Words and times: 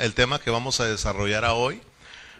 el 0.00 0.14
tema 0.14 0.40
que 0.40 0.50
vamos 0.50 0.80
a 0.80 0.86
desarrollar 0.86 1.44
hoy, 1.44 1.80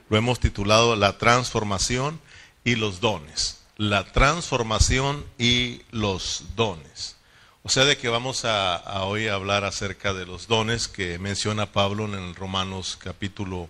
lo 0.09 0.17
hemos 0.17 0.41
titulado 0.41 0.97
La 0.97 1.19
transformación 1.19 2.21
y 2.65 2.77
los 2.77 3.01
dones. 3.01 3.63
La 3.77 4.13
transformación 4.13 5.25
y 5.39 5.83
los 5.91 6.45
dones. 6.57 7.17
O 7.63 7.69
sea, 7.69 7.85
de 7.85 7.97
que 7.97 8.09
vamos 8.09 8.45
a, 8.45 8.77
a 8.77 9.05
hoy 9.05 9.29
hablar 9.29 9.65
acerca 9.65 10.13
de 10.13 10.27
los 10.27 10.49
dones 10.49 10.89
que 10.89 11.19
menciona 11.19 11.73
Pablo 11.73 12.07
en 12.07 12.15
el 12.15 12.35
Romanos 12.35 12.99
capítulo 13.01 13.69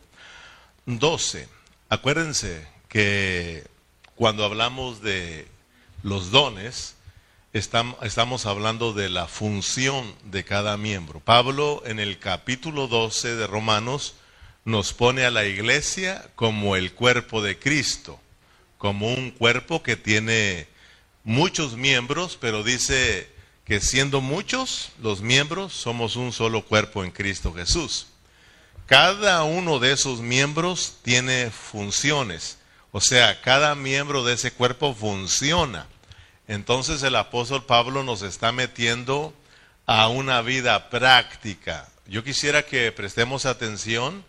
12. 0.86 1.48
Acuérdense 1.88 2.66
que 2.88 3.66
cuando 4.14 4.44
hablamos 4.44 5.02
de 5.02 5.48
los 6.02 6.30
dones, 6.30 6.94
estamos 7.52 8.46
hablando 8.46 8.92
de 8.92 9.08
la 9.08 9.26
función 9.26 10.14
de 10.24 10.44
cada 10.44 10.76
miembro. 10.76 11.18
Pablo 11.18 11.82
en 11.84 11.98
el 11.98 12.18
capítulo 12.20 12.86
12 12.86 13.34
de 13.34 13.46
Romanos 13.48 14.14
nos 14.64 14.92
pone 14.92 15.24
a 15.24 15.32
la 15.32 15.44
iglesia 15.44 16.30
como 16.36 16.76
el 16.76 16.92
cuerpo 16.92 17.42
de 17.42 17.58
Cristo, 17.58 18.20
como 18.78 19.12
un 19.12 19.32
cuerpo 19.32 19.82
que 19.82 19.96
tiene 19.96 20.68
muchos 21.24 21.76
miembros, 21.76 22.38
pero 22.40 22.62
dice 22.62 23.28
que 23.64 23.80
siendo 23.80 24.20
muchos 24.20 24.90
los 25.02 25.20
miembros, 25.20 25.72
somos 25.72 26.14
un 26.14 26.32
solo 26.32 26.64
cuerpo 26.64 27.02
en 27.02 27.10
Cristo 27.10 27.52
Jesús. 27.52 28.06
Cada 28.86 29.42
uno 29.42 29.80
de 29.80 29.92
esos 29.92 30.20
miembros 30.20 30.98
tiene 31.02 31.50
funciones, 31.50 32.58
o 32.92 33.00
sea, 33.00 33.40
cada 33.40 33.74
miembro 33.74 34.24
de 34.24 34.34
ese 34.34 34.52
cuerpo 34.52 34.94
funciona. 34.94 35.86
Entonces 36.50 37.00
el 37.04 37.14
apóstol 37.14 37.64
Pablo 37.64 38.02
nos 38.02 38.22
está 38.22 38.50
metiendo 38.50 39.32
a 39.86 40.08
una 40.08 40.42
vida 40.42 40.90
práctica. 40.90 41.88
Yo 42.08 42.24
quisiera 42.24 42.64
que 42.64 42.90
prestemos 42.90 43.46
atención 43.46 44.24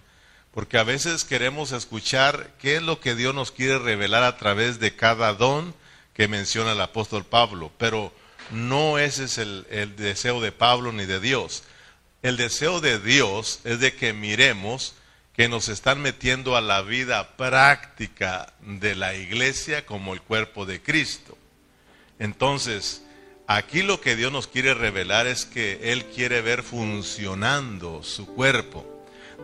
porque 0.53 0.77
a 0.77 0.83
veces 0.83 1.23
queremos 1.23 1.71
escuchar 1.71 2.51
qué 2.59 2.75
es 2.75 2.83
lo 2.83 2.99
que 2.99 3.15
Dios 3.15 3.33
nos 3.33 3.51
quiere 3.51 3.79
revelar 3.79 4.21
a 4.21 4.37
través 4.37 4.79
de 4.79 4.95
cada 4.95 5.33
don 5.33 5.73
que 6.13 6.27
menciona 6.27 6.73
el 6.73 6.81
apóstol 6.81 7.25
Pablo, 7.25 7.71
pero 7.79 8.13
no 8.51 8.99
ese 8.99 9.23
es 9.23 9.39
el, 9.39 9.65
el 9.71 9.95
deseo 9.95 10.41
de 10.41 10.51
Pablo 10.51 10.91
ni 10.91 11.07
de 11.07 11.19
Dios. 11.19 11.63
El 12.21 12.37
deseo 12.37 12.81
de 12.81 12.99
Dios 12.99 13.61
es 13.63 13.79
de 13.79 13.95
que 13.95 14.13
miremos 14.13 14.93
que 15.35 15.49
nos 15.49 15.69
están 15.69 15.99
metiendo 16.03 16.55
a 16.55 16.61
la 16.61 16.83
vida 16.83 17.35
práctica 17.35 18.53
de 18.59 18.93
la 18.93 19.15
iglesia 19.15 19.87
como 19.87 20.13
el 20.13 20.21
cuerpo 20.21 20.67
de 20.67 20.83
Cristo. 20.83 21.35
Entonces, 22.21 23.01
aquí 23.47 23.81
lo 23.81 23.99
que 23.99 24.15
Dios 24.15 24.31
nos 24.31 24.45
quiere 24.45 24.75
revelar 24.75 25.25
es 25.25 25.45
que 25.45 25.91
Él 25.91 26.05
quiere 26.05 26.41
ver 26.41 26.61
funcionando 26.61 28.03
su 28.03 28.27
cuerpo, 28.27 28.85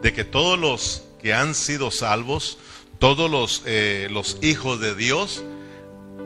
de 0.03 0.13
que 0.13 0.23
todos 0.23 0.59
los 0.59 1.01
que 1.19 1.33
han 1.33 1.55
sido 1.55 1.89
salvos, 1.89 2.59
todos 2.99 3.31
los, 3.31 3.63
eh, 3.65 4.09
los 4.11 4.37
hijos 4.43 4.79
de 4.79 4.93
Dios, 4.93 5.43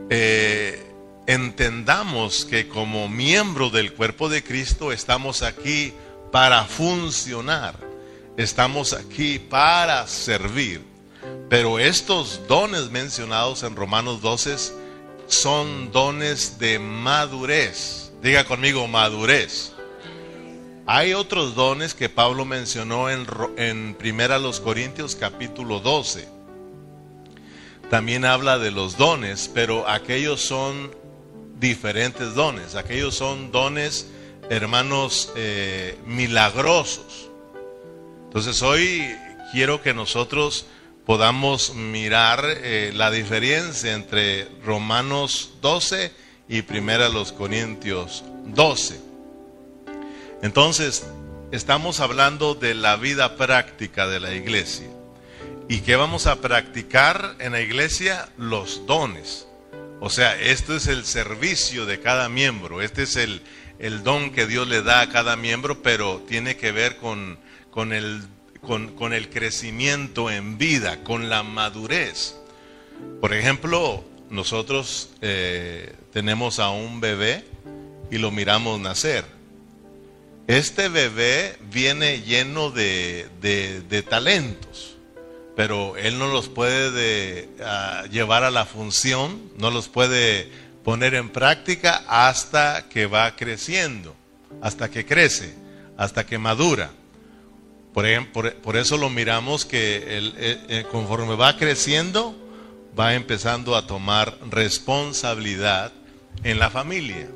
eh, 0.10 0.92
entendamos 1.26 2.44
que 2.44 2.68
como 2.68 3.08
miembro 3.08 3.70
del 3.70 3.94
cuerpo 3.94 4.28
de 4.28 4.44
Cristo 4.44 4.92
estamos 4.92 5.44
aquí 5.44 5.94
para 6.34 6.66
funcionar, 6.66 7.80
estamos 8.36 8.92
aquí 8.92 9.40
para 9.40 10.06
servir. 10.06 10.82
Pero 11.50 11.80
estos 11.80 12.42
dones 12.50 12.90
mencionados 12.90 13.64
en 13.64 13.78
Romanos 13.78 14.22
12 14.22 14.81
son 15.34 15.92
dones 15.92 16.60
de 16.60 16.80
madurez. 16.80 18.12
Diga 18.22 18.44
conmigo, 18.44 18.88
madurez. 18.88 19.74
Hay 20.86 21.14
otros 21.14 21.56
dones 21.56 21.94
que 21.94 22.10
Pablo 22.10 22.46
mencionó 22.46 23.10
en, 23.10 23.26
en 23.58 23.96
Primera 23.96 24.40
los 24.40 24.60
Corintios 24.60 25.16
capítulo 25.16 25.80
12. 25.80 26.28
También 27.90 28.26
habla 28.26 28.58
de 28.58 28.72
los 28.72 28.98
dones, 28.98 29.50
pero 29.54 29.88
aquellos 29.88 30.42
son 30.42 30.92
diferentes 31.60 32.36
dones. 32.36 32.76
Aquellos 32.76 33.16
son 33.16 33.52
dones, 33.52 34.08
hermanos, 34.50 35.32
eh, 35.36 35.98
milagrosos. 36.06 37.30
Entonces 38.26 38.62
hoy 38.62 39.16
quiero 39.52 39.82
que 39.82 39.94
nosotros 39.94 40.66
podamos 41.06 41.74
mirar 41.74 42.44
eh, 42.46 42.92
la 42.94 43.12
diferencia 43.12 43.94
entre 43.94 44.48
Romanos 44.64 45.52
12 45.62 46.12
y 46.48 46.62
Primera 46.62 47.10
los 47.10 47.32
Corintios 47.32 48.24
12. 48.46 49.00
Entonces, 50.42 51.06
estamos 51.52 52.00
hablando 52.00 52.56
de 52.56 52.76
la 52.76 52.96
vida 52.96 53.36
práctica 53.36 54.08
de 54.08 54.20
la 54.20 54.34
iglesia. 54.34 54.88
¿Y 55.70 55.82
qué 55.82 55.96
vamos 55.96 56.28
a 56.28 56.42
practicar 56.42 57.36
en 57.40 57.54
la 57.54 57.62
iglesia? 57.62 58.30
Los 58.38 58.86
dones. 58.86 59.48
O 60.00 60.10
sea, 60.10 60.40
esto 60.40 60.76
es 60.76 60.88
el 60.88 61.06
servicio 61.06 61.86
de 61.86 62.00
cada 62.00 62.28
miembro, 62.28 62.82
este 62.82 63.04
es 63.04 63.16
el, 63.16 63.42
el 63.78 64.04
don 64.04 64.32
que 64.32 64.48
Dios 64.48 64.68
le 64.68 64.82
da 64.82 65.02
a 65.02 65.10
cada 65.10 65.36
miembro, 65.36 65.84
pero 65.84 66.24
tiene 66.28 66.58
que 66.58 66.72
ver 66.72 66.98
con, 66.98 67.38
con 67.70 67.94
el 67.94 68.24
con, 68.62 69.14
el 69.14 69.30
crecimiento 69.30 70.30
en 70.30 70.58
vida, 70.58 71.04
con 71.04 71.30
la 71.30 71.44
madurez. 71.44 72.36
Por 73.20 73.34
ejemplo, 73.34 74.04
nosotros 74.30 75.10
eh, 75.22 75.96
tenemos 76.14 76.60
a 76.60 76.70
un 76.70 77.02
bebé 77.02 77.44
y 78.12 78.18
lo 78.18 78.32
miramos 78.32 78.80
nacer. 78.80 79.26
Este 80.48 80.90
bebé 80.90 81.58
viene 81.72 82.22
lleno 82.22 82.72
de, 82.72 83.30
talentos, 84.10 84.98
pero 85.56 85.98
él 85.98 86.20
no 86.20 86.28
los 86.28 86.50
puede 86.50 87.50
ah, 87.64 88.04
llevar 88.12 88.44
a 88.44 88.52
la 88.52 88.66
función, 88.66 89.42
no 89.58 89.72
los 89.72 89.88
puede 89.88 90.52
poner 90.84 91.14
en 91.14 91.30
práctica 91.30 92.04
hasta 92.08 92.90
que 92.90 93.06
va 93.06 93.36
creciendo, 93.36 94.16
hasta 94.62 94.90
que 94.90 95.06
crece, 95.06 95.54
hasta 95.98 96.26
que 96.26 96.38
madura. 96.38 96.92
Por, 97.94 98.78
eso 98.78 98.98
lo 98.98 99.10
miramos 99.10 99.66
que 99.66 99.98
eh, 99.98 100.34
eh, 100.70 100.86
conforme 100.90 101.36
va 101.36 101.58
creciendo, 101.58 102.34
va 102.98 103.16
empezando 103.16 103.76
a 103.76 103.86
tomar 103.86 104.38
responsabilidad 104.50 105.92
en 106.44 106.58
la 106.58 106.70
familia. 106.70 107.28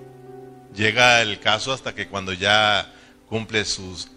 Llega 0.73 1.21
el 1.21 1.41
caso 1.41 1.73
hasta 1.73 1.93
que 1.93 2.07
cuando 2.07 2.31
ya 2.31 2.89
cumple 3.27 3.65
sus, 3.65 4.07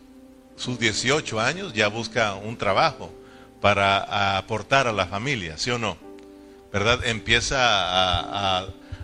sus 0.56 0.78
18 0.78 1.40
años, 1.40 1.72
ya 1.72 1.88
busca 1.88 2.34
un 2.34 2.56
trabajo 2.56 3.12
para 3.60 4.38
aportar 4.38 4.86
a 4.86 4.92
la 4.92 5.06
familia, 5.06 5.58
¿sí 5.58 5.72
o 5.72 5.78
no? 5.78 5.96
¿Verdad? 6.72 7.04
Empieza 7.04 7.56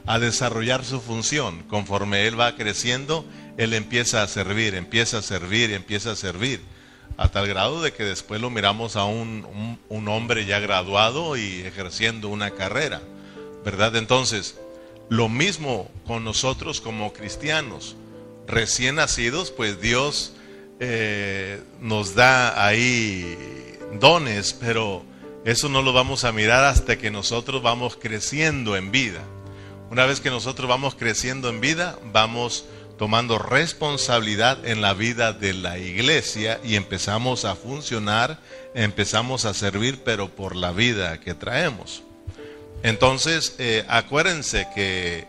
a 0.06 0.18
desarrollar 0.20 0.84
su 0.84 1.00
función. 1.00 1.64
Conforme 1.64 2.28
él 2.28 2.38
va 2.38 2.54
creciendo, 2.54 3.24
él 3.56 3.72
empieza 3.72 4.22
a 4.22 4.28
servir, 4.28 4.76
empieza 4.76 5.18
a 5.18 5.22
servir, 5.22 5.72
empieza 5.72 6.12
a 6.12 6.16
servir 6.16 6.73
a 7.16 7.28
tal 7.28 7.46
grado 7.46 7.82
de 7.82 7.92
que 7.92 8.04
después 8.04 8.40
lo 8.40 8.50
miramos 8.50 8.96
a 8.96 9.04
un, 9.04 9.78
hombre 9.88 10.46
ya 10.46 10.58
graduado 10.58 11.36
y 11.36 11.60
ejerciendo 11.60 12.28
una 12.28 12.50
carrera, 12.50 13.00
¿verdad? 13.64 13.96
Entonces, 13.96 14.58
lo 15.08 15.28
mismo 15.28 15.90
con 16.06 16.24
nosotros 16.24 16.80
como 16.80 17.12
cristianos, 17.12 17.96
recién 18.46 18.96
nacidos, 18.96 19.50
pues 19.50 19.80
Dios 19.80 20.34
eh, 20.80 21.62
nos 21.80 22.14
da 22.14 22.66
ahí 22.66 23.36
dones, 24.00 24.52
pero 24.54 25.04
eso 25.44 25.68
no 25.68 25.82
lo 25.82 25.92
vamos 25.92 26.24
a 26.24 26.32
mirar 26.32 26.64
hasta 26.64 26.98
que 26.98 27.10
nosotros 27.10 27.62
vamos 27.62 27.96
creciendo 27.96 28.76
en 28.76 28.90
vida. 28.90 29.20
Una 29.90 30.06
vez 30.06 30.20
que 30.20 30.30
nosotros 30.30 30.68
vamos 30.68 30.94
creciendo 30.94 31.48
en 31.48 31.60
vida, 31.60 31.98
vamos 32.12 32.64
tomando 32.98 33.38
responsabilidad 33.38 34.64
en 34.66 34.80
la 34.80 34.94
vida 34.94 35.32
de 35.32 35.52
la 35.52 35.78
iglesia 35.78 36.60
y 36.64 36.76
empezamos 36.76 37.44
a 37.44 37.56
funcionar, 37.56 38.38
empezamos 38.74 39.44
a 39.44 39.54
servir, 39.54 40.02
pero 40.04 40.28
por 40.28 40.54
la 40.54 40.72
vida 40.72 41.18
que 41.20 41.34
traemos. 41.34 42.02
Entonces, 42.82 43.56
eh, 43.58 43.84
acuérdense 43.88 44.68
que 44.74 45.26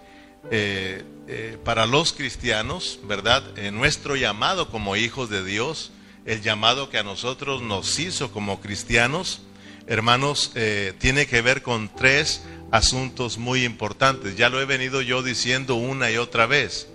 eh, 0.52 1.04
eh, 1.28 1.58
para 1.64 1.86
los 1.86 2.14
cristianos, 2.14 3.00
¿verdad? 3.04 3.44
nuestro 3.72 4.16
llamado 4.16 4.70
como 4.70 4.96
hijos 4.96 5.30
de 5.30 5.44
Dios, 5.44 5.92
el 6.26 6.42
llamado 6.42 6.90
que 6.90 6.98
a 6.98 7.04
nosotros 7.04 7.62
nos 7.62 7.98
hizo 7.98 8.32
como 8.32 8.60
cristianos, 8.62 9.42
hermanos, 9.88 10.52
tiene 10.98 11.28
que 11.28 11.42
ver 11.42 11.62
con 11.62 11.94
tres 11.96 12.42
asuntos 12.72 13.38
muy 13.38 13.64
importantes. 13.64 14.36
Ya 14.36 14.50
lo 14.50 14.60
he 14.60 14.66
venido 14.66 15.02
yo 15.02 15.22
diciendo 15.22 15.76
una 15.76 16.10
y 16.12 16.18
otra 16.18 16.48
vez. 16.48 16.88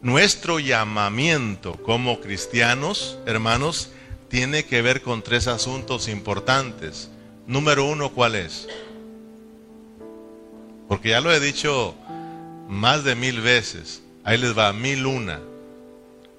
Nuestro 0.00 0.60
llamamiento 0.60 1.72
como 1.82 2.20
cristianos, 2.20 3.18
hermanos, 3.26 3.90
tiene 4.28 4.64
que 4.64 4.80
ver 4.80 5.02
con 5.02 5.22
tres 5.22 5.48
asuntos 5.48 6.06
importantes. 6.06 7.10
Número 7.46 7.84
uno, 7.84 8.10
¿cuál 8.10 8.36
es? 8.36 8.68
Porque 10.86 11.10
ya 11.10 11.20
lo 11.20 11.32
he 11.32 11.40
dicho 11.40 11.96
más 12.68 13.02
de 13.02 13.16
mil 13.16 13.40
veces. 13.40 14.02
Ahí 14.22 14.38
les 14.38 14.56
va, 14.56 14.72
mil 14.72 15.04
una. 15.04 15.40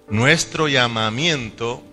Nuestro 0.07 0.67
llamamiento 0.67 1.83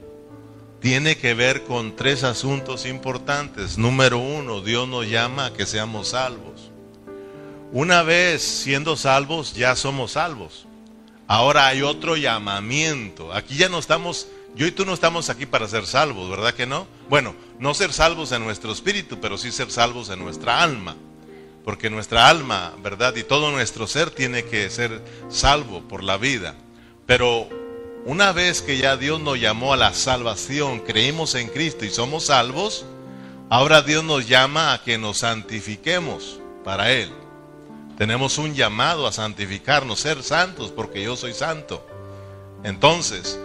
tiene 0.81 1.17
que 1.17 1.35
ver 1.35 1.65
con 1.65 1.97
tres 1.97 2.23
asuntos 2.23 2.87
importantes. 2.87 3.77
Número 3.77 4.19
uno, 4.19 4.61
Dios 4.61 4.87
nos 4.87 5.09
llama 5.09 5.47
a 5.47 5.53
que 5.53 5.67
seamos 5.67 6.09
salvos. 6.09 6.71
Una 7.73 8.05
vez 8.05 8.43
siendo 8.43 8.97
salvos, 8.97 9.55
ya 9.55 9.75
somos 9.75 10.13
salvos. 10.13 10.66
Ahora 11.29 11.67
hay 11.67 11.83
otro 11.83 12.17
llamamiento. 12.17 13.33
Aquí 13.33 13.57
ya 13.57 13.69
no 13.69 13.79
estamos, 13.79 14.29
yo 14.55 14.67
y 14.67 14.71
tú 14.71 14.85
no 14.85 14.95
estamos 14.95 15.29
aquí 15.29 15.47
para 15.47 15.67
ser 15.67 15.87
salvos, 15.87 16.31
¿verdad 16.31 16.55
que 16.55 16.67
no? 16.67 16.87
Bueno, 17.09 17.35
no 17.59 17.75
ser 17.75 17.93
salvos 17.93 18.33
en 18.33 18.45
nuestro 18.45 18.73
espíritu, 18.73 19.19
pero 19.21 19.37
sí 19.37 19.51
ser 19.51 19.71
salvos 19.71 20.09
en 20.11 20.21
nuestra 20.21 20.63
alma. 20.63 20.97
Porque 21.65 21.91
nuestra 21.91 22.29
alma, 22.29 22.75
¿verdad? 22.81 23.17
Y 23.17 23.25
todo 23.25 23.51
nuestro 23.51 23.89
ser 23.89 24.11
tiene 24.11 24.45
que 24.45 24.71
ser 24.71 25.03
salvo 25.29 25.81
por 25.89 26.05
la 26.05 26.17
vida. 26.17 26.55
Pero 27.07 27.49
una 28.05 28.31
vez 28.31 28.63
que 28.63 28.79
ya 28.79 28.97
Dios 28.97 29.21
nos 29.21 29.41
llamó 29.41 29.73
a 29.73 29.77
la 29.77 29.93
salvación, 29.93 30.79
creímos 30.79 31.35
en 31.35 31.49
Cristo 31.49 31.85
y 31.85 31.91
somos 31.91 32.27
salvos, 32.27 32.87
ahora 33.51 33.83
Dios 33.83 34.05
nos 34.05 34.29
llama 34.29 34.73
a 34.73 34.85
que 34.85 34.97
nos 34.97 35.19
santifiquemos 35.19 36.41
para 36.63 36.93
Él. 36.93 37.11
Tenemos 37.99 38.37
un 38.39 38.55
llamado 38.55 39.07
a 39.07 39.13
santificarnos, 39.13 40.01
ser 40.01 40.23
santos, 40.23 40.71
porque 40.71 41.03
yo 41.03 41.17
soy 41.17 41.33
santo. 41.33 41.87
Entonces, 42.63 43.39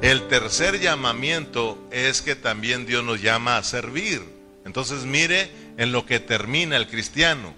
el 0.00 0.26
tercer 0.28 0.80
llamamiento 0.80 1.78
es 1.90 2.22
que 2.22 2.34
también 2.34 2.86
Dios 2.86 3.04
nos 3.04 3.20
llama 3.20 3.58
a 3.58 3.62
servir. 3.62 4.22
Entonces, 4.64 5.04
mire 5.04 5.50
en 5.76 5.92
lo 5.92 6.06
que 6.06 6.18
termina 6.18 6.76
el 6.76 6.86
cristiano. 6.86 7.54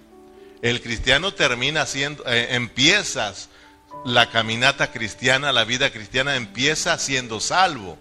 El 0.63 0.81
cristiano 0.81 1.33
termina 1.33 1.87
siendo, 1.87 2.25
eh, 2.27 2.55
empiezas 2.55 3.49
la 4.05 4.31
caminata 4.31 4.91
cristiana, 4.91 5.53
la 5.53 5.65
vida 5.65 5.91
cristiana 5.91 6.35
empieza 6.35 6.99
siendo 6.99 7.39
salvo, 7.41 7.99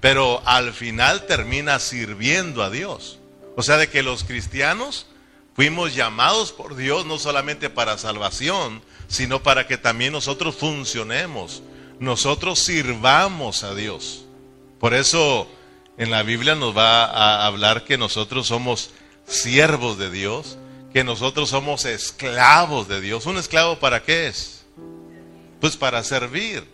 pero 0.00 0.42
al 0.46 0.72
final 0.72 1.26
termina 1.26 1.78
sirviendo 1.78 2.62
a 2.62 2.70
Dios. 2.70 3.18
O 3.56 3.62
sea, 3.62 3.76
de 3.76 3.88
que 3.88 4.02
los 4.02 4.24
cristianos 4.24 5.06
fuimos 5.54 5.94
llamados 5.94 6.52
por 6.52 6.76
Dios 6.76 7.06
no 7.06 7.18
solamente 7.18 7.70
para 7.70 7.98
salvación, 7.98 8.82
sino 9.08 9.42
para 9.42 9.66
que 9.66 9.78
también 9.78 10.12
nosotros 10.12 10.56
funcionemos, 10.56 11.62
nosotros 11.98 12.58
sirvamos 12.58 13.64
a 13.64 13.74
Dios. 13.74 14.26
Por 14.78 14.94
eso 14.94 15.48
en 15.96 16.10
la 16.10 16.22
Biblia 16.22 16.54
nos 16.54 16.76
va 16.76 17.04
a 17.04 17.46
hablar 17.46 17.84
que 17.84 17.96
nosotros 17.96 18.48
somos 18.48 18.90
siervos 19.26 19.98
de 19.98 20.10
Dios, 20.10 20.58
que 20.92 21.04
nosotros 21.04 21.50
somos 21.50 21.84
esclavos 21.84 22.88
de 22.88 23.00
Dios. 23.00 23.26
¿Un 23.26 23.36
esclavo 23.36 23.78
para 23.78 24.02
qué 24.02 24.28
es? 24.28 24.64
Pues 25.60 25.76
para 25.76 26.02
servir. 26.02 26.64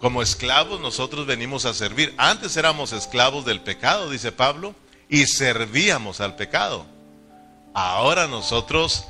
Como 0.00 0.22
esclavos 0.22 0.80
nosotros 0.80 1.26
venimos 1.26 1.64
a 1.64 1.74
servir. 1.74 2.12
Antes 2.16 2.56
éramos 2.56 2.92
esclavos 2.92 3.44
del 3.44 3.60
pecado, 3.60 4.10
dice 4.10 4.32
Pablo, 4.32 4.74
y 5.08 5.26
servíamos 5.26 6.20
al 6.20 6.34
pecado. 6.34 6.86
Ahora 7.74 8.26
nosotros 8.28 9.04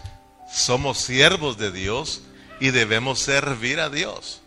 somos 0.53 0.99
siervos 0.99 1.59
de 1.59 1.73
Dios 1.73 2.23
y 2.61 2.71
debemos 2.71 3.21
servir 3.21 3.81
a 3.81 3.91
Dios. 3.91 4.41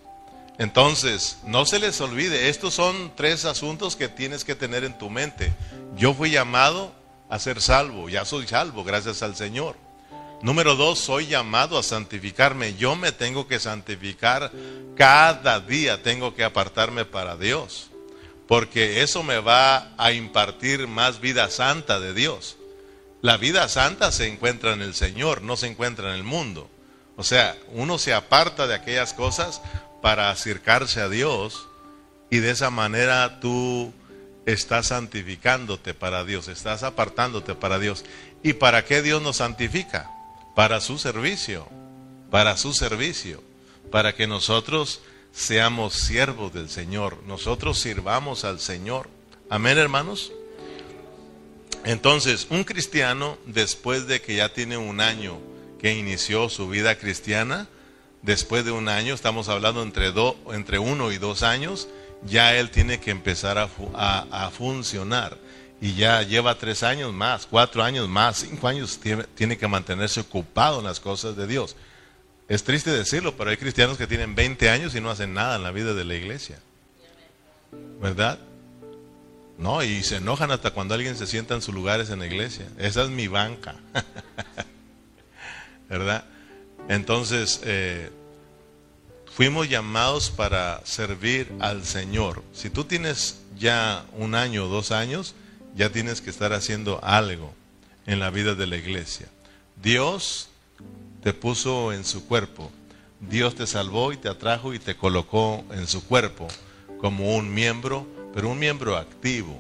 Entonces, 0.58 1.40
no 1.44 1.66
se 1.66 1.80
les 1.80 2.00
olvide, 2.00 2.48
estos 2.48 2.74
son 2.74 3.12
tres 3.16 3.44
asuntos 3.44 3.96
que 3.96 4.08
tienes 4.08 4.46
que 4.46 4.56
tener 4.56 4.86
en 4.86 4.98
tu 4.98 5.10
mente. 5.10 5.54
Yo 5.98 6.14
fui 6.14 6.32
llamado 6.32 6.94
a 7.30 7.40
ser 7.40 7.62
salvo, 7.62 8.08
ya 8.08 8.24
soy 8.24 8.48
salvo, 8.48 8.84
gracias 8.84 9.22
al 9.22 9.36
Señor. 9.36 9.76
Número 10.42 10.76
dos, 10.76 11.00
soy 11.00 11.28
llamado 11.28 11.78
a 11.78 11.84
santificarme. 11.84 12.76
Yo 12.76 12.96
me 12.96 13.12
tengo 13.12 13.48
que 13.48 13.60
santificar 13.60 14.52
cada 14.96 15.60
día, 15.60 16.04
tengo 16.04 16.36
que 16.36 16.44
apartarme 16.44 17.04
para 17.04 17.36
Dios, 17.36 17.90
porque 18.48 19.02
eso 19.02 19.24
me 19.24 19.40
va 19.40 19.94
a 19.98 20.12
impartir 20.14 20.88
más 20.88 21.20
vida 21.20 21.50
santa 21.50 22.00
de 22.00 22.14
Dios. 22.14 22.58
La 23.26 23.38
vida 23.38 23.68
santa 23.70 24.12
se 24.12 24.28
encuentra 24.28 24.74
en 24.74 24.82
el 24.82 24.94
Señor, 24.94 25.42
no 25.42 25.58
se 25.58 25.66
encuentra 25.66 26.10
en 26.10 26.16
el 26.16 26.24
mundo. 26.24 26.70
O 27.18 27.24
sea, 27.24 27.58
uno 27.70 27.98
se 27.98 28.14
aparta 28.14 28.68
de 28.68 28.76
aquellas 28.76 29.14
cosas 29.14 29.62
para 30.02 30.30
acercarse 30.30 31.02
a 31.02 31.10
Dios 31.10 31.68
y 32.30 32.38
de 32.38 32.52
esa 32.52 32.70
manera 32.70 33.40
tú 33.40 33.92
estás 34.46 34.88
santificándote 34.88 35.96
para 35.96 36.24
Dios, 36.24 36.48
estás 36.48 36.84
apartándote 36.84 37.56
para 37.56 37.80
Dios. 37.80 38.06
¿Y 38.44 38.54
para 38.54 38.86
qué 38.86 39.02
Dios 39.02 39.22
nos 39.22 39.38
santifica? 39.38 40.12
para 40.56 40.80
su 40.80 40.98
servicio, 40.98 41.68
para 42.32 42.58
su 42.58 42.74
servicio, 42.74 43.44
para 43.92 44.16
que 44.16 44.26
nosotros 44.26 45.02
seamos 45.34 45.94
siervos 45.94 46.54
del 46.54 46.70
Señor, 46.70 47.22
nosotros 47.28 47.80
sirvamos 47.80 48.46
al 48.46 48.62
Señor. 48.62 49.10
Amén, 49.50 49.78
hermanos. 49.78 50.32
Entonces, 51.86 52.48
un 52.50 52.64
cristiano, 52.64 53.38
después 53.46 54.08
de 54.08 54.22
que 54.22 54.36
ya 54.36 54.50
tiene 54.50 54.78
un 54.78 55.00
año 55.00 55.40
que 55.80 55.94
inició 55.94 56.50
su 56.50 56.68
vida 56.68 56.98
cristiana, 56.98 57.68
después 58.22 58.66
de 58.66 58.72
un 58.72 58.90
año, 58.90 59.14
estamos 59.14 59.50
hablando 59.50 59.84
entre, 59.84 60.12
entre 60.52 60.80
uno 60.80 61.12
y 61.12 61.18
dos 61.18 61.44
años, 61.44 61.88
ya 62.26 62.56
él 62.56 62.72
tiene 62.72 63.00
que 63.00 63.12
empezar 63.12 63.58
a, 63.58 63.70
a 64.32 64.50
funcionar 64.50 65.38
y 65.82 65.94
ya 65.94 66.24
lleva 66.24 66.58
tres 66.58 66.84
años 66.84 67.14
más, 67.14 67.46
cuatro 67.46 67.84
años 67.84 68.08
más, 68.08 68.38
cinco 68.38 68.68
años, 68.68 69.00
tiene, 69.36 69.58
que 69.58 69.68
mantenerse 69.68 70.22
ocupado 70.22 70.80
en 70.80 70.86
las 70.86 71.00
cosas 71.00 71.36
de 71.36 71.48
Dios. 71.48 71.76
Es 72.48 72.64
triste 72.64 72.92
decirlo, 72.92 73.36
pero 73.36 73.50
hay 73.50 73.58
cristianos 73.58 73.98
que 73.98 74.08
tienen 74.08 74.36
20 74.36 74.70
años 74.70 74.96
y 74.96 75.02
no 75.02 75.10
hacen 75.10 75.34
nada 75.34 75.58
en 75.58 75.64
la 75.64 75.72
vida 75.72 75.94
de 75.94 76.06
la 76.06 76.16
iglesia. 76.16 76.60
¿Verdad? 78.02 78.40
No, 79.58 79.84
y 79.84 80.04
se 80.04 80.18
enojan 80.18 80.52
hasta 80.52 80.72
cuando 80.72 80.96
alguien 80.96 81.16
se 81.16 81.28
sienta 81.28 81.54
en 81.56 81.62
sus 81.62 81.74
lugares 81.74 82.10
en 82.10 82.20
la 82.20 82.26
iglesia. 82.26 82.68
Esa 82.78 83.04
es 83.04 83.10
mi 83.10 83.28
banca. 83.28 83.76
¿Verdad? 85.90 86.26
Entonces, 86.90 87.62
eh, 87.64 88.12
fuimos 89.34 89.70
llamados 89.70 90.30
para 90.30 90.86
servir 90.86 91.52
al 91.60 91.86
Señor. 91.86 92.44
Si 92.54 92.70
tú 92.70 92.84
tienes 92.84 93.40
ya 93.58 94.06
un 94.14 94.36
año 94.36 94.66
o 94.66 94.68
dos 94.68 94.92
años, 94.92 95.36
ya 95.76 95.90
tienes 95.90 96.22
que 96.22 96.30
estar 96.30 96.54
haciendo 96.54 97.04
algo 97.04 97.54
en 98.06 98.20
la 98.20 98.30
vida 98.30 98.56
de 98.56 98.68
la 98.68 98.78
iglesia. 98.78 99.28
Dios 99.82 100.50
te 101.24 101.34
puso 101.34 101.92
en 101.92 102.06
su 102.06 102.26
cuerpo. 102.26 102.72
Dios 103.20 103.56
te 103.56 103.68
salvó 103.68 104.14
y 104.14 104.18
te 104.18 104.30
atrajo 104.30 104.74
y 104.74 104.80
te 104.80 104.96
colocó 104.96 105.64
en 105.72 105.88
su 105.88 106.06
cuerpo 106.06 106.48
como 107.00 107.36
un 107.36 107.54
miembro, 107.54 108.08
pero 108.36 108.50
un 108.50 108.60
miembro 108.60 108.98
activo, 108.98 109.58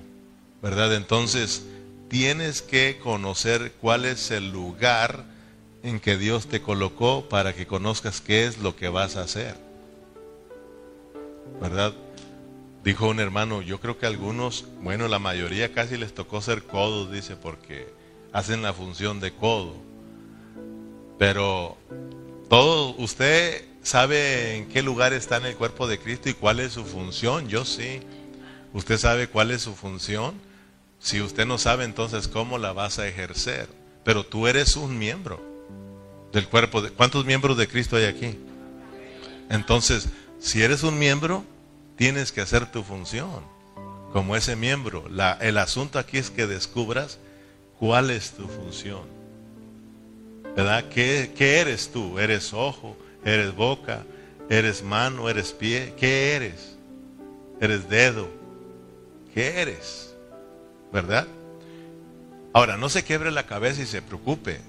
¿verdad? 0.61 0.93
Entonces, 0.93 1.63
tienes 2.09 2.61
que 2.61 2.99
conocer 3.01 3.71
cuál 3.79 4.03
es 4.03 4.31
el 4.31 4.51
lugar 4.51 5.23
en 5.81 6.01
que 6.01 6.17
Dios 6.17 6.47
te 6.47 6.61
colocó 6.61 7.29
para 7.29 7.53
que 7.53 7.67
conozcas 7.67 8.19
qué 8.19 8.45
es 8.45 8.57
lo 8.57 8.75
que 8.75 8.89
vas 8.89 9.15
a 9.15 9.21
hacer. 9.21 9.55
¿Verdad? 11.61 11.93
Dijo 12.83 13.07
un 13.07 13.21
hermano, 13.21 13.61
yo 13.61 13.79
creo 13.79 13.97
que 13.97 14.07
algunos, 14.07 14.65
bueno, 14.81 15.07
la 15.07 15.19
mayoría 15.19 15.71
casi 15.71 15.95
les 15.95 16.13
tocó 16.13 16.41
ser 16.41 16.63
codos, 16.63 17.13
dice, 17.13 17.37
porque 17.37 17.87
hacen 18.33 18.61
la 18.61 18.73
función 18.73 19.21
de 19.21 19.31
codo. 19.31 19.75
Pero 21.17 21.77
todo, 22.49 22.93
usted 22.97 23.63
sabe 23.83 24.57
en 24.57 24.67
qué 24.67 24.81
lugar 24.81 25.13
está 25.13 25.37
en 25.37 25.45
el 25.45 25.55
cuerpo 25.55 25.87
de 25.87 25.97
Cristo 25.97 26.27
y 26.27 26.33
cuál 26.33 26.59
es 26.59 26.73
su 26.73 26.83
función, 26.83 27.47
yo 27.47 27.63
sí. 27.63 28.01
Usted 28.75 28.97
sabe 28.97 29.29
cuál 29.29 29.51
es 29.51 29.61
su 29.61 29.73
función. 29.73 30.33
Si 30.99 31.21
usted 31.21 31.45
no 31.45 31.57
sabe, 31.57 31.85
entonces 31.85 32.27
cómo 32.27 32.57
la 32.57 32.73
vas 32.73 32.99
a 32.99 33.07
ejercer. 33.07 33.69
Pero 34.03 34.25
tú 34.25 34.47
eres 34.47 34.75
un 34.75 34.99
miembro 34.99 35.41
del 36.33 36.49
cuerpo. 36.49 36.81
De, 36.81 36.89
¿Cuántos 36.89 37.25
miembros 37.25 37.55
de 37.55 37.69
Cristo 37.69 37.95
hay 37.95 38.03
aquí? 38.03 38.37
Entonces, 39.49 40.09
si 40.39 40.61
eres 40.61 40.83
un 40.83 40.99
miembro, 40.99 41.45
tienes 41.95 42.33
que 42.33 42.41
hacer 42.41 42.69
tu 42.69 42.83
función 42.83 43.43
como 44.11 44.35
ese 44.35 44.57
miembro. 44.57 45.05
El 45.39 45.57
asunto 45.57 45.97
aquí 45.97 46.17
es 46.17 46.29
que 46.29 46.45
descubras 46.45 47.17
cuál 47.79 48.09
es 48.09 48.31
tu 48.31 48.45
función. 48.45 49.03
¿Verdad? 50.53 50.89
¿Qué, 50.89 51.31
¿Qué 51.33 51.59
eres 51.59 51.93
tú? 51.93 52.19
¿Eres 52.19 52.51
ojo? 52.51 52.97
¿Eres 53.23 53.55
boca? 53.55 54.03
¿Eres 54.49 54.83
mano? 54.83 55.29
¿Eres 55.29 55.53
pie? 55.53 55.93
¿Qué 55.97 56.33
eres? 56.33 56.75
¿Eres 57.61 57.87
dedo? 57.87 58.44
¿Qué 59.35 59.59
eres? 59.59 60.15
¿Verdad? 60.93 61.27
Ahora, 62.53 62.77
no 62.77 62.87
se 62.87 63.03
quiebre 63.03 63.31
la 63.31 63.45
cabeza 63.45 63.81
y 63.81 63.85
se 63.85 64.01
preocupe. 64.01 64.61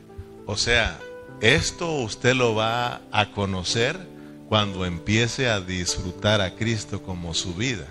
O 0.44 0.56
sea, 0.56 0.98
esto 1.40 1.92
usted 1.92 2.34
lo 2.34 2.56
va 2.56 3.00
a 3.12 3.30
conocer 3.30 3.96
cuando 4.48 4.84
empiece 4.84 5.48
a 5.48 5.60
disfrutar 5.60 6.40
a 6.40 6.56
Cristo 6.56 7.00
como 7.00 7.32
su 7.32 7.54
vida. 7.54 7.86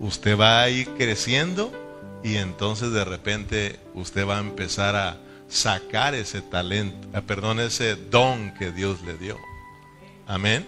Usted 0.00 0.36
va 0.36 0.62
a 0.62 0.68
ir 0.68 0.88
creciendo 0.98 1.72
y 2.24 2.38
entonces 2.38 2.90
de 2.90 3.04
repente 3.04 3.78
usted 3.94 4.26
va 4.26 4.38
a 4.38 4.40
empezar 4.40 4.96
a 4.96 5.18
sacar 5.46 6.16
ese 6.16 6.42
talento, 6.42 7.06
eh, 7.16 7.22
perdón, 7.22 7.60
ese 7.60 7.94
don 7.94 8.52
que 8.54 8.72
Dios 8.72 9.02
le 9.02 9.16
dio. 9.16 9.38
Amén. 10.26 10.66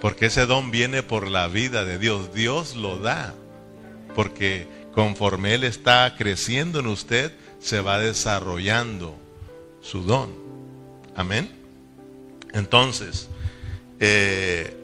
Porque 0.00 0.26
ese 0.26 0.46
don 0.46 0.70
viene 0.70 1.02
por 1.02 1.26
la 1.26 1.48
vida 1.48 1.84
de 1.84 1.98
Dios. 1.98 2.32
Dios 2.32 2.76
lo 2.76 3.00
da. 3.00 3.34
Porque 4.18 4.66
conforme 4.94 5.54
Él 5.54 5.62
está 5.62 6.16
creciendo 6.18 6.80
en 6.80 6.88
usted, 6.88 7.32
se 7.60 7.80
va 7.80 8.00
desarrollando 8.00 9.16
su 9.80 10.02
don. 10.02 10.34
Amén. 11.14 11.48
Entonces, 12.52 13.28
eh, 14.00 14.76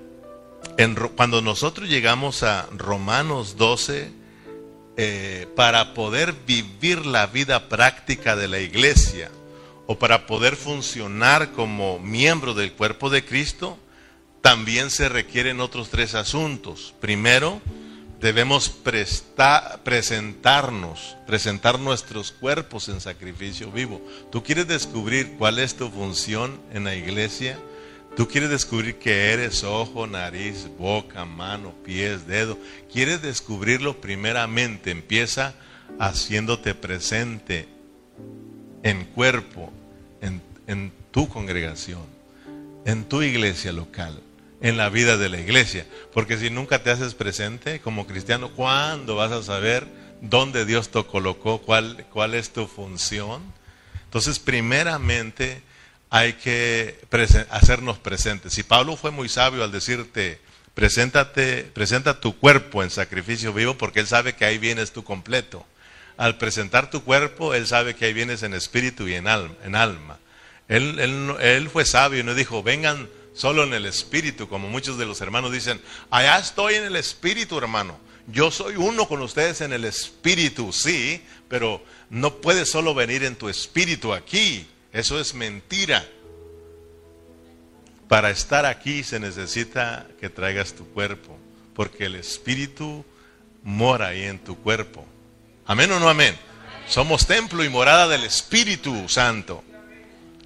cuando 1.16 1.42
nosotros 1.42 1.88
llegamos 1.88 2.44
a 2.44 2.68
Romanos 2.76 3.56
12, 3.56 4.12
eh, 4.96 5.48
para 5.56 5.94
poder 5.94 6.32
vivir 6.46 7.04
la 7.04 7.26
vida 7.26 7.68
práctica 7.68 8.36
de 8.36 8.46
la 8.46 8.60
iglesia 8.60 9.32
o 9.88 9.98
para 9.98 10.28
poder 10.28 10.54
funcionar 10.54 11.50
como 11.50 11.98
miembro 11.98 12.54
del 12.54 12.72
cuerpo 12.72 13.10
de 13.10 13.24
Cristo, 13.24 13.78
también 14.42 14.92
se 14.92 15.08
requieren 15.08 15.60
otros 15.60 15.90
tres 15.90 16.14
asuntos. 16.14 16.94
Primero, 17.00 17.60
debemos 18.24 18.70
presentarnos, 19.84 21.16
presentar 21.26 21.78
nuestros 21.78 22.32
cuerpos 22.32 22.88
en 22.88 23.02
sacrificio 23.02 23.70
vivo. 23.70 24.00
¿Tú 24.32 24.42
quieres 24.42 24.66
descubrir 24.66 25.34
cuál 25.36 25.58
es 25.58 25.74
tu 25.74 25.90
función 25.90 26.58
en 26.72 26.84
la 26.84 26.94
iglesia? 26.94 27.58
¿Tú 28.16 28.26
quieres 28.26 28.48
descubrir 28.48 28.94
que 28.94 29.30
eres 29.30 29.62
ojo, 29.62 30.06
nariz, 30.06 30.68
boca, 30.78 31.26
mano, 31.26 31.74
pies, 31.84 32.26
dedo? 32.26 32.56
¿Quieres 32.90 33.20
descubrirlo 33.20 34.00
primeramente? 34.00 34.90
Empieza 34.90 35.52
haciéndote 35.98 36.74
presente 36.74 37.68
en 38.82 39.04
cuerpo, 39.04 39.70
en, 40.22 40.40
en 40.66 40.92
tu 41.10 41.28
congregación, 41.28 42.06
en 42.86 43.04
tu 43.04 43.20
iglesia 43.20 43.70
local 43.70 44.18
en 44.64 44.78
la 44.78 44.88
vida 44.88 45.18
de 45.18 45.28
la 45.28 45.38
iglesia. 45.38 45.86
Porque 46.14 46.38
si 46.38 46.48
nunca 46.48 46.82
te 46.82 46.90
haces 46.90 47.12
presente 47.12 47.80
como 47.80 48.06
cristiano, 48.06 48.50
¿cuándo 48.50 49.14
vas 49.14 49.30
a 49.30 49.42
saber 49.42 49.86
dónde 50.22 50.64
Dios 50.64 50.88
te 50.88 51.04
colocó? 51.04 51.58
¿Cuál, 51.58 52.06
cuál 52.10 52.32
es 52.32 52.50
tu 52.50 52.66
función? 52.66 53.42
Entonces, 54.04 54.38
primeramente 54.38 55.60
hay 56.08 56.32
que 56.32 56.98
hacernos 57.50 57.98
presentes. 57.98 58.54
Si 58.54 58.62
Pablo 58.62 58.96
fue 58.96 59.10
muy 59.10 59.28
sabio 59.28 59.64
al 59.64 59.70
decirte, 59.70 60.40
preséntate, 60.72 61.64
presenta 61.74 62.18
tu 62.20 62.38
cuerpo 62.38 62.82
en 62.82 62.88
sacrificio 62.88 63.52
vivo, 63.52 63.76
porque 63.76 64.00
él 64.00 64.06
sabe 64.06 64.34
que 64.34 64.46
ahí 64.46 64.56
vienes 64.56 64.92
tú 64.92 65.04
completo. 65.04 65.66
Al 66.16 66.38
presentar 66.38 66.88
tu 66.88 67.04
cuerpo, 67.04 67.52
él 67.52 67.66
sabe 67.66 67.94
que 67.96 68.06
ahí 68.06 68.14
vienes 68.14 68.42
en 68.42 68.54
espíritu 68.54 69.08
y 69.08 69.14
en 69.14 69.28
alma. 69.28 69.56
En 69.62 69.76
alma. 69.76 70.18
Él, 70.68 70.98
él, 71.00 71.34
él 71.40 71.68
fue 71.68 71.84
sabio 71.84 72.20
y 72.20 72.22
no 72.22 72.34
dijo, 72.34 72.62
vengan 72.62 73.10
solo 73.34 73.64
en 73.64 73.74
el 73.74 73.84
espíritu, 73.86 74.48
como 74.48 74.68
muchos 74.68 74.96
de 74.96 75.06
los 75.06 75.20
hermanos 75.20 75.52
dicen, 75.52 75.80
allá 76.10 76.38
estoy 76.38 76.74
en 76.74 76.84
el 76.84 76.96
espíritu, 76.96 77.58
hermano. 77.58 77.98
Yo 78.26 78.50
soy 78.50 78.76
uno 78.76 79.06
con 79.06 79.20
ustedes 79.20 79.60
en 79.60 79.72
el 79.72 79.84
espíritu, 79.84 80.72
sí, 80.72 81.22
pero 81.48 81.84
no 82.08 82.36
puedes 82.36 82.70
solo 82.70 82.94
venir 82.94 83.24
en 83.24 83.36
tu 83.36 83.48
espíritu 83.48 84.14
aquí. 84.14 84.66
Eso 84.92 85.20
es 85.20 85.34
mentira. 85.34 86.08
Para 88.08 88.30
estar 88.30 88.64
aquí 88.64 89.02
se 89.02 89.20
necesita 89.20 90.06
que 90.20 90.30
traigas 90.30 90.74
tu 90.74 90.86
cuerpo, 90.88 91.36
porque 91.74 92.06
el 92.06 92.14
espíritu 92.14 93.04
mora 93.62 94.08
ahí 94.08 94.22
en 94.22 94.38
tu 94.38 94.56
cuerpo. 94.56 95.04
Amén 95.66 95.90
o 95.92 95.98
no 95.98 96.08
amén. 96.08 96.36
Somos 96.86 97.26
templo 97.26 97.64
y 97.64 97.68
morada 97.68 98.08
del 98.08 98.24
Espíritu 98.24 99.08
Santo. 99.08 99.64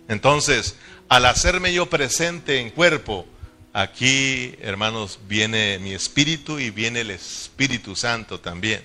Entonces, 0.07 0.76
al 1.09 1.25
hacerme 1.27 1.73
yo 1.73 1.87
presente 1.87 2.61
en 2.61 2.71
cuerpo, 2.71 3.27
aquí, 3.73 4.55
hermanos, 4.61 5.21
viene 5.27 5.79
mi 5.79 5.93
espíritu 5.93 6.59
y 6.59 6.71
viene 6.71 7.00
el 7.00 7.11
Espíritu 7.11 7.97
Santo 7.97 8.41
también. 8.41 8.83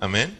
Amén. 0.00 0.38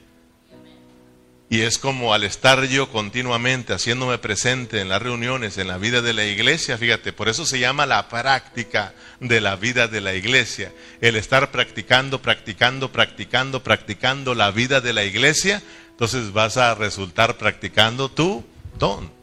Y 1.50 1.62
es 1.62 1.78
como 1.78 2.12
al 2.12 2.24
estar 2.24 2.62
yo 2.64 2.90
continuamente 2.90 3.72
haciéndome 3.72 4.18
presente 4.18 4.80
en 4.80 4.90
las 4.90 5.00
reuniones, 5.00 5.56
en 5.56 5.68
la 5.68 5.78
vida 5.78 6.02
de 6.02 6.12
la 6.12 6.26
iglesia, 6.26 6.76
fíjate, 6.76 7.14
por 7.14 7.28
eso 7.28 7.46
se 7.46 7.58
llama 7.58 7.86
la 7.86 8.08
práctica 8.10 8.94
de 9.18 9.40
la 9.40 9.56
vida 9.56 9.88
de 9.88 10.02
la 10.02 10.14
iglesia. 10.14 10.72
El 11.00 11.16
estar 11.16 11.50
practicando, 11.50 12.20
practicando, 12.20 12.92
practicando, 12.92 13.62
practicando 13.62 14.34
la 14.34 14.50
vida 14.50 14.82
de 14.82 14.92
la 14.92 15.04
iglesia, 15.04 15.62
entonces 15.90 16.32
vas 16.32 16.58
a 16.58 16.74
resultar 16.74 17.38
practicando 17.38 18.10
tu 18.10 18.44
don 18.78 19.17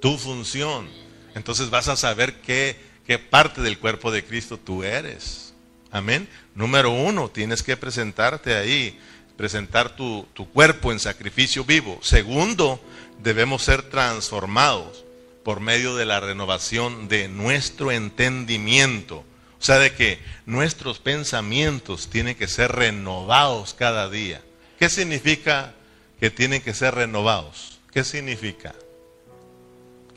tu 0.00 0.18
función. 0.18 0.88
Entonces 1.34 1.70
vas 1.70 1.88
a 1.88 1.96
saber 1.96 2.40
qué, 2.40 2.76
qué 3.06 3.18
parte 3.18 3.60
del 3.60 3.78
cuerpo 3.78 4.10
de 4.10 4.24
Cristo 4.24 4.58
tú 4.58 4.82
eres. 4.82 5.54
Amén. 5.90 6.28
Número 6.54 6.90
uno, 6.90 7.28
tienes 7.30 7.62
que 7.62 7.76
presentarte 7.76 8.54
ahí, 8.54 8.98
presentar 9.36 9.96
tu, 9.96 10.26
tu 10.34 10.48
cuerpo 10.50 10.92
en 10.92 10.98
sacrificio 10.98 11.64
vivo. 11.64 11.98
Segundo, 12.02 12.80
debemos 13.22 13.62
ser 13.62 13.82
transformados 13.82 15.04
por 15.44 15.60
medio 15.60 15.96
de 15.96 16.04
la 16.04 16.20
renovación 16.20 17.08
de 17.08 17.28
nuestro 17.28 17.90
entendimiento. 17.90 19.24
O 19.60 19.64
sea, 19.64 19.78
de 19.78 19.92
que 19.92 20.18
nuestros 20.46 20.98
pensamientos 20.98 22.08
tienen 22.10 22.36
que 22.36 22.46
ser 22.46 22.72
renovados 22.72 23.74
cada 23.74 24.08
día. 24.08 24.42
¿Qué 24.78 24.88
significa 24.88 25.74
que 26.20 26.30
tienen 26.30 26.62
que 26.62 26.74
ser 26.74 26.94
renovados? 26.94 27.80
¿Qué 27.92 28.04
significa? 28.04 28.74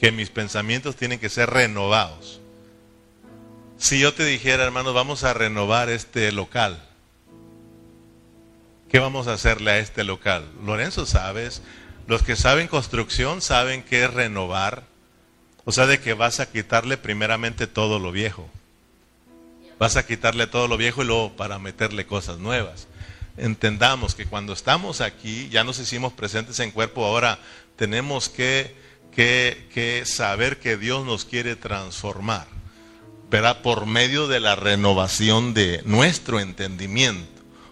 Que 0.01 0.11
mis 0.11 0.31
pensamientos 0.31 0.95
tienen 0.95 1.19
que 1.19 1.29
ser 1.29 1.51
renovados. 1.51 2.41
Si 3.77 3.99
yo 3.99 4.15
te 4.15 4.25
dijera, 4.25 4.63
hermanos, 4.63 4.95
vamos 4.95 5.23
a 5.23 5.35
renovar 5.35 5.89
este 5.89 6.31
local, 6.31 6.83
¿qué 8.89 8.97
vamos 8.97 9.27
a 9.27 9.33
hacerle 9.33 9.69
a 9.69 9.77
este 9.77 10.03
local? 10.03 10.49
Lorenzo, 10.65 11.05
¿sabes? 11.05 11.61
Los 12.07 12.23
que 12.23 12.35
saben 12.35 12.67
construcción 12.67 13.43
saben 13.43 13.83
qué 13.83 14.05
es 14.05 14.11
renovar. 14.11 14.85
O 15.65 15.71
sea, 15.71 15.85
de 15.85 15.99
que 15.99 16.15
vas 16.15 16.39
a 16.39 16.51
quitarle 16.51 16.97
primeramente 16.97 17.67
todo 17.67 17.99
lo 17.99 18.11
viejo. 18.11 18.49
Vas 19.77 19.97
a 19.97 20.07
quitarle 20.07 20.47
todo 20.47 20.67
lo 20.67 20.77
viejo 20.77 21.03
y 21.03 21.05
luego 21.05 21.35
para 21.35 21.59
meterle 21.59 22.07
cosas 22.07 22.39
nuevas. 22.39 22.87
Entendamos 23.37 24.15
que 24.15 24.25
cuando 24.25 24.53
estamos 24.53 24.99
aquí, 24.99 25.47
ya 25.49 25.63
nos 25.63 25.77
hicimos 25.77 26.11
presentes 26.11 26.59
en 26.59 26.71
cuerpo, 26.71 27.05
ahora 27.05 27.37
tenemos 27.75 28.29
que 28.29 28.80
que, 29.11 30.03
saber 30.05 30.59
que 30.59 30.77
Dios 30.77 31.05
nos 31.05 31.25
quiere 31.25 31.55
transformar, 31.55 32.47
¿verdad? 33.29 33.61
Por 33.61 33.85
medio 33.85 34.27
de 34.27 34.39
la 34.39 34.55
renovación 34.55 35.53
de 35.53 35.81
nuestro 35.85 36.39
entendimiento. 36.39 37.29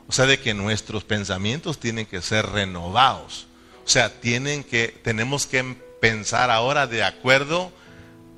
O 0.07 0.11
sea, 0.11 0.25
de 0.25 0.39
que 0.39 0.53
nuestros 0.53 1.03
pensamientos 1.03 1.79
tienen 1.79 2.05
que 2.05 2.21
ser 2.21 2.47
renovados. 2.47 3.47
O 3.85 3.89
sea, 3.89 4.19
tienen 4.19 4.63
que, 4.63 4.87
tenemos 5.03 5.45
que 5.45 5.63
pensar 6.01 6.49
ahora 6.49 6.87
de 6.87 7.03
acuerdo 7.03 7.71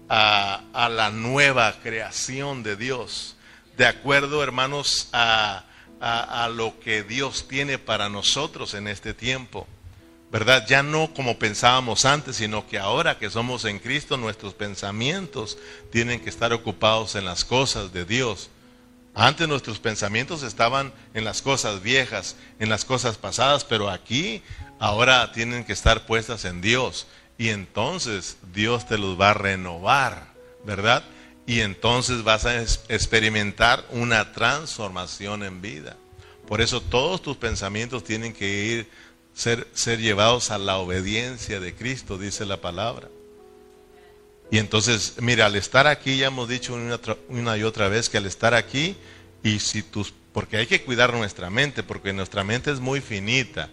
a, 0.09 0.89
la 0.89 1.11
nueva 1.11 1.79
creación 1.81 2.61
de 2.61 2.75
Dios. 2.75 3.37
De 3.77 3.85
acuerdo, 3.85 4.43
hermanos, 4.43 5.07
a, 5.13 5.63
a 6.01 6.49
lo 6.49 6.77
que 6.81 7.03
Dios 7.03 7.47
tiene 7.47 7.77
para 7.77 8.09
nosotros 8.09 8.73
en 8.73 8.89
este 8.89 9.13
tiempo. 9.13 9.65
¿Verdad? 10.31 10.65
Ya 10.65 10.81
no 10.81 11.13
como 11.13 11.37
pensábamos 11.37 12.05
antes, 12.05 12.37
sino 12.37 12.65
que 12.65 12.79
ahora 12.79 13.19
que 13.19 13.29
somos 13.29 13.65
en 13.65 13.79
Cristo, 13.79 14.15
nuestros 14.15 14.53
pensamientos 14.53 15.57
tienen 15.91 16.21
que 16.21 16.29
estar 16.29 16.53
ocupados 16.53 17.15
en 17.15 17.25
las 17.25 17.43
cosas 17.43 17.91
de 17.91 18.05
Dios. 18.05 18.49
Antes 19.13 19.49
nuestros 19.49 19.79
pensamientos 19.79 20.41
estaban 20.41 20.93
en 21.13 21.25
las 21.25 21.41
cosas 21.41 21.83
viejas, 21.83 22.37
en 22.59 22.69
las 22.69 22.85
cosas 22.85 23.17
pasadas, 23.17 23.65
pero 23.65 23.89
aquí 23.89 24.41
ahora 24.79 25.33
tienen 25.33 25.65
que 25.65 25.73
estar 25.73 26.05
puestas 26.05 26.45
en 26.45 26.61
Dios. 26.61 27.07
Y 27.37 27.49
entonces 27.49 28.37
Dios 28.53 28.87
te 28.87 28.97
los 28.97 29.19
va 29.19 29.31
a 29.31 29.33
renovar, 29.33 30.27
¿verdad? 30.63 31.03
Y 31.45 31.59
entonces 31.59 32.23
vas 32.23 32.45
a 32.45 32.61
experimentar 32.61 33.83
una 33.89 34.31
transformación 34.31 35.43
en 35.43 35.61
vida. 35.61 35.97
Por 36.47 36.61
eso 36.61 36.79
todos 36.81 37.21
tus 37.21 37.35
pensamientos 37.35 38.05
tienen 38.05 38.31
que 38.31 38.65
ir 38.65 38.89
ser, 39.33 39.67
ser 39.73 39.99
llevados 39.99 40.51
a 40.51 40.57
la 40.57 40.77
obediencia 40.77 41.59
de 41.59 41.73
Cristo, 41.73 42.17
dice 42.17 42.45
la 42.45 42.61
palabra. 42.61 43.09
Y 44.51 44.57
entonces, 44.57 45.15
mira, 45.19 45.45
al 45.45 45.55
estar 45.55 45.87
aquí, 45.87 46.17
ya 46.17 46.27
hemos 46.27 46.49
dicho 46.49 46.73
una, 47.29 47.57
y 47.57 47.63
otra 47.63 47.87
vez 47.87 48.09
que 48.09 48.17
al 48.17 48.25
estar 48.25 48.53
aquí, 48.53 48.97
y 49.43 49.59
si 49.59 49.81
tus, 49.81 50.13
porque 50.33 50.57
hay 50.57 50.67
que 50.67 50.81
cuidar 50.81 51.13
nuestra 51.13 51.49
mente, 51.49 51.83
porque 51.83 52.11
nuestra 52.11 52.43
mente 52.43 52.69
es 52.69 52.81
muy 52.81 52.99
finita, 52.99 53.69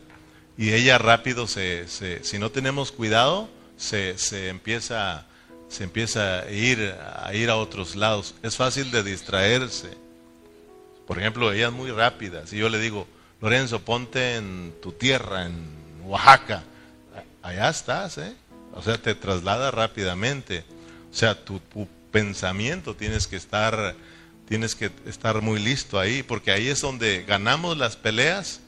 y 0.57 0.73
ella 0.73 0.97
rápido 0.99 1.49
se, 1.49 1.89
se 1.89 2.23
si 2.23 2.39
no 2.39 2.51
tenemos 2.51 2.93
cuidado, 2.93 3.49
se, 3.77 4.19
se, 4.19 4.49
empieza, 4.49 5.27
se 5.69 5.85
empieza 5.85 6.41
a 6.41 6.51
ir, 6.51 6.95
a 7.17 7.35
ir 7.35 7.51
a 7.51 7.57
otros 7.57 7.97
lados. 7.97 8.35
Es 8.43 8.57
fácil 8.57 8.91
de 8.91 9.03
distraerse. 9.03 9.89
Por 11.07 11.19
ejemplo, 11.19 11.53
ella 11.53 11.69
es 11.69 11.73
muy 11.73 11.91
rápida. 11.91 12.47
Si 12.47 12.57
yo 12.57 12.69
le 12.69 12.79
digo, 12.79 13.07
Lorenzo, 13.41 13.81
ponte 13.81 14.37
en 14.37 14.75
tu 14.83 14.93
tierra, 14.93 15.47
en 15.47 15.55
Oaxaca. 16.05 16.65
Allá 17.43 17.69
estás, 17.69 18.19
¿eh? 18.19 18.35
O 18.75 18.83
sea, 18.83 19.01
te 19.01 19.15
traslada 19.15 19.71
rápidamente. 19.71 20.65
O 21.11 21.15
sea, 21.15 21.45
tu, 21.45 21.61
pensamiento 22.11 22.97
tienes 22.97 23.27
que 23.27 23.37
estar, 23.37 23.95
tienes 24.49 24.75
que 24.75 24.91
estar 25.07 25.43
muy 25.43 25.61
listo 25.61 26.01
ahí, 26.01 26.23
porque 26.23 26.51
ahí 26.51 26.69
es 26.69 26.81
donde 26.81 27.23
ganamos 27.25 27.77
las 27.77 27.97
peleas 27.97 28.61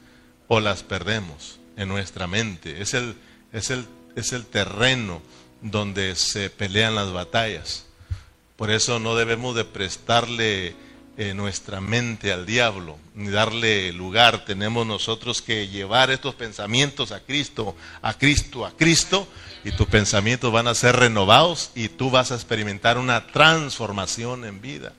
o 0.47 0.59
las 0.59 0.83
perdemos 0.83 1.59
en 1.75 1.89
nuestra 1.89 2.27
mente. 2.27 2.81
Es 2.81 2.93
el, 2.93 3.15
es 3.51 3.71
el, 3.71 3.85
es 4.15 4.31
el 4.31 4.45
terreno 4.45 5.21
donde 5.61 6.15
se 6.15 6.49
pelean 6.49 6.95
las 6.95 7.11
batallas. 7.11 7.85
Por 8.55 8.71
eso 8.71 8.99
no 8.99 9.15
debemos 9.15 9.55
de 9.55 9.65
prestarle 9.65 10.75
eh, 11.17 11.33
nuestra 11.33 11.81
mente 11.81 12.31
al 12.31 12.45
diablo, 12.45 12.97
ni 13.15 13.29
darle 13.29 13.91
lugar. 13.91 14.45
Tenemos 14.45 14.87
nosotros 14.87 15.41
que 15.41 15.67
llevar 15.67 16.09
estos 16.11 16.35
pensamientos 16.35 17.11
a 17.11 17.19
Cristo, 17.19 17.75
a 18.01 18.13
Cristo, 18.17 18.65
a 18.65 18.71
Cristo, 18.71 19.27
y 19.63 19.71
tus 19.71 19.87
pensamientos 19.87 20.51
van 20.51 20.67
a 20.67 20.73
ser 20.73 20.95
renovados 20.95 21.71
y 21.75 21.89
tú 21.89 22.09
vas 22.09 22.31
a 22.31 22.35
experimentar 22.35 22.97
una 22.97 23.27
transformación 23.27 24.45
en 24.45 24.61
vida. 24.61 24.93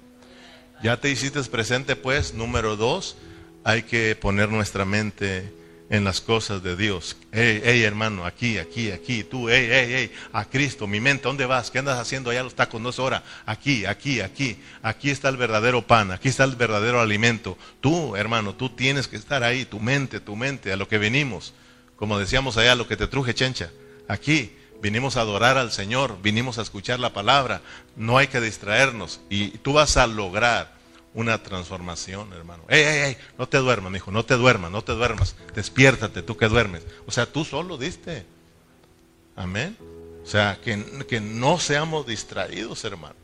Ya 0.82 0.98
te 0.98 1.10
hiciste 1.10 1.42
presente, 1.44 1.96
pues, 1.96 2.34
número 2.34 2.76
dos, 2.76 3.16
hay 3.64 3.84
que 3.84 4.16
poner 4.16 4.48
nuestra 4.48 4.84
mente 4.84 5.52
en 5.92 6.04
las 6.04 6.22
cosas 6.22 6.62
de 6.62 6.74
Dios. 6.74 7.18
Hey, 7.32 7.60
hey, 7.62 7.82
hermano, 7.82 8.24
aquí, 8.24 8.56
aquí, 8.56 8.90
aquí, 8.90 9.24
tú, 9.24 9.50
hey, 9.50 9.68
hey, 9.70 9.88
hey, 9.90 10.12
a 10.32 10.46
Cristo, 10.46 10.86
mi 10.86 11.00
mente, 11.00 11.24
¿dónde 11.24 11.44
vas? 11.44 11.70
¿Qué 11.70 11.80
andas 11.80 11.98
haciendo 11.98 12.30
allá 12.30 12.42
los 12.42 12.54
tacos? 12.54 12.80
No 12.80 12.88
es 12.88 12.98
hora. 12.98 13.22
Aquí, 13.44 13.84
aquí, 13.84 14.22
aquí, 14.22 14.56
aquí 14.82 15.10
está 15.10 15.28
el 15.28 15.36
verdadero 15.36 15.86
pan, 15.86 16.10
aquí 16.10 16.30
está 16.30 16.44
el 16.44 16.56
verdadero 16.56 16.98
alimento. 16.98 17.58
Tú, 17.82 18.16
hermano, 18.16 18.54
tú 18.54 18.70
tienes 18.70 19.06
que 19.06 19.16
estar 19.16 19.44
ahí, 19.44 19.66
tu 19.66 19.80
mente, 19.80 20.18
tu 20.18 20.34
mente, 20.34 20.72
a 20.72 20.76
lo 20.76 20.88
que 20.88 20.96
venimos. 20.96 21.52
Como 21.96 22.18
decíamos 22.18 22.56
allá, 22.56 22.74
lo 22.74 22.88
que 22.88 22.96
te 22.96 23.06
truje, 23.06 23.34
chencha. 23.34 23.70
Aquí, 24.08 24.56
vinimos 24.80 25.18
a 25.18 25.20
adorar 25.20 25.58
al 25.58 25.72
Señor, 25.72 26.16
vinimos 26.22 26.56
a 26.56 26.62
escuchar 26.62 27.00
la 27.00 27.12
palabra. 27.12 27.60
No 27.96 28.16
hay 28.16 28.28
que 28.28 28.40
distraernos 28.40 29.20
y 29.28 29.50
tú 29.58 29.74
vas 29.74 29.98
a 29.98 30.06
lograr 30.06 30.72
una 31.14 31.42
transformación, 31.42 32.32
hermano. 32.32 32.64
Ey, 32.68 32.82
ey, 32.82 32.98
ey, 33.00 33.16
no 33.38 33.48
te 33.48 33.58
duermas, 33.58 33.94
hijo, 33.94 34.10
no 34.10 34.24
te 34.24 34.34
duermas, 34.34 34.70
no 34.70 34.82
te 34.82 34.92
duermas. 34.92 35.36
Despiértate, 35.54 36.22
tú 36.22 36.36
que 36.36 36.48
duermes. 36.48 36.82
O 37.06 37.10
sea, 37.10 37.26
tú 37.26 37.44
solo 37.44 37.76
diste. 37.76 38.24
Amén. 39.36 39.76
O 40.24 40.26
sea, 40.26 40.58
que, 40.62 41.04
que 41.08 41.20
no 41.20 41.58
seamos 41.58 42.06
distraídos, 42.06 42.84
hermano. 42.84 43.16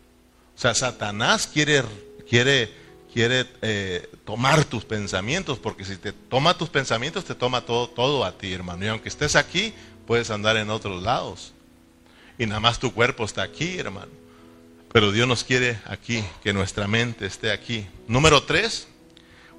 O 0.56 0.60
sea, 0.60 0.74
Satanás 0.74 1.46
quiere, 1.46 1.84
quiere, 2.28 2.70
quiere 3.12 3.46
eh, 3.62 4.10
tomar 4.24 4.64
tus 4.64 4.84
pensamientos, 4.84 5.58
porque 5.58 5.84
si 5.84 5.96
te 5.96 6.12
toma 6.12 6.58
tus 6.58 6.68
pensamientos, 6.68 7.24
te 7.24 7.34
toma 7.34 7.62
todo, 7.62 7.88
todo 7.88 8.24
a 8.24 8.36
ti, 8.36 8.52
hermano. 8.52 8.84
Y 8.84 8.88
aunque 8.88 9.08
estés 9.08 9.36
aquí, 9.36 9.72
puedes 10.06 10.30
andar 10.30 10.56
en 10.56 10.70
otros 10.70 11.02
lados. 11.02 11.52
Y 12.38 12.46
nada 12.46 12.60
más 12.60 12.78
tu 12.78 12.92
cuerpo 12.92 13.24
está 13.24 13.42
aquí, 13.42 13.78
hermano. 13.78 14.10
Pero 14.92 15.12
Dios 15.12 15.28
nos 15.28 15.44
quiere 15.44 15.78
aquí, 15.86 16.24
que 16.42 16.52
nuestra 16.52 16.88
mente 16.88 17.26
esté 17.26 17.52
aquí. 17.52 17.86
Número 18.06 18.42
tres, 18.44 18.88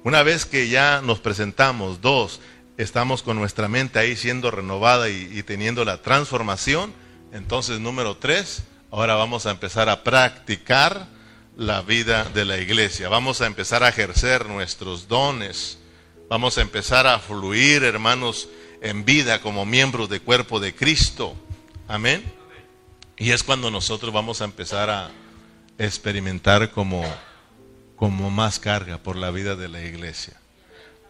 una 0.02 0.22
vez 0.22 0.44
que 0.44 0.68
ya 0.68 1.02
nos 1.02 1.20
presentamos, 1.20 2.00
dos, 2.00 2.40
estamos 2.78 3.22
con 3.22 3.36
nuestra 3.36 3.68
mente 3.68 3.98
ahí 3.98 4.16
siendo 4.16 4.50
renovada 4.50 5.08
y, 5.08 5.42
teniendo 5.42 5.84
la 5.84 6.02
transformación, 6.02 6.92
entonces 7.32 7.78
número 7.78 8.16
tres, 8.16 8.62
ahora 8.90 9.14
vamos 9.14 9.46
a 9.46 9.50
empezar 9.50 9.88
a 9.88 10.02
practicar 10.02 11.06
la 11.56 11.82
vida 11.82 12.24
de 12.24 12.44
la 12.44 12.58
iglesia. 12.58 13.08
Vamos 13.08 13.40
a 13.40 13.46
empezar 13.46 13.82
a 13.84 13.90
ejercer 13.90 14.46
nuestros 14.46 15.06
dones. 15.08 15.78
Vamos 16.28 16.56
a 16.58 16.62
empezar 16.62 17.06
a 17.06 17.18
fluir, 17.18 17.84
hermanos, 17.84 18.48
en 18.80 19.04
vida 19.04 19.42
como 19.42 19.66
miembros 19.66 20.08
del 20.08 20.22
cuerpo 20.22 20.58
de 20.58 20.74
Cristo. 20.74 21.36
Amén. 21.86 22.39
Y 23.20 23.32
es 23.32 23.42
cuando 23.42 23.70
nosotros 23.70 24.14
vamos 24.14 24.40
a 24.40 24.46
empezar 24.46 24.88
a 24.88 25.10
experimentar 25.76 26.70
como, 26.70 27.04
como 27.94 28.30
más 28.30 28.58
carga 28.58 28.96
por 28.96 29.14
la 29.14 29.30
vida 29.30 29.56
de 29.56 29.68
la 29.68 29.84
iglesia. 29.84 30.40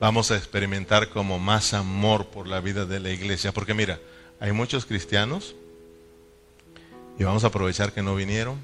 Vamos 0.00 0.32
a 0.32 0.36
experimentar 0.36 1.10
como 1.10 1.38
más 1.38 1.72
amor 1.72 2.26
por 2.26 2.48
la 2.48 2.60
vida 2.60 2.84
de 2.84 2.98
la 2.98 3.10
iglesia. 3.10 3.52
Porque 3.52 3.74
mira, 3.74 4.00
hay 4.40 4.50
muchos 4.50 4.86
cristianos, 4.86 5.54
y 7.16 7.22
vamos 7.22 7.44
a 7.44 7.46
aprovechar 7.46 7.92
que 7.92 8.02
no 8.02 8.16
vinieron, 8.16 8.58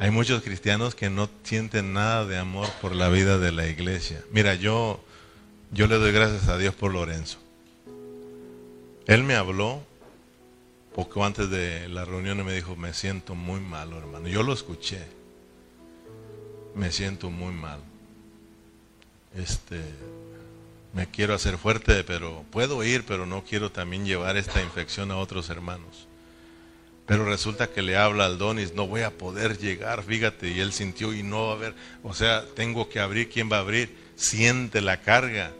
hay 0.00 0.10
muchos 0.10 0.42
cristianos 0.42 0.96
que 0.96 1.10
no 1.10 1.30
sienten 1.44 1.92
nada 1.92 2.26
de 2.26 2.38
amor 2.38 2.68
por 2.82 2.92
la 2.92 3.08
vida 3.08 3.38
de 3.38 3.52
la 3.52 3.68
iglesia. 3.68 4.24
Mira, 4.32 4.56
yo, 4.56 4.98
yo 5.70 5.86
le 5.86 5.94
doy 5.94 6.10
gracias 6.10 6.48
a 6.48 6.58
Dios 6.58 6.74
por 6.74 6.92
Lorenzo. 6.92 7.38
Él 9.06 9.22
me 9.22 9.36
habló 9.36 9.80
poco 10.94 11.24
antes 11.24 11.50
de 11.50 11.88
la 11.88 12.04
reunión 12.04 12.44
me 12.46 12.54
dijo, 12.54 12.76
me 12.76 12.94
siento 12.94 13.34
muy 13.34 13.60
malo, 13.60 13.98
hermano. 13.98 14.28
Yo 14.28 14.44
lo 14.44 14.52
escuché. 14.52 15.00
Me 16.74 16.92
siento 16.92 17.30
muy 17.30 17.52
mal. 17.52 17.80
Este, 19.34 19.80
me 20.92 21.10
quiero 21.10 21.34
hacer 21.34 21.58
fuerte, 21.58 22.04
pero 22.04 22.44
puedo 22.52 22.84
ir, 22.84 23.04
pero 23.04 23.26
no 23.26 23.42
quiero 23.42 23.72
también 23.72 24.06
llevar 24.06 24.36
esta 24.36 24.62
infección 24.62 25.10
a 25.10 25.16
otros 25.16 25.50
hermanos. 25.50 26.06
Pero 27.06 27.24
resulta 27.24 27.66
que 27.66 27.82
le 27.82 27.96
habla 27.96 28.26
al 28.26 28.38
Donis, 28.38 28.74
no 28.74 28.86
voy 28.86 29.02
a 29.02 29.10
poder 29.10 29.58
llegar, 29.58 30.04
fíjate, 30.04 30.48
y 30.48 30.60
él 30.60 30.72
sintió 30.72 31.12
y 31.12 31.24
no 31.24 31.46
va 31.46 31.52
a 31.52 31.56
haber, 31.56 31.74
o 32.02 32.14
sea, 32.14 32.46
tengo 32.54 32.88
que 32.88 33.00
abrir, 33.00 33.28
¿quién 33.28 33.50
va 33.50 33.56
a 33.56 33.60
abrir? 33.60 33.94
Siente 34.14 34.80
la 34.80 35.00
carga. 35.00 35.52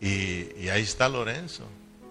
Y, 0.00 0.48
y 0.60 0.68
ahí 0.70 0.82
está 0.82 1.08
Lorenzo. 1.08 1.66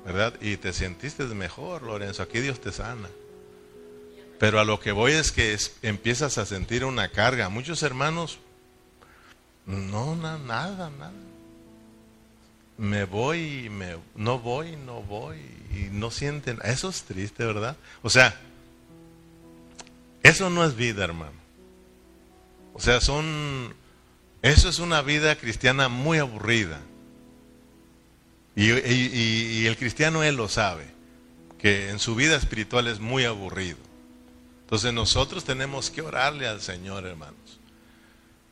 ¿Verdad? 0.05 0.35
Y 0.39 0.57
te 0.57 0.71
sentiste 0.71 1.23
mejor, 1.25 1.81
Lorenzo, 1.81 2.21
aquí 2.21 2.39
Dios 2.39 2.61
te 2.61 2.71
sana. 2.71 3.09
Pero 4.39 4.59
a 4.59 4.63
lo 4.63 4.79
que 4.79 4.91
voy 4.91 5.13
es 5.13 5.31
que 5.31 5.57
empiezas 5.81 6.37
a 6.37 6.45
sentir 6.45 6.85
una 6.85 7.09
carga. 7.09 7.49
Muchos 7.49 7.81
hermanos, 7.83 8.37
no, 9.65 10.15
nada, 10.15 10.37
nada. 10.37 11.11
Me 12.77 13.05
voy, 13.05 13.69
me, 13.69 13.97
no 14.15 14.37
voy, 14.37 14.75
no 14.75 15.01
voy, 15.01 15.37
y 15.73 15.89
no 15.91 16.11
sienten. 16.11 16.59
Eso 16.63 16.89
es 16.89 17.03
triste, 17.03 17.45
¿verdad? 17.45 17.77
O 18.03 18.09
sea, 18.09 18.39
eso 20.21 20.49
no 20.49 20.63
es 20.65 20.75
vida, 20.75 21.05
hermano. 21.05 21.45
O 22.73 22.81
sea, 22.81 22.99
son, 22.99 23.73
eso 24.41 24.67
es 24.67 24.79
una 24.79 25.01
vida 25.01 25.35
cristiana 25.37 25.87
muy 25.87 26.17
aburrida. 26.17 26.81
Y, 28.55 29.65
el 29.65 29.77
cristiano 29.77 30.23
él 30.23 30.35
lo 30.35 30.47
sabe, 30.47 30.85
que 31.59 31.89
en 31.89 31.99
su 31.99 32.15
vida 32.15 32.37
espiritual 32.37 32.87
es 32.87 32.99
muy 32.99 33.25
aburrido. 33.25 33.77
Entonces 34.61 34.93
nosotros 34.93 35.43
tenemos 35.43 35.91
que 35.91 36.01
orarle 36.01 36.47
al 36.47 36.61
Señor, 36.61 37.05
hermanos. 37.05 37.59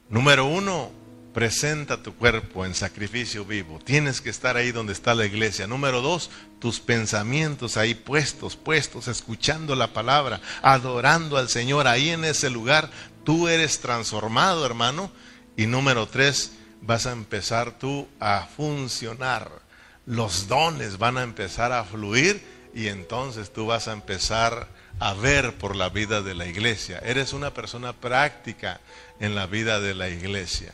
Número 0.10 0.46
uno, 0.46 0.92
presenta 1.34 2.04
tu 2.04 2.14
cuerpo 2.16 2.66
en 2.66 2.76
sacrificio 2.76 3.46
vivo. 3.46 3.80
Tienes 3.84 4.20
que 4.20 4.30
estar 4.30 4.58
ahí 4.58 4.72
donde 4.72 4.94
está 4.94 5.16
la 5.16 5.26
iglesia. 5.26 5.68
Número 5.68 6.02
dos, 6.02 6.30
tus 6.60 6.80
pensamientos 6.82 7.78
ahí 7.78 7.96
puestos, 7.96 8.56
puestos, 8.58 9.08
escuchando 9.08 9.74
la 9.76 9.94
palabra, 9.94 10.42
adorando 10.62 11.38
al 11.38 11.50
Señor 11.50 11.88
ahí 11.88 12.10
en 12.10 12.26
ese 12.26 12.50
lugar. 12.50 12.92
Tú 13.24 13.48
eres 13.48 13.80
transformado, 13.80 14.66
hermano. 14.66 15.12
Y 15.56 15.66
número 15.66 16.08
tres, 16.08 16.52
vas 16.82 17.06
a 17.06 17.14
empezar 17.14 17.80
tú 17.80 18.08
a 18.20 18.48
funcionar 18.56 19.63
los 20.06 20.48
dones 20.48 20.98
van 20.98 21.18
a 21.18 21.24
empezar 21.24 21.72
a 21.72 21.84
fluir 21.84 22.44
y 22.74 22.88
entonces 22.88 23.54
tú 23.54 23.68
vas 23.68 23.88
a 23.88 23.94
empezar 23.94 24.68
a 25.00 25.14
ver 25.14 25.56
por 25.58 25.76
la 25.76 25.90
vida 25.90 26.22
de 26.22 26.36
la 26.36 26.46
iglesia. 26.46 27.00
Eres 27.04 27.34
una 27.34 27.54
persona 27.54 27.94
práctica 27.94 28.80
en 29.20 29.36
la 29.36 29.46
vida 29.46 29.80
de 29.80 29.94
la 29.94 30.10
iglesia. 30.10 30.74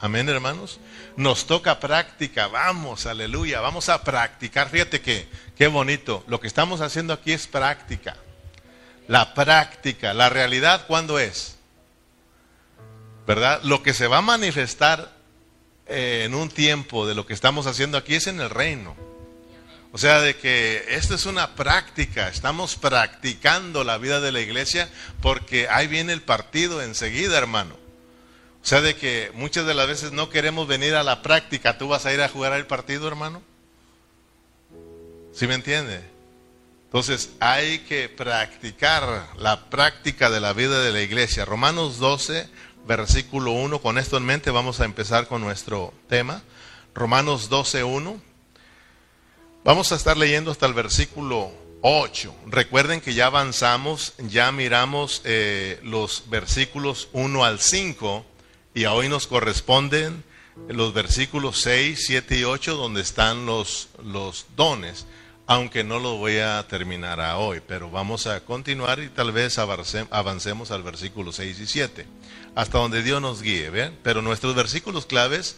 Amén, 0.00 0.28
hermanos. 0.28 0.80
Nos 1.16 1.46
toca 1.46 1.80
práctica. 1.80 2.48
Vamos, 2.48 3.06
aleluya. 3.06 3.60
Vamos 3.60 3.88
a 3.88 4.02
practicar. 4.02 4.68
Fíjate 4.68 5.00
que, 5.00 5.28
qué 5.56 5.66
bonito. 5.66 6.24
Lo 6.26 6.40
que 6.40 6.46
estamos 6.46 6.80
haciendo 6.80 7.12
aquí 7.12 7.32
es 7.32 7.46
práctica. 7.46 8.16
La 9.08 9.34
práctica. 9.34 10.12
La 10.12 10.28
realidad, 10.28 10.86
¿cuándo 10.86 11.18
es? 11.18 11.56
¿Verdad? 13.26 13.62
Lo 13.62 13.82
que 13.82 13.94
se 13.94 14.06
va 14.06 14.18
a 14.18 14.22
manifestar 14.22 15.12
en 15.86 16.34
un 16.34 16.48
tiempo 16.48 17.06
de 17.06 17.14
lo 17.14 17.26
que 17.26 17.34
estamos 17.34 17.66
haciendo 17.66 17.98
aquí 17.98 18.14
es 18.14 18.26
en 18.26 18.40
el 18.40 18.50
reino. 18.50 18.96
O 19.92 19.98
sea, 19.98 20.20
de 20.20 20.36
que 20.36 20.84
esto 20.88 21.14
es 21.14 21.24
una 21.24 21.54
práctica, 21.54 22.28
estamos 22.28 22.74
practicando 22.74 23.84
la 23.84 23.96
vida 23.96 24.20
de 24.20 24.32
la 24.32 24.40
iglesia 24.40 24.88
porque 25.22 25.68
ahí 25.68 25.86
viene 25.86 26.12
el 26.12 26.22
partido 26.22 26.82
enseguida, 26.82 27.38
hermano. 27.38 27.76
O 28.60 28.66
sea, 28.66 28.80
de 28.80 28.96
que 28.96 29.30
muchas 29.34 29.66
de 29.66 29.74
las 29.74 29.86
veces 29.86 30.10
no 30.10 30.30
queremos 30.30 30.66
venir 30.66 30.94
a 30.94 31.02
la 31.02 31.22
práctica. 31.22 31.78
¿Tú 31.78 31.86
vas 31.86 32.06
a 32.06 32.14
ir 32.14 32.22
a 32.22 32.28
jugar 32.28 32.54
al 32.54 32.66
partido, 32.66 33.06
hermano? 33.06 33.42
¿Sí 35.32 35.46
me 35.46 35.54
entiende? 35.54 36.00
Entonces 36.86 37.30
hay 37.40 37.80
que 37.80 38.08
practicar 38.08 39.28
la 39.36 39.68
práctica 39.68 40.30
de 40.30 40.40
la 40.40 40.52
vida 40.54 40.80
de 40.80 40.92
la 40.92 41.02
iglesia. 41.02 41.44
Romanos 41.44 41.98
12, 41.98 42.48
versículo 42.86 43.52
1. 43.52 43.80
Con 43.80 43.98
esto 43.98 44.16
en 44.16 44.24
mente 44.24 44.50
vamos 44.50 44.80
a 44.80 44.84
empezar 44.84 45.26
con 45.26 45.40
nuestro 45.40 45.92
tema. 46.08 46.42
Romanos 46.94 47.48
12, 47.48 47.84
1. 47.84 48.20
Vamos 49.64 49.92
a 49.92 49.96
estar 49.96 50.16
leyendo 50.16 50.50
hasta 50.50 50.66
el 50.66 50.74
versículo 50.74 51.52
8. 51.80 52.34
Recuerden 52.46 53.00
que 53.00 53.14
ya 53.14 53.26
avanzamos, 53.26 54.14
ya 54.18 54.52
miramos 54.52 55.20
eh, 55.24 55.80
los 55.82 56.24
versículos 56.30 57.08
1 57.12 57.44
al 57.44 57.60
5 57.60 58.24
y 58.74 58.84
hoy 58.86 59.08
nos 59.08 59.26
corresponden 59.26 60.24
los 60.68 60.94
versículos 60.94 61.60
6, 61.62 62.04
7 62.06 62.38
y 62.38 62.44
8 62.44 62.76
donde 62.76 63.00
están 63.00 63.46
los, 63.46 63.88
los 64.02 64.46
dones, 64.56 65.06
aunque 65.46 65.84
no 65.84 65.98
lo 65.98 66.16
voy 66.16 66.38
a 66.38 66.66
terminar 66.68 67.20
a 67.20 67.38
hoy, 67.38 67.60
pero 67.66 67.90
vamos 67.90 68.26
a 68.26 68.40
continuar 68.44 69.00
y 69.00 69.08
tal 69.08 69.32
vez 69.32 69.58
avancemos 69.58 70.70
al 70.70 70.82
versículo 70.82 71.32
6 71.32 71.60
y 71.60 71.66
7, 71.66 72.06
hasta 72.54 72.78
donde 72.78 73.02
Dios 73.02 73.20
nos 73.20 73.42
guíe. 73.42 73.70
Pero 74.02 74.22
nuestros 74.22 74.54
versículos 74.54 75.06
claves 75.06 75.56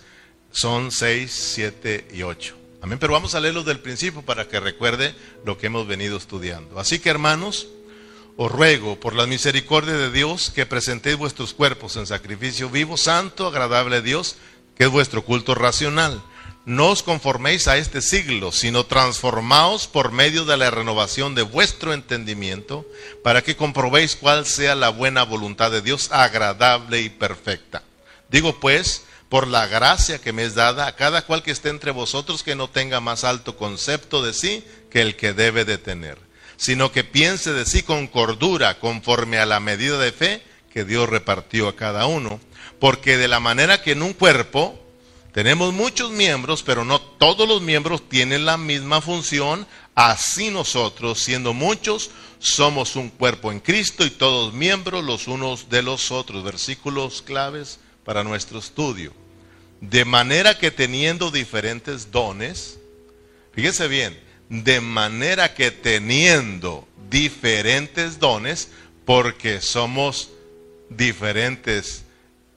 son 0.51 0.91
6, 0.91 1.31
7 1.55 2.09
y 2.13 2.23
8. 2.23 2.57
Amén, 2.83 2.99
pero 2.99 3.13
vamos 3.13 3.35
a 3.35 3.41
leerlos 3.41 3.65
del 3.65 3.81
principio 3.81 4.23
para 4.23 4.49
que 4.49 4.61
recuerde 4.61 5.15
lo 5.45 5.59
que 5.59 5.67
hemos 5.67 5.87
venido 5.87 6.17
estudiando. 6.17 6.79
Así 6.79 6.99
que 6.99 7.11
hermanos, 7.11 7.69
os 8.37 8.53
ruego 8.53 9.01
por 9.01 9.15
la 9.15 9.27
misericordia 9.27 9.95
de 9.95 10.11
Dios 10.11 10.51
que 10.51 10.67
presentéis 10.67 11.17
vuestros 11.17 11.55
cuerpos 11.55 11.97
en 11.97 12.07
sacrificio 12.07 12.69
vivo, 12.69 12.97
santo, 12.97 13.47
agradable 13.47 13.97
a 13.97 14.01
Dios, 14.03 14.37
que 14.77 14.85
es 14.85 14.91
vuestro 14.91 15.25
culto 15.25 15.55
racional. 15.55 16.23
No 16.67 16.91
os 16.91 17.03
conforméis 17.03 17.69
a 17.69 17.79
este 17.79 18.03
siglo, 18.03 18.51
sino 18.53 18.87
transformaos 18.87 19.87
por 19.87 20.11
medio 20.11 20.45
de 20.45 20.57
la 20.57 20.71
renovación 20.71 21.35
de 21.35 21.43
vuestro 21.43 21.95
entendimiento, 21.95 22.85
para 23.23 23.43
que 23.43 23.57
comprobéis 23.57 24.17
cuál 24.17 24.45
sea 24.45 24.75
la 24.75 24.91
buena 24.91 25.23
voluntad 25.23 25.71
de 25.71 25.81
Dios, 25.81 26.11
agradable 26.11 27.01
y 27.01 27.09
perfecta. 27.09 27.83
Digo 28.29 28.61
pues, 28.61 29.05
por 29.29 29.47
la 29.47 29.67
gracia 29.69 30.21
que 30.21 30.33
me 30.33 30.45
es 30.45 30.55
dada, 30.55 30.87
a 30.87 30.97
cada 30.97 31.25
cual 31.25 31.43
que 31.43 31.53
esté 31.53 31.69
entre 31.69 31.93
vosotros 31.93 32.43
que 32.43 32.57
no 32.57 32.69
tenga 32.69 33.01
más 33.01 33.25
alto 33.25 33.57
concepto 33.57 34.23
de 34.23 34.35
sí 34.35 34.65
que 34.91 35.01
el 35.01 35.17
que 35.17 35.33
debe 35.33 35.65
de 35.65 35.79
tener, 35.79 36.19
sino 36.57 36.91
que 36.91 37.05
piense 37.05 37.53
de 37.53 37.65
sí 37.65 37.85
con 37.85 38.09
cordura, 38.09 38.81
conforme 38.81 39.39
a 39.39 39.47
la 39.47 39.61
medida 39.61 39.99
de 39.99 40.13
fe 40.13 40.43
que 40.73 40.85
Dios 40.85 41.09
repartió 41.09 41.69
a 41.69 41.77
cada 41.77 42.07
uno 42.07 42.41
porque 42.79 43.17
de 43.17 43.29
la 43.29 43.41
manera 43.41 43.83
que 43.83 43.93
en 43.93 44.03
un 44.03 44.13
cuerpo 44.13 44.79
tenemos 45.37 45.75
muchos 45.75 46.11
miembros, 46.13 46.63
pero 46.63 46.83
no 46.83 46.99
todos 46.99 47.47
los 47.47 47.61
miembros 47.61 48.09
tienen 48.09 48.47
la 48.47 48.57
misma 48.57 49.03
función, 49.03 49.67
así 49.95 50.51
nosotros, 50.51 51.21
siendo 51.21 51.53
muchos, 51.53 52.11
somos 52.39 52.97
un 52.97 53.11
cuerpo 53.11 53.53
en 53.53 53.61
Cristo 53.61 54.07
y 54.07 54.09
todos 54.09 54.55
miembros 54.55 55.05
los 55.05 55.29
unos 55.29 55.69
de 55.69 55.83
los 55.83 56.11
otros. 56.11 56.43
Versículos 56.43 57.21
claves 57.21 57.79
para 58.03 58.25
nuestro 58.25 58.59
estudio. 58.61 59.13
De 59.83 60.07
manera 60.07 60.57
que 60.57 60.71
teniendo 60.71 61.31
diferentes 61.31 62.11
dones, 62.11 62.79
fíjese 63.53 63.89
bien, 63.89 64.19
de 64.49 64.81
manera 64.81 65.53
que 65.53 65.71
teniendo 65.71 66.89
diferentes 67.11 68.19
dones, 68.19 68.71
porque 69.05 69.61
somos 69.61 70.31
diferentes 70.89 72.05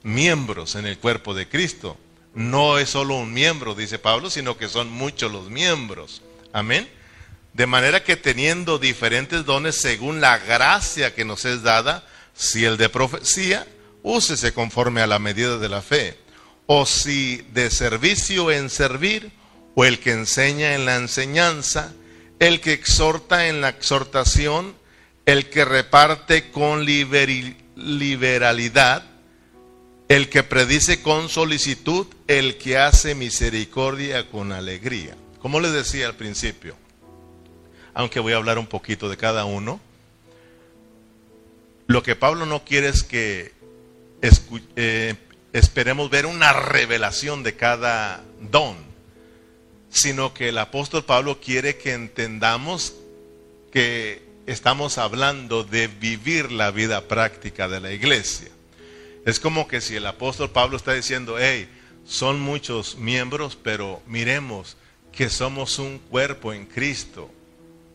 miembros 0.02 0.76
en 0.76 0.86
el 0.86 0.96
cuerpo 0.96 1.34
de 1.34 1.46
Cristo. 1.46 1.98
No 2.34 2.78
es 2.78 2.90
solo 2.90 3.16
un 3.16 3.32
miembro, 3.32 3.74
dice 3.74 3.98
Pablo, 3.98 4.30
sino 4.30 4.56
que 4.56 4.68
son 4.68 4.90
muchos 4.90 5.32
los 5.32 5.50
miembros. 5.50 6.22
Amén. 6.52 6.88
De 7.52 7.66
manera 7.66 8.04
que 8.04 8.16
teniendo 8.16 8.78
diferentes 8.78 9.44
dones 9.44 9.80
según 9.80 10.20
la 10.20 10.38
gracia 10.38 11.14
que 11.14 11.24
nos 11.24 11.44
es 11.44 11.62
dada, 11.62 12.06
si 12.34 12.64
el 12.64 12.76
de 12.76 12.88
profecía, 12.88 13.66
úsese 14.02 14.54
conforme 14.54 15.00
a 15.00 15.06
la 15.06 15.18
medida 15.18 15.58
de 15.58 15.68
la 15.68 15.82
fe. 15.82 16.16
O 16.66 16.86
si 16.86 17.44
de 17.52 17.70
servicio 17.70 18.52
en 18.52 18.70
servir, 18.70 19.32
o 19.74 19.84
el 19.84 19.98
que 19.98 20.12
enseña 20.12 20.74
en 20.74 20.86
la 20.86 20.96
enseñanza, 20.96 21.92
el 22.38 22.60
que 22.60 22.72
exhorta 22.72 23.48
en 23.48 23.60
la 23.60 23.70
exhortación, 23.70 24.76
el 25.26 25.50
que 25.50 25.64
reparte 25.64 26.50
con 26.50 26.84
liberalidad, 26.84 29.09
el 30.10 30.28
que 30.28 30.42
predice 30.42 31.02
con 31.02 31.28
solicitud, 31.28 32.04
el 32.26 32.58
que 32.58 32.76
hace 32.76 33.14
misericordia 33.14 34.28
con 34.28 34.50
alegría. 34.50 35.16
Como 35.38 35.60
les 35.60 35.72
decía 35.72 36.08
al 36.08 36.16
principio, 36.16 36.74
aunque 37.94 38.18
voy 38.18 38.32
a 38.32 38.36
hablar 38.38 38.58
un 38.58 38.66
poquito 38.66 39.08
de 39.08 39.16
cada 39.16 39.44
uno, 39.44 39.80
lo 41.86 42.02
que 42.02 42.16
Pablo 42.16 42.44
no 42.44 42.64
quiere 42.64 42.88
es 42.88 43.04
que 43.04 43.52
eh, 44.74 45.14
esperemos 45.52 46.10
ver 46.10 46.26
una 46.26 46.54
revelación 46.54 47.44
de 47.44 47.54
cada 47.54 48.24
don, 48.40 48.74
sino 49.90 50.34
que 50.34 50.48
el 50.48 50.58
apóstol 50.58 51.04
Pablo 51.04 51.38
quiere 51.40 51.76
que 51.76 51.92
entendamos 51.92 52.94
que 53.70 54.24
estamos 54.46 54.98
hablando 54.98 55.62
de 55.62 55.86
vivir 55.86 56.50
la 56.50 56.72
vida 56.72 57.06
práctica 57.06 57.68
de 57.68 57.78
la 57.78 57.92
iglesia. 57.92 58.48
Es 59.24 59.38
como 59.38 59.68
que 59.68 59.80
si 59.80 59.96
el 59.96 60.06
apóstol 60.06 60.50
Pablo 60.50 60.76
está 60.76 60.92
diciendo, 60.94 61.36
hey, 61.38 61.68
son 62.04 62.40
muchos 62.40 62.96
miembros, 62.96 63.56
pero 63.62 64.02
miremos 64.06 64.76
que 65.12 65.28
somos 65.28 65.78
un 65.78 65.98
cuerpo 65.98 66.52
en 66.52 66.66
Cristo. 66.66 67.30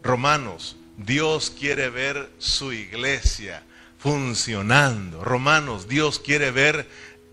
Romanos, 0.03 0.75
Dios 0.97 1.49
quiere 1.49 1.89
ver 1.89 2.29
su 2.38 2.71
iglesia 2.71 3.63
funcionando. 3.97 5.23
Romanos, 5.23 5.88
Dios 5.88 6.19
quiere 6.19 6.51
ver 6.51 6.88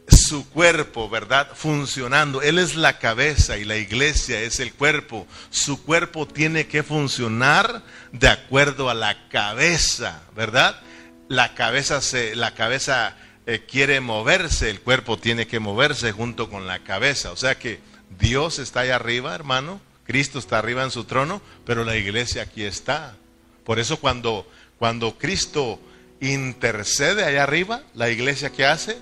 su 0.09 0.49
cuerpo, 0.49 1.09
¿verdad? 1.09 1.49
Funcionando. 1.55 2.43
Él 2.43 2.59
es 2.59 2.75
la 2.75 2.99
cabeza 2.99 3.59
y 3.59 3.65
la 3.65 3.77
iglesia 3.77 4.41
es 4.41 4.59
el 4.61 4.73
cuerpo. 4.73 5.27
Su 5.51 5.83
cuerpo 5.83 6.27
tiene 6.27 6.67
que 6.67 6.83
funcionar 6.83 7.83
de 8.13 8.29
acuerdo 8.29 8.91
a 8.91 8.95
la 8.95 9.29
cabeza, 9.29 10.23
¿verdad? 10.35 10.81
La 11.29 11.55
cabeza 11.55 12.01
se, 12.01 12.35
la 12.35 12.55
cabeza 12.55 13.17
eh, 13.47 13.65
quiere 13.69 14.01
moverse, 14.01 14.71
el 14.71 14.81
cuerpo 14.81 15.19
tiene 15.19 15.47
que 15.47 15.61
moverse 15.61 16.13
junto 16.13 16.49
con 16.49 16.67
la 16.67 16.81
cabeza. 16.81 17.33
O 17.33 17.37
sea 17.37 17.59
que 17.59 17.81
Dios 18.19 18.59
está 18.59 18.81
ahí 18.81 18.91
arriba, 18.91 19.35
hermano, 19.35 19.81
Cristo 20.05 20.39
está 20.39 20.59
arriba 20.59 20.83
en 20.83 20.91
su 20.91 21.05
trono, 21.05 21.43
pero 21.65 21.85
la 21.85 21.97
iglesia 21.97 22.43
aquí 22.43 22.63
está. 22.63 23.17
Por 23.65 23.79
eso 23.79 23.99
cuando, 23.99 24.47
cuando 24.79 25.17
Cristo 25.19 25.81
intercede 26.21 27.25
allá 27.25 27.43
arriba, 27.43 27.83
la 27.95 28.11
iglesia 28.11 28.51
que 28.51 28.65
hace, 28.67 28.99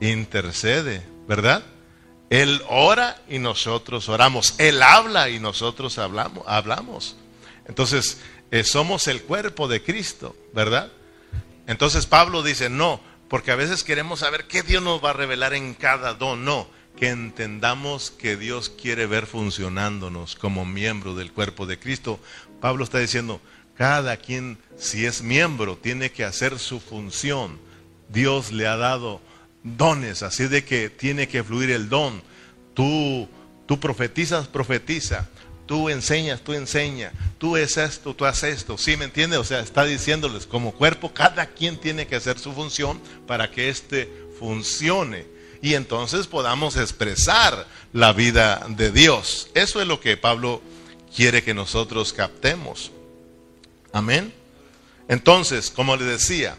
intercede, 0.00 1.02
¿verdad? 1.28 1.62
Él 2.30 2.62
ora 2.68 3.20
y 3.28 3.38
nosotros 3.38 4.08
oramos. 4.08 4.54
Él 4.58 4.82
habla 4.82 5.28
y 5.30 5.38
nosotros 5.38 5.98
hablamos. 5.98 6.44
hablamos. 6.46 7.16
Entonces, 7.68 8.18
eh, 8.50 8.64
somos 8.64 9.06
el 9.08 9.22
cuerpo 9.22 9.68
de 9.68 9.82
Cristo, 9.82 10.36
¿verdad? 10.52 10.90
Entonces 11.66 12.06
Pablo 12.06 12.42
dice, 12.42 12.70
no, 12.70 13.00
porque 13.28 13.50
a 13.50 13.56
veces 13.56 13.84
queremos 13.84 14.20
saber 14.20 14.46
qué 14.46 14.62
Dios 14.62 14.82
nos 14.82 15.04
va 15.04 15.10
a 15.10 15.14
revelar 15.14 15.54
en 15.54 15.74
cada 15.74 16.14
don. 16.14 16.44
No, 16.44 16.68
que 16.96 17.08
entendamos 17.08 18.10
que 18.10 18.36
Dios 18.36 18.70
quiere 18.70 19.06
ver 19.06 19.26
funcionándonos 19.26 20.36
como 20.36 20.64
miembro 20.64 21.14
del 21.14 21.32
cuerpo 21.32 21.66
de 21.66 21.78
Cristo. 21.78 22.20
Pablo 22.60 22.84
está 22.84 22.98
diciendo, 22.98 23.40
cada 23.76 24.16
quien, 24.16 24.58
si 24.76 25.06
es 25.06 25.22
miembro, 25.22 25.76
tiene 25.76 26.10
que 26.10 26.24
hacer 26.24 26.58
su 26.58 26.80
función. 26.80 27.58
Dios 28.08 28.52
le 28.52 28.66
ha 28.66 28.76
dado 28.76 29.20
dones, 29.62 30.22
así 30.22 30.46
de 30.46 30.64
que 30.64 30.88
tiene 30.88 31.28
que 31.28 31.42
fluir 31.42 31.70
el 31.70 31.88
don. 31.88 32.22
Tú, 32.74 33.28
tú 33.66 33.78
profetizas, 33.80 34.46
profetiza. 34.46 35.28
Tú 35.66 35.88
enseñas, 35.88 36.40
tú 36.42 36.52
enseñas, 36.52 37.12
tú 37.38 37.56
es 37.56 37.76
esto, 37.76 38.14
tú 38.14 38.24
haces 38.24 38.58
esto. 38.58 38.78
¿Sí 38.78 38.96
me 38.96 39.04
entiende? 39.04 39.36
O 39.36 39.44
sea, 39.44 39.60
está 39.60 39.84
diciéndoles 39.84 40.46
como 40.46 40.72
cuerpo, 40.72 41.12
cada 41.12 41.46
quien 41.46 41.76
tiene 41.76 42.06
que 42.06 42.16
hacer 42.16 42.38
su 42.38 42.52
función 42.52 43.00
para 43.26 43.50
que 43.50 43.68
éste 43.68 44.08
funcione. 44.38 45.26
Y 45.60 45.74
entonces 45.74 46.28
podamos 46.28 46.76
expresar 46.76 47.66
la 47.92 48.12
vida 48.12 48.64
de 48.68 48.92
Dios. 48.92 49.48
Eso 49.54 49.80
es 49.80 49.88
lo 49.88 49.98
que 49.98 50.16
Pablo 50.16 50.62
quiere 51.14 51.42
que 51.42 51.54
nosotros 51.54 52.12
captemos. 52.12 52.92
Amén. 53.92 54.32
Entonces, 55.08 55.70
como 55.70 55.96
le 55.96 56.04
decía, 56.04 56.56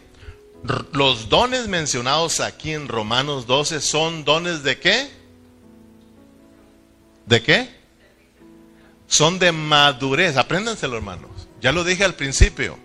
los 0.92 1.28
dones 1.30 1.68
mencionados 1.68 2.40
aquí 2.40 2.72
en 2.72 2.88
Romanos 2.88 3.46
12 3.46 3.80
son 3.80 4.24
dones 4.24 4.62
de 4.62 4.78
qué? 4.78 5.10
¿De 7.26 7.42
qué? 7.42 7.77
Son 9.08 9.38
de 9.38 9.50
madurez. 9.50 10.36
Apréndanselo, 10.36 10.96
hermanos. 10.96 11.48
Ya 11.60 11.72
lo 11.72 11.82
dije 11.82 12.04
al 12.04 12.14
principio. 12.14 12.78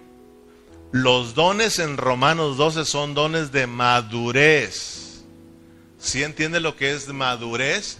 Los 0.91 1.35
dones 1.35 1.79
en 1.79 1.97
Romanos 1.97 2.57
12 2.57 2.85
son 2.85 3.13
dones 3.13 3.51
de 3.51 3.67
madurez. 3.67 5.23
¿Sí 5.99 6.23
entiende 6.23 6.59
lo 6.59 6.75
que 6.75 6.93
es 6.93 7.07
madurez? 7.09 7.97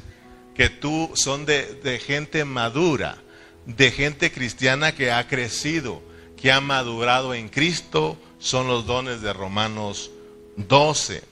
Que 0.56 0.70
tú 0.70 1.12
son 1.16 1.46
de, 1.46 1.74
de 1.84 2.00
gente 2.00 2.46
madura, 2.46 3.18
de 3.66 3.92
gente 3.92 4.32
cristiana 4.32 4.94
que 4.94 5.12
ha 5.12 5.28
crecido, 5.28 6.02
que 6.38 6.52
ha 6.52 6.62
madurado 6.62 7.34
en 7.34 7.50
Cristo. 7.50 8.18
Son 8.40 8.68
los 8.68 8.86
dones 8.86 9.22
de 9.22 9.34
Romanos 9.34 10.12
12. 10.58 11.24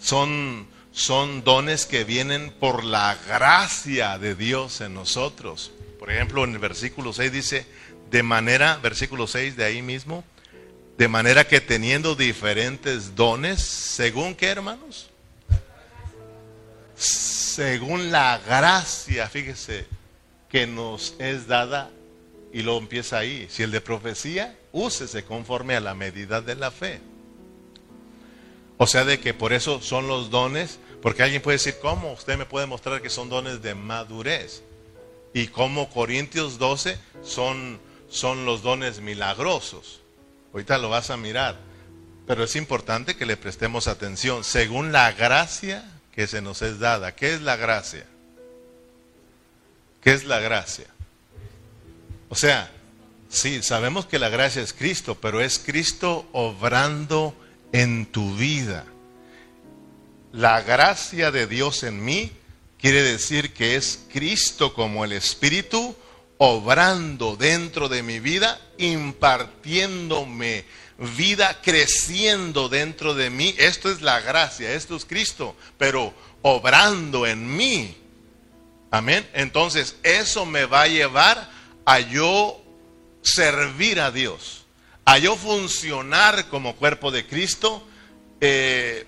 Son, 0.00 0.66
son 0.92 1.44
dones 1.44 1.86
que 1.86 2.04
vienen 2.04 2.52
por 2.58 2.84
la 2.84 3.16
gracia 3.26 4.18
de 4.18 4.34
Dios 4.34 4.80
en 4.80 4.94
nosotros. 4.94 5.70
Ejemplo, 6.10 6.44
en 6.44 6.52
el 6.52 6.58
versículo 6.58 7.12
6 7.12 7.32
dice, 7.32 7.66
de 8.10 8.22
manera, 8.22 8.78
versículo 8.82 9.26
6 9.26 9.56
de 9.56 9.64
ahí 9.64 9.82
mismo, 9.82 10.24
de 10.98 11.08
manera 11.08 11.46
que 11.46 11.60
teniendo 11.60 12.14
diferentes 12.14 13.14
dones, 13.14 13.60
según 13.62 14.34
qué 14.34 14.48
hermanos? 14.48 15.10
según 17.00 18.12
la 18.12 18.38
gracia, 18.38 19.28
fíjese, 19.28 19.86
que 20.48 20.66
nos 20.66 21.14
es 21.18 21.46
dada, 21.46 21.90
y 22.52 22.62
lo 22.62 22.78
empieza 22.78 23.18
ahí. 23.18 23.46
Si 23.50 23.62
el 23.62 23.70
de 23.70 23.80
profecía, 23.80 24.56
úsese 24.72 25.24
conforme 25.24 25.74
a 25.76 25.80
la 25.80 25.94
medida 25.94 26.40
de 26.40 26.56
la 26.56 26.70
fe. 26.70 27.00
O 28.76 28.86
sea, 28.86 29.04
de 29.04 29.20
que 29.20 29.34
por 29.34 29.52
eso 29.52 29.80
son 29.80 30.08
los 30.08 30.30
dones, 30.30 30.78
porque 31.02 31.22
alguien 31.22 31.42
puede 31.42 31.58
decir, 31.58 31.76
¿cómo? 31.80 32.12
Usted 32.12 32.36
me 32.36 32.46
puede 32.46 32.66
mostrar 32.66 33.00
que 33.00 33.10
son 33.10 33.28
dones 33.28 33.62
de 33.62 33.74
madurez. 33.74 34.62
Y 35.32 35.48
como 35.48 35.90
Corintios 35.90 36.58
12 36.58 36.98
son, 37.22 37.80
son 38.08 38.44
los 38.44 38.62
dones 38.62 39.00
milagrosos. 39.00 40.00
Ahorita 40.52 40.78
lo 40.78 40.88
vas 40.88 41.10
a 41.10 41.16
mirar. 41.16 41.56
Pero 42.26 42.44
es 42.44 42.56
importante 42.56 43.16
que 43.16 43.26
le 43.26 43.36
prestemos 43.36 43.88
atención 43.88 44.44
según 44.44 44.92
la 44.92 45.12
gracia 45.12 45.84
que 46.12 46.26
se 46.26 46.40
nos 46.40 46.62
es 46.62 46.78
dada. 46.78 47.14
¿Qué 47.14 47.34
es 47.34 47.42
la 47.42 47.56
gracia? 47.56 48.06
¿Qué 50.02 50.12
es 50.12 50.24
la 50.24 50.40
gracia? 50.40 50.86
O 52.28 52.34
sea, 52.34 52.70
sí, 53.28 53.62
sabemos 53.62 54.06
que 54.06 54.18
la 54.18 54.28
gracia 54.28 54.62
es 54.62 54.72
Cristo, 54.72 55.18
pero 55.20 55.40
es 55.40 55.58
Cristo 55.58 56.28
obrando 56.32 57.34
en 57.72 58.06
tu 58.06 58.34
vida. 58.36 58.84
La 60.32 60.62
gracia 60.62 61.30
de 61.30 61.46
Dios 61.46 61.82
en 61.82 62.04
mí 62.04 62.32
quiere 62.80 63.02
decir 63.02 63.52
que 63.52 63.76
es 63.76 64.00
Cristo 64.12 64.74
como 64.74 65.04
el 65.04 65.12
Espíritu 65.12 65.94
obrando 66.38 67.36
dentro 67.36 67.88
de 67.88 68.02
mi 68.02 68.18
vida, 68.18 68.58
impartiéndome 68.78 70.64
vida, 71.16 71.60
creciendo 71.62 72.68
dentro 72.68 73.14
de 73.14 73.30
mí. 73.30 73.54
Esto 73.58 73.90
es 73.90 74.00
la 74.00 74.20
gracia, 74.20 74.72
esto 74.72 74.96
es 74.96 75.04
Cristo, 75.04 75.54
pero 75.76 76.14
obrando 76.42 77.26
en 77.26 77.56
mí. 77.56 77.96
Amén. 78.90 79.28
Entonces, 79.34 79.96
eso 80.02 80.46
me 80.46 80.64
va 80.64 80.82
a 80.82 80.88
llevar 80.88 81.50
a 81.84 82.00
yo 82.00 82.62
servir 83.22 84.00
a 84.00 84.10
Dios, 84.10 84.64
a 85.04 85.18
yo 85.18 85.36
funcionar 85.36 86.48
como 86.48 86.76
cuerpo 86.76 87.10
de 87.10 87.26
Cristo, 87.26 87.86
eh, 88.40 89.06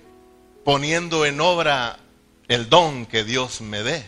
poniendo 0.63 1.25
en 1.25 1.41
obra 1.41 1.99
el 2.47 2.69
don 2.69 3.05
que 3.05 3.23
Dios 3.23 3.61
me 3.61 3.83
dé. 3.83 4.05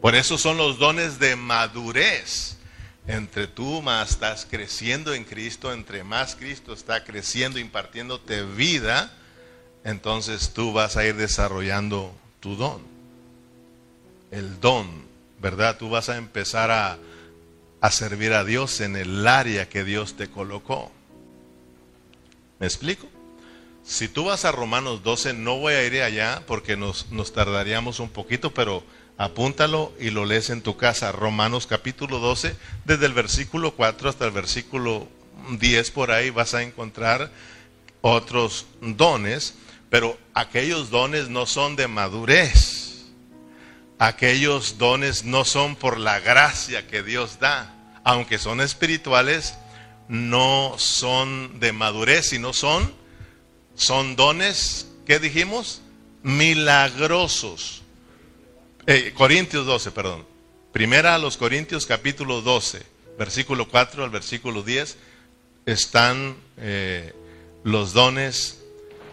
Por 0.00 0.14
eso 0.14 0.38
son 0.38 0.56
los 0.56 0.78
dones 0.78 1.18
de 1.18 1.36
madurez. 1.36 2.56
Entre 3.06 3.46
tú 3.46 3.82
más 3.82 4.10
estás 4.10 4.46
creciendo 4.50 5.14
en 5.14 5.24
Cristo, 5.24 5.72
entre 5.72 6.02
más 6.02 6.34
Cristo 6.34 6.72
está 6.72 7.04
creciendo, 7.04 7.58
impartiéndote 7.60 8.42
vida, 8.42 9.12
entonces 9.84 10.52
tú 10.52 10.72
vas 10.72 10.96
a 10.96 11.06
ir 11.06 11.14
desarrollando 11.14 12.12
tu 12.40 12.56
don. 12.56 12.82
El 14.32 14.60
don, 14.60 15.04
¿verdad? 15.40 15.78
Tú 15.78 15.88
vas 15.88 16.08
a 16.08 16.16
empezar 16.16 16.72
a, 16.72 16.98
a 17.80 17.90
servir 17.92 18.32
a 18.32 18.42
Dios 18.42 18.80
en 18.80 18.96
el 18.96 19.26
área 19.28 19.68
que 19.68 19.84
Dios 19.84 20.16
te 20.16 20.28
colocó. 20.28 20.90
¿Me 22.58 22.66
explico? 22.66 23.06
Si 23.86 24.08
tú 24.08 24.24
vas 24.24 24.44
a 24.44 24.50
Romanos 24.50 25.04
12, 25.04 25.32
no 25.32 25.58
voy 25.58 25.74
a 25.74 25.84
ir 25.84 26.02
allá 26.02 26.42
porque 26.48 26.76
nos, 26.76 27.12
nos 27.12 27.32
tardaríamos 27.32 28.00
un 28.00 28.08
poquito, 28.08 28.52
pero 28.52 28.82
apúntalo 29.16 29.92
y 30.00 30.10
lo 30.10 30.24
lees 30.24 30.50
en 30.50 30.60
tu 30.60 30.76
casa. 30.76 31.12
Romanos 31.12 31.68
capítulo 31.68 32.18
12, 32.18 32.56
desde 32.84 33.06
el 33.06 33.12
versículo 33.12 33.76
4 33.76 34.08
hasta 34.08 34.24
el 34.24 34.32
versículo 34.32 35.06
10 35.60 35.92
por 35.92 36.10
ahí 36.10 36.30
vas 36.30 36.54
a 36.54 36.64
encontrar 36.64 37.30
otros 38.00 38.66
dones, 38.80 39.54
pero 39.88 40.18
aquellos 40.34 40.90
dones 40.90 41.28
no 41.28 41.46
son 41.46 41.76
de 41.76 41.86
madurez. 41.86 43.04
Aquellos 44.00 44.78
dones 44.78 45.24
no 45.24 45.44
son 45.44 45.76
por 45.76 45.96
la 46.00 46.18
gracia 46.18 46.88
que 46.88 47.04
Dios 47.04 47.38
da, 47.38 47.72
aunque 48.02 48.38
son 48.38 48.60
espirituales, 48.60 49.54
no 50.08 50.74
son 50.76 51.60
de 51.60 51.72
madurez, 51.72 52.30
sino 52.30 52.52
son 52.52 53.05
son 53.76 54.16
dones, 54.16 54.88
¿qué 55.06 55.18
dijimos? 55.18 55.82
Milagrosos. 56.22 57.82
Eh, 58.86 59.12
Corintios 59.14 59.66
12, 59.66 59.92
perdón. 59.92 60.26
Primera 60.72 61.14
a 61.14 61.18
los 61.18 61.36
Corintios 61.36 61.86
capítulo 61.86 62.42
12, 62.42 62.82
versículo 63.18 63.68
4 63.68 64.04
al 64.04 64.10
versículo 64.10 64.62
10, 64.62 64.96
están 65.66 66.36
eh, 66.56 67.14
los 67.64 67.92
dones 67.92 68.62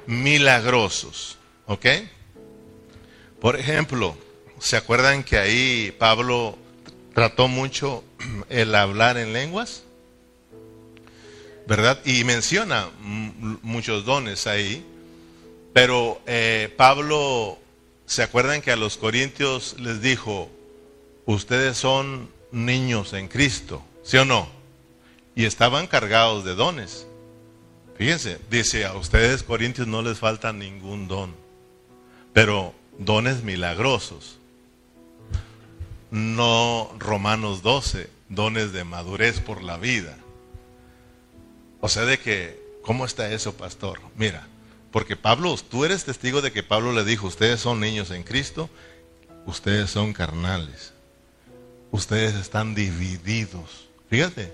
milagrosos. 0.08 1.38
¿Ok? 1.66 1.86
Por 3.40 3.60
ejemplo, 3.60 4.18
¿se 4.60 4.78
acuerdan 4.78 5.24
que 5.24 5.38
ahí 5.38 5.96
Pablo 5.98 6.58
trató 7.14 7.48
mucho 7.48 8.04
el 8.50 8.74
hablar 8.76 9.18
en 9.18 9.34
lenguas? 9.34 9.84
¿Verdad? 11.68 12.00
Y 12.06 12.24
menciona 12.24 12.90
muchos 13.62 14.06
dones 14.06 14.48
ahí, 14.48 14.86
pero 15.74 16.22
eh, 16.26 16.74
Pablo, 16.78 17.58
¿se 18.06 18.24
acuerdan 18.24 18.62
que 18.62 18.72
a 18.72 18.76
los 18.76 18.98
corintios 18.98 19.76
les 19.80 20.02
dijo, 20.02 20.50
ustedes 21.26 21.78
son 21.78 22.30
niños 22.52 23.14
en 23.14 23.28
Cristo, 23.28 23.84
¿sí 24.04 24.18
o 24.18 24.26
no? 24.26 24.48
Y 25.36 25.46
estaban 25.46 25.88
cargados 25.88 26.46
de 26.46 26.54
dones. 26.54 27.08
Fíjense, 27.98 28.40
dice, 28.50 28.86
a 28.86 28.94
ustedes 28.94 29.44
corintios 29.44 29.88
no 29.88 30.02
les 30.02 30.20
falta 30.20 30.52
ningún 30.54 31.08
don, 31.08 31.36
pero 32.34 32.74
dones 32.98 33.44
milagrosos. 33.44 34.38
No 36.12 36.92
Romanos 37.00 37.64
12, 37.64 38.10
dones 38.30 38.74
de 38.74 38.84
madurez 38.84 39.40
por 39.40 39.64
la 39.64 39.78
vida. 39.78 40.16
O 41.86 41.90
sea, 41.90 42.06
de 42.06 42.18
que, 42.18 42.58
¿cómo 42.82 43.04
está 43.04 43.30
eso, 43.34 43.58
pastor? 43.58 44.00
Mira, 44.16 44.48
porque 44.90 45.18
Pablo, 45.18 45.54
tú 45.70 45.84
eres 45.84 46.06
testigo 46.06 46.42
de 46.42 46.54
que 46.54 46.64
Pablo 46.64 46.94
le 46.94 47.04
dijo, 47.04 47.28
ustedes 47.28 47.60
son 47.60 47.82
niños 47.82 48.10
en 48.12 48.24
Cristo, 48.24 48.70
ustedes 49.46 49.90
son 49.90 50.14
carnales, 50.14 50.94
ustedes 51.92 52.36
están 52.36 52.74
divididos. 52.74 53.90
Fíjate, 54.10 54.54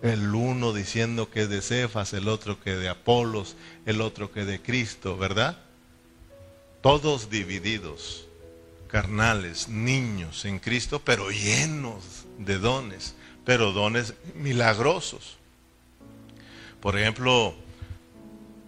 el 0.00 0.32
uno 0.32 0.72
diciendo 0.72 1.28
que 1.28 1.48
de 1.48 1.60
Cefas, 1.60 2.12
el 2.12 2.28
otro 2.28 2.60
que 2.60 2.76
de 2.76 2.88
Apolos, 2.88 3.56
el 3.84 4.00
otro 4.00 4.30
que 4.30 4.44
de 4.44 4.62
Cristo, 4.62 5.16
¿verdad? 5.16 5.58
Todos 6.82 7.30
divididos, 7.30 8.26
carnales, 8.86 9.66
niños 9.66 10.44
en 10.44 10.60
Cristo, 10.60 11.02
pero 11.04 11.32
llenos 11.32 12.26
de 12.38 12.58
dones, 12.58 13.16
pero 13.44 13.72
dones 13.72 14.14
milagrosos. 14.36 15.38
Por 16.84 16.98
ejemplo, 16.98 17.54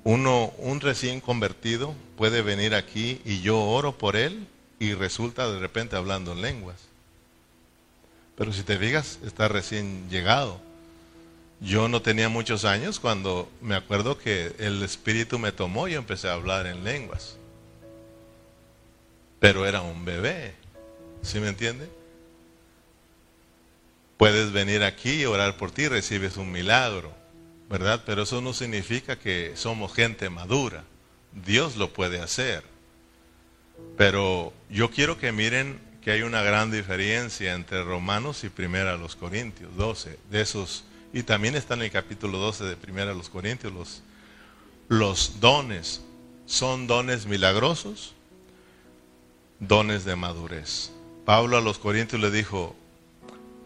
uno, 0.02 0.50
un 0.57 0.81
recién 0.81 1.20
convertido 1.20 1.94
puede 2.16 2.40
venir 2.40 2.74
aquí 2.74 3.20
y 3.26 3.42
yo 3.42 3.61
oro 3.61 3.98
por 3.98 4.16
él 4.16 4.46
y 4.79 4.94
resulta 4.94 5.52
de 5.52 5.59
repente 5.59 5.96
hablando 5.96 6.33
en 6.33 6.40
lenguas. 6.40 6.76
Pero 8.35 8.55
si 8.55 8.62
te 8.62 8.79
fijas, 8.79 9.18
está 9.22 9.48
recién 9.48 10.09
llegado. 10.09 10.59
Yo 11.61 11.88
no 11.88 12.00
tenía 12.00 12.31
muchos 12.31 12.64
años 12.64 13.00
cuando 13.00 13.50
me 13.61 13.74
acuerdo 13.74 14.16
que 14.16 14.55
el 14.61 14.83
Espíritu 14.83 15.38
me 15.38 15.52
tomó 15.52 15.87
y 15.87 15.92
empecé 15.92 16.31
a 16.31 16.33
hablar 16.33 16.66
en 16.66 16.85
lenguas. 16.85 17.37
Pero 19.40 19.66
era 19.66 19.83
un 19.83 20.07
bebé. 20.07 20.55
¿Sí 21.20 21.38
me 21.38 21.48
entiende? 21.48 21.87
Puedes 24.16 24.52
venir 24.52 24.85
aquí 24.85 25.20
y 25.20 25.26
orar 25.26 25.59
por 25.59 25.70
ti 25.70 25.87
recibes 25.87 26.38
un 26.38 26.50
milagro. 26.50 27.26
¿Verdad? 27.68 28.02
Pero 28.07 28.22
eso 28.22 28.40
no 28.40 28.52
significa 28.52 29.18
que 29.18 29.52
somos 29.57 29.94
gente 29.94 30.31
madura. 30.31 30.85
Dios 31.33 31.76
lo 31.76 31.92
puede 31.92 32.20
hacer. 32.20 32.62
Pero 33.96 34.52
yo 34.70 34.90
quiero 34.90 35.18
que 35.18 35.33
miren 35.33 35.81
que 36.07 36.12
hay 36.12 36.22
una 36.22 36.42
gran 36.42 36.70
diferencia 36.70 37.55
entre 37.55 37.83
Romanos 37.83 38.44
y 38.44 38.48
Primera 38.48 38.96
los 38.96 39.16
Corintios 39.16 39.74
12, 39.76 40.18
de 40.31 40.40
esos, 40.40 40.85
y 41.12 41.24
también 41.24 41.57
está 41.57 41.74
en 41.74 41.83
el 41.83 41.90
capítulo 41.90 42.38
12 42.38 42.64
de 42.64 42.76
Primera 42.76 43.12
los 43.12 43.29
Corintios, 43.29 43.72
los, 43.72 44.02
los 44.88 45.40
dones, 45.40 46.02
¿son 46.46 46.87
dones 46.87 47.26
milagrosos? 47.26 48.14
Dones 49.59 50.05
de 50.05 50.14
madurez. 50.14 50.92
Pablo 51.24 51.57
a 51.57 51.61
los 51.61 51.79
Corintios 51.79 52.22
le 52.22 52.31
dijo, 52.31 52.76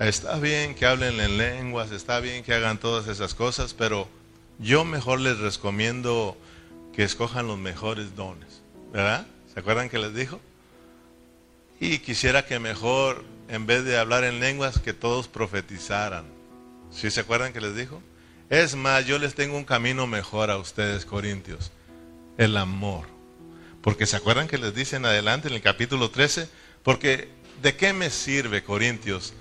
Está 0.00 0.38
bien 0.38 0.74
que 0.74 0.86
hablen 0.86 1.20
en 1.20 1.36
lenguas, 1.36 1.90
está 1.90 2.20
bien 2.20 2.42
que 2.42 2.54
hagan 2.54 2.78
todas 2.78 3.06
esas 3.06 3.34
cosas, 3.34 3.74
pero 3.74 4.08
yo 4.58 4.82
mejor 4.86 5.20
les 5.20 5.38
recomiendo 5.38 6.38
que 6.94 7.04
escojan 7.04 7.46
los 7.46 7.58
mejores 7.58 8.16
dones. 8.16 8.62
¿Verdad? 8.94 9.26
¿Se 9.52 9.60
acuerdan 9.60 9.90
que 9.90 9.98
les 9.98 10.14
dijo? 10.14 10.40
Y 11.80 11.98
quisiera 11.98 12.46
que 12.46 12.58
mejor, 12.58 13.24
en 13.50 13.66
vez 13.66 13.84
de 13.84 13.98
hablar 13.98 14.24
en 14.24 14.40
lenguas, 14.40 14.78
que 14.78 14.94
todos 14.94 15.28
profetizaran. 15.28 16.24
¿Sí 16.90 17.10
se 17.10 17.20
acuerdan 17.20 17.52
que 17.52 17.60
les 17.60 17.76
dijo? 17.76 18.02
Es 18.48 18.74
más, 18.76 19.04
yo 19.04 19.18
les 19.18 19.34
tengo 19.34 19.58
un 19.58 19.64
camino 19.64 20.06
mejor 20.06 20.50
a 20.50 20.56
ustedes, 20.56 21.04
Corintios. 21.04 21.72
El 22.38 22.56
amor. 22.56 23.04
Porque 23.82 24.06
se 24.06 24.16
acuerdan 24.16 24.48
que 24.48 24.56
les 24.56 24.74
dicen 24.74 25.04
adelante 25.04 25.48
en 25.48 25.54
el 25.54 25.60
capítulo 25.60 26.10
13, 26.10 26.48
porque 26.82 27.28
¿de 27.60 27.76
qué 27.76 27.92
me 27.92 28.08
sirve, 28.08 28.64
Corintios, 28.64 29.34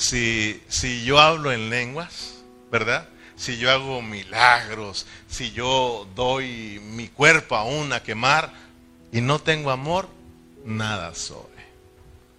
si, 0.00 0.62
si 0.68 1.04
yo 1.04 1.20
hablo 1.20 1.52
en 1.52 1.68
lenguas, 1.68 2.36
verdad? 2.72 3.06
Si 3.36 3.58
yo 3.58 3.70
hago 3.70 4.00
milagros, 4.00 5.06
si 5.28 5.52
yo 5.52 6.08
doy 6.14 6.80
mi 6.82 7.08
cuerpo 7.08 7.54
aún 7.54 7.92
a 7.92 8.02
quemar 8.02 8.50
y 9.12 9.20
no 9.20 9.40
tengo 9.40 9.70
amor, 9.70 10.08
nada 10.64 11.14
soy. 11.14 11.36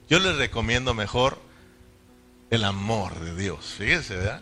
Yo 0.10 0.17
les 0.19 0.38
recomiendo 0.38 0.95
mejor 0.95 1.39
el 2.50 2.63
amor 2.63 3.19
de 3.19 3.36
Dios, 3.36 3.76
fíjense, 3.78 4.15
¿verdad? 4.15 4.41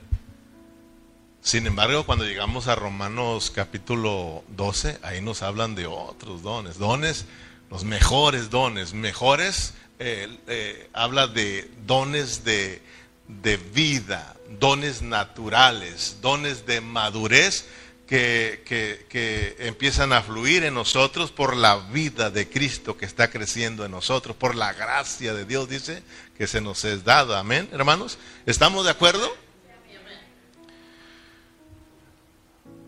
Sin 1.41 1.67
embargo, 1.67 2.05
cuando 2.05 2.23
llegamos 2.23 2.67
a 2.67 2.75
Romanos 2.75 3.51
capítulo 3.53 4.45
12, 4.47 4.97
ahí 5.03 5.21
nos 5.21 5.43
hablan 5.43 5.75
de 5.75 5.87
otros 5.87 6.41
dones, 6.41 6.77
dones, 6.77 7.25
los 7.69 7.83
mejores 7.83 8.49
dones, 8.49 8.93
mejores, 8.93 9.73
eh, 9.99 10.37
eh, 10.47 10.89
habla 10.93 11.27
de 11.27 11.69
dones 11.85 12.45
de, 12.45 12.81
de 13.29 13.57
vida, 13.57 14.35
dones 14.59 15.01
naturales, 15.01 16.17
dones 16.21 16.65
de 16.65 16.81
madurez 16.81 17.65
que, 18.07 18.63
que, 18.65 19.05
que, 19.07 19.55
empiezan 19.59 20.11
a 20.13 20.23
fluir 20.23 20.63
en 20.63 20.73
nosotros 20.73 21.31
por 21.31 21.55
la 21.55 21.77
vida 21.77 22.31
de 22.31 22.49
Cristo 22.49 22.97
que 22.97 23.05
está 23.05 23.29
creciendo 23.29 23.85
en 23.85 23.91
nosotros, 23.91 24.35
por 24.35 24.55
la 24.55 24.73
gracia 24.73 25.35
de 25.35 25.45
Dios, 25.45 25.69
dice, 25.69 26.01
que 26.35 26.47
se 26.47 26.59
nos 26.59 26.83
es 26.85 27.03
dado. 27.03 27.35
Amén, 27.35 27.69
hermanos. 27.71 28.17
¿Estamos 28.47 28.85
de 28.85 28.91
acuerdo? 28.91 29.31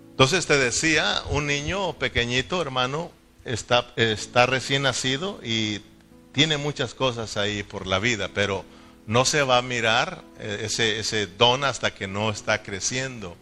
Entonces 0.10 0.46
te 0.46 0.58
decía, 0.58 1.22
un 1.30 1.48
niño 1.48 1.94
pequeñito, 1.94 2.62
hermano, 2.62 3.12
está, 3.46 3.94
está 3.96 4.46
recién 4.46 4.84
nacido 4.84 5.40
y 5.44 5.82
tiene 6.32 6.58
muchas 6.58 6.94
cosas 6.94 7.38
ahí 7.38 7.64
por 7.64 7.88
la 7.88 8.00
vida, 8.00 8.30
pero 8.34 8.66
no 9.12 9.26
se 9.26 9.44
va 9.44 9.58
a 9.58 9.62
mirar 9.62 10.24
eh, 10.40 10.62
ese, 10.64 10.98
ese 10.98 11.28
don 11.28 11.66
hasta 11.66 11.94
que 11.94 12.08
no 12.08 12.30
está 12.30 12.64
creciendo 12.64 13.36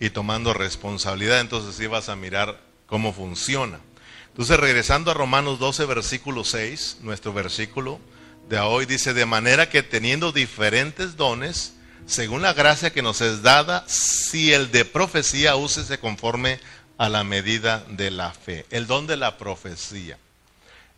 y 0.00 0.08
tomando 0.08 0.54
responsabilidad. 0.54 1.40
Entonces 1.40 1.74
sí 1.74 1.86
vas 1.86 2.08
a 2.08 2.16
mirar 2.16 2.58
cómo 2.86 3.12
funciona. 3.12 3.80
Entonces 4.28 4.58
regresando 4.58 5.10
a 5.10 5.14
Romanos 5.14 5.58
12, 5.58 5.84
versículo 5.84 6.42
6, 6.42 7.00
nuestro 7.02 7.34
versículo 7.34 8.00
de 8.48 8.60
hoy 8.60 8.86
dice, 8.86 9.12
de 9.12 9.26
manera 9.26 9.68
que 9.68 9.82
teniendo 9.82 10.32
diferentes 10.32 11.18
dones, 11.18 11.74
según 12.06 12.40
la 12.40 12.54
gracia 12.54 12.90
que 12.90 13.02
nos 13.02 13.20
es 13.20 13.42
dada, 13.42 13.84
si 13.88 14.54
el 14.54 14.70
de 14.72 14.86
profecía 14.86 15.54
úsese 15.54 15.98
conforme 15.98 16.60
a 16.96 17.10
la 17.10 17.24
medida 17.24 17.84
de 17.90 18.10
la 18.10 18.32
fe. 18.32 18.64
El 18.70 18.86
don 18.86 19.06
de 19.06 19.18
la 19.18 19.36
profecía. 19.36 20.16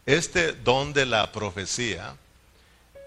Este 0.06 0.52
don 0.52 0.92
de 0.92 1.06
la 1.06 1.32
profecía, 1.32 2.14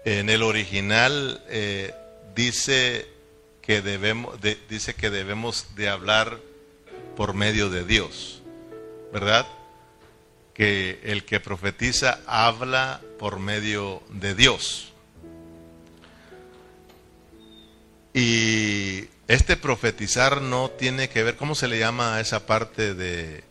en 0.06 0.30
el 0.30 0.44
original 0.44 1.42
eh, 1.48 1.92
dice, 2.36 3.08
que 3.60 3.82
debemos, 3.82 4.38
dice 4.68 4.94
que 4.94 5.10
debemos 5.10 5.66
de 5.74 5.88
hablar 5.88 6.38
por 7.16 7.34
medio 7.34 7.70
de 7.70 7.84
Dios, 7.84 8.40
¿verdad? 9.12 9.44
Que 10.54 11.00
el 11.02 11.24
que 11.24 11.40
profetiza 11.40 12.20
habla 12.24 13.00
por 13.18 13.40
medio 13.40 14.00
de 14.10 14.36
Dios. 14.36 14.92
Y 18.14 19.08
este 19.26 19.56
profetizar 19.56 20.40
no 20.40 20.70
tiene 20.70 21.08
que 21.08 21.24
ver, 21.24 21.36
¿cómo 21.36 21.56
se 21.56 21.66
le 21.66 21.80
llama 21.80 22.14
a 22.14 22.20
esa 22.20 22.46
parte 22.46 22.94
de, 22.94 23.42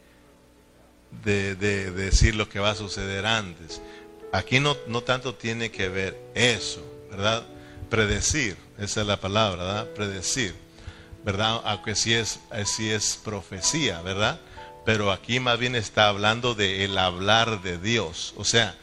de, 1.25 1.55
decir 1.91 2.33
lo 2.35 2.47
que 2.47 2.59
va 2.59 2.71
a 2.71 2.75
suceder 2.75 3.25
antes? 3.25 3.81
Aquí 4.35 4.59
no, 4.59 4.75
no 4.87 5.01
tanto 5.01 5.35
tiene 5.35 5.71
que 5.71 5.89
ver 5.89 6.17
eso, 6.33 6.81
¿verdad? 7.09 7.43
Predecir, 7.89 8.57
esa 8.77 9.01
es 9.01 9.07
la 9.07 9.19
palabra, 9.19 9.63
¿verdad? 9.63 9.87
Predecir, 9.95 10.55
¿verdad? 11.23 11.61
Aunque 11.65 11.95
sí 11.95 12.13
es, 12.13 12.39
sí 12.65 12.91
es 12.91 13.19
profecía, 13.23 14.01
¿verdad? 14.01 14.39
Pero 14.85 15.11
aquí 15.11 15.39
más 15.39 15.57
bien 15.57 15.75
está 15.75 16.07
hablando 16.07 16.53
de 16.53 16.85
el 16.85 16.97
hablar 16.97 17.61
de 17.61 17.77
Dios. 17.77 18.33
O 18.37 18.43
sea, 18.43 18.75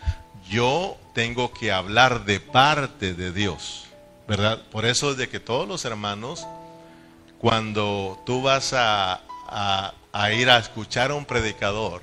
yo 0.48 0.96
tengo 1.14 1.52
que 1.52 1.70
hablar 1.70 2.24
de 2.24 2.40
parte 2.40 3.14
de 3.14 3.32
Dios. 3.32 3.82
¿verdad? 4.26 4.60
Por 4.70 4.86
eso 4.86 5.10
es 5.10 5.16
de 5.16 5.28
que 5.28 5.40
todos 5.40 5.68
los 5.68 5.84
hermanos, 5.84 6.46
cuando 7.38 8.22
tú 8.24 8.42
vas 8.42 8.72
a, 8.74 9.20
ir 10.32 10.50
a 10.50 10.58
escuchar 10.58 11.10
a 11.10 11.14
un 11.14 11.24
predicador, 11.24 12.02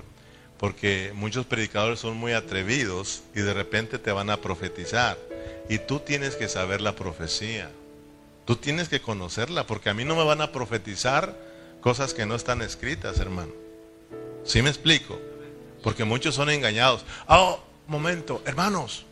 porque 0.60 1.13
muchos 1.15 1.45
predicadores 1.45 2.00
son 2.00 2.17
muy 2.17 2.34
atrevidos 2.34 3.24
y 3.34 3.39
de 3.39 3.54
repente 3.54 3.98
te 3.98 4.12
van 4.12 4.30
a 4.30 4.38
profetizar, 4.38 5.17
y 5.69 5.80
tú 5.80 6.00
tienes 6.00 6.36
que 6.36 6.50
saber 6.50 6.82
la 6.82 6.95
profecía, 6.95 7.72
tú 8.45 8.58
tienes 8.58 8.89
que 8.89 9.02
conocerla, 9.02 9.65
porque 9.65 9.89
a 9.89 9.93
mí 9.93 10.04
no 10.04 10.15
me 10.15 10.24
van 10.24 10.41
a 10.41 10.52
profetizar 10.52 11.36
cosas 11.80 12.13
que 12.13 12.26
no 12.26 12.36
están 12.36 12.62
escritas, 12.62 13.19
hermano. 13.19 13.54
¿Sí 14.43 14.62
me 14.62 14.69
explico? 14.69 15.19
Porque 15.82 16.04
muchos 16.04 16.36
son 16.36 16.50
engañados. 16.50 17.06
Oh, 17.28 17.60
momento, 17.88 18.41
hermanos, 18.45 19.06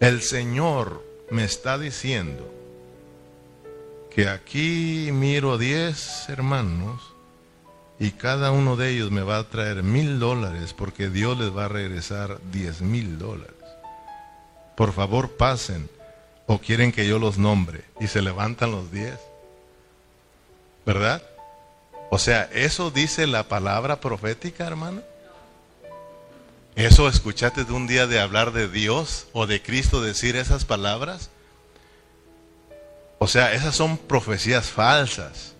el 0.00 0.22
Señor 0.22 1.04
me 1.30 1.44
está 1.44 1.78
diciendo 1.78 2.52
que 4.10 4.28
aquí 4.28 5.10
miro 5.12 5.58
10 5.58 6.30
hermanos 6.30 7.14
y 8.00 8.12
cada 8.12 8.52
uno 8.52 8.76
de 8.76 8.90
ellos 8.90 9.10
me 9.10 9.22
va 9.22 9.38
a 9.38 9.48
traer 9.48 9.82
mil 9.82 10.20
dólares 10.20 10.72
porque 10.72 11.08
Dios 11.08 11.38
les 11.38 11.56
va 11.56 11.64
a 11.64 11.68
regresar 11.68 12.38
diez 12.52 12.80
mil 12.80 13.18
dólares. 13.18 13.54
Por 14.76 14.92
favor 14.92 15.36
pasen 15.36 15.90
o 16.46 16.58
quieren 16.58 16.92
que 16.92 17.06
yo 17.06 17.18
los 17.18 17.36
nombre 17.36 17.84
y 18.00 18.06
se 18.06 18.22
levantan 18.22 18.70
los 18.70 18.90
10. 18.90 19.18
¿Verdad? 20.86 21.22
O 22.10 22.18
sea, 22.18 22.48
¿eso 22.52 22.90
dice 22.90 23.26
la 23.26 23.48
palabra 23.48 24.00
profética, 24.00 24.66
hermano? 24.66 25.02
¿Eso 26.74 27.08
escuchaste 27.08 27.64
de 27.64 27.72
un 27.72 27.86
día 27.86 28.06
de 28.06 28.20
hablar 28.20 28.52
de 28.52 28.68
Dios 28.68 29.26
o 29.32 29.46
de 29.46 29.60
Cristo 29.60 30.00
decir 30.00 30.36
esas 30.36 30.64
palabras? 30.64 31.28
O 33.18 33.26
sea, 33.26 33.52
esas 33.52 33.74
son 33.74 33.98
profecías 33.98 34.70
falsas. 34.70 35.54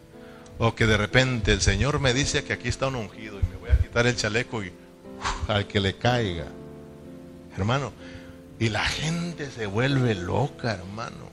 O 0.59 0.75
que 0.75 0.87
de 0.87 0.97
repente 0.97 1.53
el 1.53 1.61
Señor 1.61 2.01
me 2.01 2.13
dice 2.13 2.45
que 2.45 2.53
aquí 2.53 2.69
está 2.69 2.89
un 2.89 2.97
ungido 2.97 3.39
y 3.39 3.43
me 3.45 3.57
voy 3.57 3.71
a 3.71 3.79
quitar 3.79 4.07
el 4.07 4.17
chaleco 4.17 4.65
y 4.65 4.73
al 5.47 5.67
que 5.67 5.81
le 5.81 5.97
caiga. 5.97 6.47
Hermano, 7.57 7.93
y 8.59 8.69
la 8.69 8.85
gente 8.85 9.51
se 9.51 9.67
vuelve 9.67 10.15
loca, 10.15 10.73
hermano. 10.73 11.29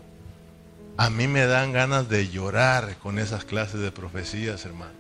A 0.98 1.10
mí 1.10 1.28
me 1.28 1.46
dan 1.46 1.74
ganas 1.74 2.08
de 2.08 2.30
llorar 2.30 2.98
con 2.98 3.20
esas 3.20 3.46
clases 3.46 3.82
de 3.82 3.92
profecías, 3.92 4.64
hermano. 4.66 4.94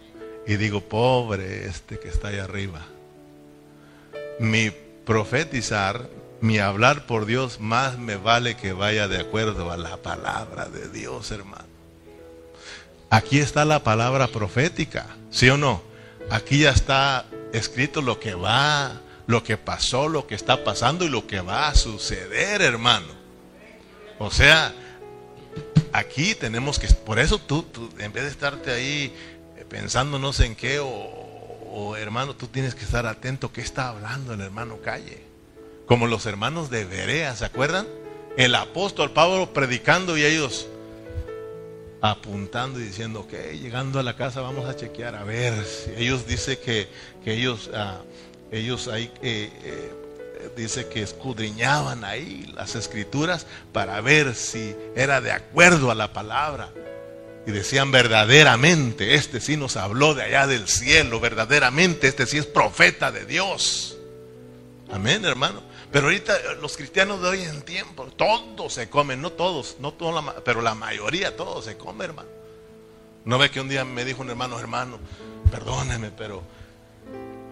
Y 0.47 0.57
digo, 0.57 0.81
pobre 0.81 1.67
este 1.67 1.99
que 1.99 2.09
está 2.09 2.29
ahí 2.29 2.39
arriba. 2.39 2.81
Mi 4.39 4.71
profetizar 5.05 6.09
mi 6.41 6.59
hablar 6.59 7.05
por 7.05 7.25
Dios 7.25 7.59
más 7.59 7.97
me 7.97 8.17
vale 8.17 8.55
que 8.55 8.73
vaya 8.73 9.07
de 9.07 9.19
acuerdo 9.19 9.71
a 9.71 9.77
la 9.77 9.97
palabra 9.97 10.69
de 10.69 10.89
Dios, 10.89 11.31
hermano. 11.31 11.64
Aquí 13.15 13.39
está 13.39 13.63
la 13.63 13.81
palabra 13.81 14.27
profética, 14.27 15.05
¿sí 15.31 15.49
o 15.49 15.55
no? 15.55 15.81
Aquí 16.29 16.59
ya 16.59 16.71
está 16.71 17.25
escrito 17.53 18.01
lo 18.01 18.19
que 18.19 18.35
va, 18.35 18.99
lo 19.25 19.41
que 19.41 19.55
pasó, 19.55 20.09
lo 20.09 20.27
que 20.27 20.35
está 20.35 20.65
pasando 20.65 21.05
y 21.05 21.07
lo 21.07 21.25
que 21.25 21.39
va 21.39 21.69
a 21.69 21.75
suceder, 21.75 22.61
hermano. 22.61 23.07
O 24.19 24.31
sea, 24.31 24.73
aquí 25.93 26.35
tenemos 26.35 26.77
que, 26.77 26.89
por 26.89 27.17
eso 27.17 27.39
tú, 27.39 27.65
en 27.99 28.11
vez 28.11 28.23
de 28.25 28.29
estarte 28.31 28.71
ahí 28.71 29.15
pensando 29.69 30.19
no 30.19 30.33
sé 30.33 30.47
en 30.47 30.55
qué, 30.57 30.79
o, 30.79 30.89
o 30.89 31.95
hermano, 31.95 32.35
tú 32.35 32.47
tienes 32.47 32.75
que 32.75 32.83
estar 32.83 33.05
atento 33.05 33.53
qué 33.53 33.61
está 33.61 33.87
hablando 33.87 34.33
el 34.33 34.41
hermano 34.41 34.79
Calle. 34.83 35.23
Como 35.85 36.07
los 36.07 36.25
hermanos 36.25 36.69
de 36.69 36.83
Berea, 36.83 37.33
¿se 37.37 37.45
acuerdan? 37.45 37.87
El 38.35 38.55
apóstol 38.55 39.11
Pablo 39.11 39.53
predicando 39.53 40.17
y 40.17 40.25
ellos 40.25 40.67
apuntando 42.11 42.79
y 42.79 42.83
diciendo, 42.83 43.21
ok, 43.21 43.33
llegando 43.53 43.99
a 43.99 44.03
la 44.03 44.15
casa 44.15 44.41
vamos 44.41 44.65
a 44.65 44.75
chequear, 44.75 45.15
a 45.15 45.23
ver. 45.23 45.53
Ellos 45.97 46.27
dicen 46.27 46.57
que, 46.63 46.87
que 47.23 47.33
ellos, 47.33 47.69
ah, 47.73 48.01
ellos 48.51 48.87
ahí, 48.87 49.11
eh, 49.21 49.49
eh, 49.63 49.91
dice 50.55 50.87
que 50.87 51.01
escudriñaban 51.01 52.03
ahí 52.03 52.51
las 52.55 52.75
escrituras 52.75 53.47
para 53.71 53.99
ver 54.01 54.35
si 54.35 54.75
era 54.95 55.21
de 55.21 55.31
acuerdo 55.31 55.91
a 55.91 55.95
la 55.95 56.13
palabra. 56.13 56.69
Y 57.47 57.51
decían 57.51 57.91
verdaderamente, 57.91 59.15
este 59.15 59.39
sí 59.39 59.55
nos 59.55 59.77
habló 59.77 60.15
de 60.15 60.23
allá 60.23 60.47
del 60.47 60.67
cielo, 60.67 61.19
verdaderamente 61.19 62.07
este 62.07 62.25
sí 62.25 62.37
es 62.37 62.45
profeta 62.45 63.11
de 63.11 63.25
Dios. 63.25 63.97
Amén, 64.91 65.25
hermano. 65.25 65.61
Pero 65.95 66.07
ahorita 66.07 66.35
eh, 66.35 66.57
los 66.59 66.75
cristianos 66.75 67.21
de 67.21 67.29
hoy 67.29 67.41
en 67.43 67.61
tiempo, 67.61 68.05
todos 68.17 68.73
se 68.73 68.89
comen, 68.89 69.21
no 69.21 69.31
todos, 69.31 69.77
no 69.79 69.93
pero 70.43 70.61
la 70.61 70.75
mayoría, 70.75 71.37
todos 71.37 71.63
se 71.63 71.77
come, 71.77 72.03
hermano. 72.03 72.27
No 73.23 73.37
ve 73.37 73.49
que 73.49 73.61
un 73.61 73.69
día 73.69 73.85
me 73.85 74.03
dijo 74.03 74.21
un 74.21 74.29
hermano, 74.29 74.59
hermano, 74.59 74.99
perdóneme, 75.49 76.11
pero 76.11 76.43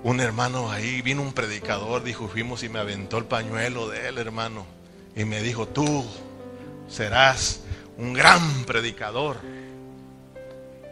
un 0.03 0.19
hermano 0.19 0.69
ahí, 0.69 1.01
vino 1.01 1.21
un 1.21 1.31
predicador, 1.31 2.03
dijo, 2.03 2.27
fuimos 2.27 2.63
y 2.63 2.67
me 2.67 2.79
aventó 2.79 3.17
el 3.17 3.23
pañuelo 3.23 3.87
de 3.87 4.09
él, 4.09 4.17
hermano. 4.17 4.65
Y 5.15 5.23
me 5.23 5.41
dijo, 5.41 5.69
tú 5.69 6.05
serás 6.89 7.61
un 7.97 8.11
gran 8.11 8.65
predicador. 8.65 9.37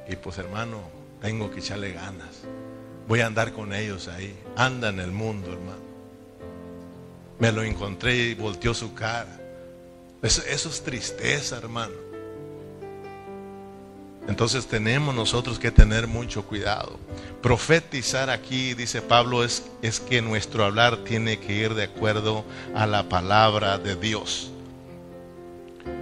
Y 0.08 0.16
pues 0.16 0.38
hermano, 0.38 0.84
tengo 1.22 1.52
que 1.52 1.60
echarle 1.60 1.92
ganas. 1.92 2.44
Voy 3.10 3.20
a 3.20 3.26
andar 3.26 3.52
con 3.52 3.74
ellos 3.74 4.08
ahí. 4.08 4.42
Anda 4.56 4.88
en 4.88 5.02
el 5.02 5.12
mundo, 5.12 5.52
hermano. 5.52 5.91
Me 7.42 7.52
lo 7.52 7.64
encontré 7.64 8.16
y 8.18 8.34
volteó 8.36 8.72
su 8.76 8.94
cara. 8.94 9.42
Eso, 10.22 10.44
es 10.46 10.84
tristeza, 10.84 11.58
hermano. 11.58 11.96
Entonces 14.28 14.68
tenemos 14.68 15.16
nosotros 15.16 15.58
que 15.58 15.72
tener 15.72 16.06
mucho 16.06 16.44
cuidado. 16.46 17.00
Profetizar 17.42 18.30
aquí, 18.30 18.76
dice 18.76 19.02
Pablo, 19.02 19.44
es, 19.44 19.64
es 19.82 20.00
que 20.00 20.22
nuestro 20.22 20.64
hablar 20.64 20.98
tiene 20.98 21.40
que 21.40 21.54
ir 21.54 21.74
de 21.74 21.86
acuerdo 21.86 22.46
a 22.76 22.86
la 22.86 23.10
palabra 23.10 23.80
de 23.80 23.96
Dios. 23.96 24.52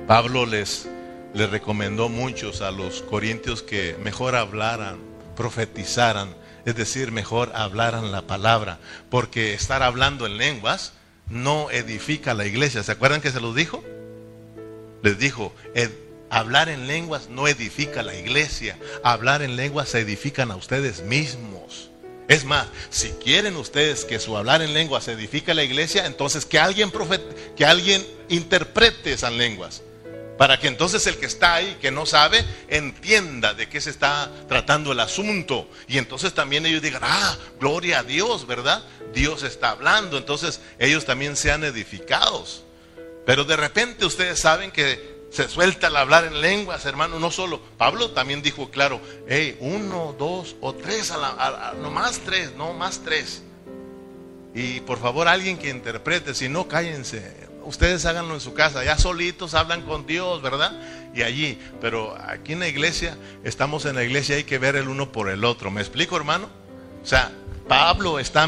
Pablo 0.07 0.45
les, 0.45 0.89
les 1.33 1.49
recomendó 1.49 2.09
muchos 2.09 2.59
a 2.59 2.71
los 2.71 3.01
corintios 3.03 3.63
que 3.63 3.95
mejor 4.03 4.35
hablaran, 4.35 4.97
profetizaran, 5.37 6.35
es 6.65 6.75
decir, 6.75 7.13
mejor 7.13 7.53
hablaran 7.55 8.11
la 8.11 8.23
palabra, 8.23 8.79
porque 9.09 9.53
estar 9.53 9.83
hablando 9.83 10.25
en 10.25 10.35
lenguas 10.35 10.98
no 11.29 11.69
edifica 11.71 12.33
la 12.33 12.45
iglesia. 12.45 12.83
¿Se 12.83 12.91
acuerdan 12.91 13.21
que 13.21 13.31
se 13.31 13.41
los 13.41 13.55
dijo? 13.55 13.83
Les 15.01 15.17
dijo, 15.17 15.53
Hablar 16.29 16.69
en 16.69 16.85
lenguas 16.85 17.29
no 17.29 17.47
edifica 17.47 18.03
la 18.03 18.15
iglesia. 18.15 18.77
Hablar 19.03 19.41
en 19.41 19.55
lenguas 19.55 19.89
se 19.89 19.99
edifican 19.99 20.51
a 20.51 20.55
ustedes 20.55 21.01
mismos. 21.01 21.89
Es 22.27 22.45
más, 22.45 22.67
si 22.91 23.09
quieren 23.09 23.55
ustedes 23.55 24.05
que 24.05 24.19
su 24.19 24.37
hablar 24.37 24.61
en 24.61 24.73
lenguas 24.73 25.05
se 25.05 25.13
edifique 25.13 25.55
la 25.55 25.63
iglesia, 25.63 26.05
entonces 26.05 26.45
que 26.45 26.59
alguien, 26.59 26.91
que 27.55 27.65
alguien 27.65 28.05
interprete 28.29 29.13
esas 29.13 29.33
lenguas. 29.33 29.81
Para 30.39 30.57
que 30.57 30.67
entonces 30.67 31.05
el 31.05 31.17
que 31.17 31.25
está 31.25 31.55
ahí, 31.55 31.77
que 31.81 31.91
no 31.91 32.05
sabe, 32.05 32.45
entienda 32.69 33.53
de 33.53 33.67
qué 33.67 33.81
se 33.81 33.89
está 33.89 34.31
tratando 34.47 34.93
el 34.93 35.01
asunto. 35.01 35.69
Y 35.85 35.97
entonces 35.97 36.33
también 36.33 36.65
ellos 36.65 36.81
digan, 36.81 37.01
ah, 37.03 37.37
gloria 37.59 37.99
a 37.99 38.03
Dios, 38.03 38.47
¿verdad? 38.47 38.81
Dios 39.13 39.43
está 39.43 39.71
hablando. 39.71 40.17
Entonces 40.17 40.61
ellos 40.79 41.03
también 41.03 41.35
sean 41.35 41.65
edificados. 41.65 42.63
Pero 43.25 43.43
de 43.43 43.57
repente 43.57 44.05
ustedes 44.05 44.39
saben 44.39 44.71
que 44.71 45.27
se 45.29 45.49
suelta 45.49 45.87
al 45.87 45.97
hablar 45.97 46.23
en 46.23 46.39
lenguas, 46.39 46.85
hermano, 46.85 47.19
no 47.19 47.31
solo. 47.31 47.59
Pablo 47.77 48.11
también 48.11 48.41
dijo, 48.41 48.71
claro, 48.71 49.01
hey, 49.27 49.57
uno, 49.59 50.15
dos 50.17 50.55
o 50.61 50.73
tres, 50.73 51.11
no 51.81 51.91
más 51.91 52.19
tres, 52.19 52.53
no 52.55 52.71
más 52.71 53.01
tres. 53.03 53.43
Y 54.55 54.79
por 54.79 55.01
favor, 55.01 55.27
alguien 55.27 55.57
que 55.57 55.69
interprete, 55.69 56.33
si 56.33 56.47
no, 56.47 56.65
cállense. 56.69 57.48
Ustedes 57.69 58.03
háganlo 58.07 58.33
en 58.33 58.39
su 58.41 58.55
casa, 58.55 58.83
ya 58.83 58.97
solitos 58.97 59.53
hablan 59.53 59.83
con 59.83 60.07
Dios, 60.07 60.41
¿verdad? 60.41 60.71
Y 61.13 61.21
allí, 61.21 61.59
pero 61.79 62.17
aquí 62.19 62.53
en 62.53 62.61
la 62.61 62.67
iglesia, 62.67 63.15
estamos 63.43 63.85
en 63.85 63.93
la 63.93 64.03
iglesia, 64.03 64.37
hay 64.37 64.43
que 64.43 64.57
ver 64.57 64.75
el 64.75 64.87
uno 64.87 65.11
por 65.11 65.29
el 65.29 65.45
otro. 65.45 65.69
¿Me 65.69 65.79
explico, 65.79 66.17
hermano? 66.17 66.49
O 67.03 67.05
sea, 67.05 67.31
Pablo 67.67 68.17
está, 68.17 68.47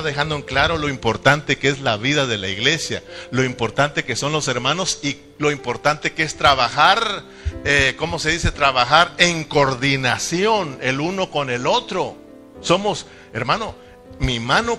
dejando 0.00 0.36
en 0.36 0.40
claro 0.40 0.78
lo 0.78 0.88
importante 0.88 1.58
que 1.58 1.68
es 1.68 1.82
la 1.82 1.98
vida 1.98 2.26
de 2.26 2.38
la 2.38 2.48
iglesia, 2.48 3.02
lo 3.30 3.44
importante 3.44 4.04
que 4.04 4.16
son 4.16 4.32
los 4.32 4.48
hermanos 4.48 5.00
y 5.02 5.18
lo 5.36 5.52
importante 5.52 6.14
que 6.14 6.22
es 6.22 6.36
trabajar, 6.36 7.24
eh, 7.66 7.94
¿cómo 7.98 8.18
se 8.18 8.30
dice? 8.30 8.52
Trabajar 8.52 9.12
en 9.18 9.44
coordinación 9.44 10.78
el 10.80 10.98
uno 10.98 11.30
con 11.30 11.50
el 11.50 11.66
otro. 11.66 12.16
Somos, 12.62 13.04
hermano, 13.34 13.74
mi 14.18 14.40
mano 14.40 14.78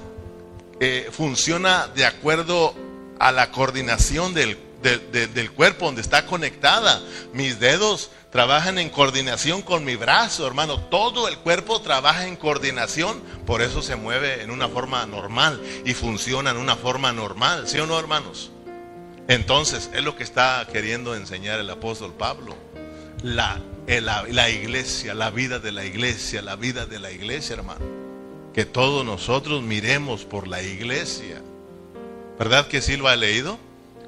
eh, 0.79 1.09
funciona 1.11 1.87
de 1.93 2.07
acuerdo 2.07 2.73
a 3.19 3.31
la 3.31 3.51
coordinación 3.51 4.33
del, 4.33 4.57
del 4.81 5.51
cuerpo 5.51 5.85
donde 5.85 6.01
está 6.01 6.25
conectada. 6.25 7.01
Mis 7.33 7.59
dedos 7.59 8.11
trabajan 8.31 8.79
en 8.79 8.89
coordinación 8.89 9.61
con 9.61 9.85
mi 9.85 9.95
brazo, 9.95 10.47
hermano. 10.47 10.79
Todo 10.79 11.27
el 11.27 11.37
cuerpo 11.37 11.81
trabaja 11.81 12.27
en 12.27 12.35
coordinación, 12.35 13.21
por 13.45 13.61
eso 13.61 13.81
se 13.81 13.95
mueve 13.95 14.41
en 14.41 14.51
una 14.51 14.67
forma 14.67 15.05
normal 15.05 15.61
y 15.85 15.93
funciona 15.93 16.51
en 16.51 16.57
una 16.57 16.75
forma 16.75 17.13
normal, 17.13 17.67
¿sí 17.67 17.79
o 17.79 17.85
no, 17.85 17.99
hermanos? 17.99 18.51
Entonces, 19.27 19.89
es 19.93 20.03
lo 20.03 20.15
que 20.17 20.23
está 20.23 20.67
queriendo 20.71 21.15
enseñar 21.15 21.59
el 21.59 21.69
apóstol 21.69 22.13
Pablo. 22.13 22.55
La, 23.21 23.61
la, 23.87 24.49
iglesia, 24.49 25.13
la 25.13 25.29
vida 25.29 25.59
de 25.59 25.71
la 25.71 25.85
iglesia, 25.85 26.41
la 26.41 26.55
vida 26.55 26.85
de 26.85 26.99
la 26.99 27.11
iglesia, 27.11 27.55
hermano. 27.55 27.85
Que 28.53 28.65
todos 28.65 29.05
nosotros 29.05 29.61
miremos 29.61 30.25
por 30.25 30.47
la 30.47 30.61
iglesia. 30.61 31.41
¿Verdad 32.37 32.67
que 32.67 32.81
sí 32.81 32.97
lo 32.97 33.07
ha 33.07 33.15
leído? 33.15 33.57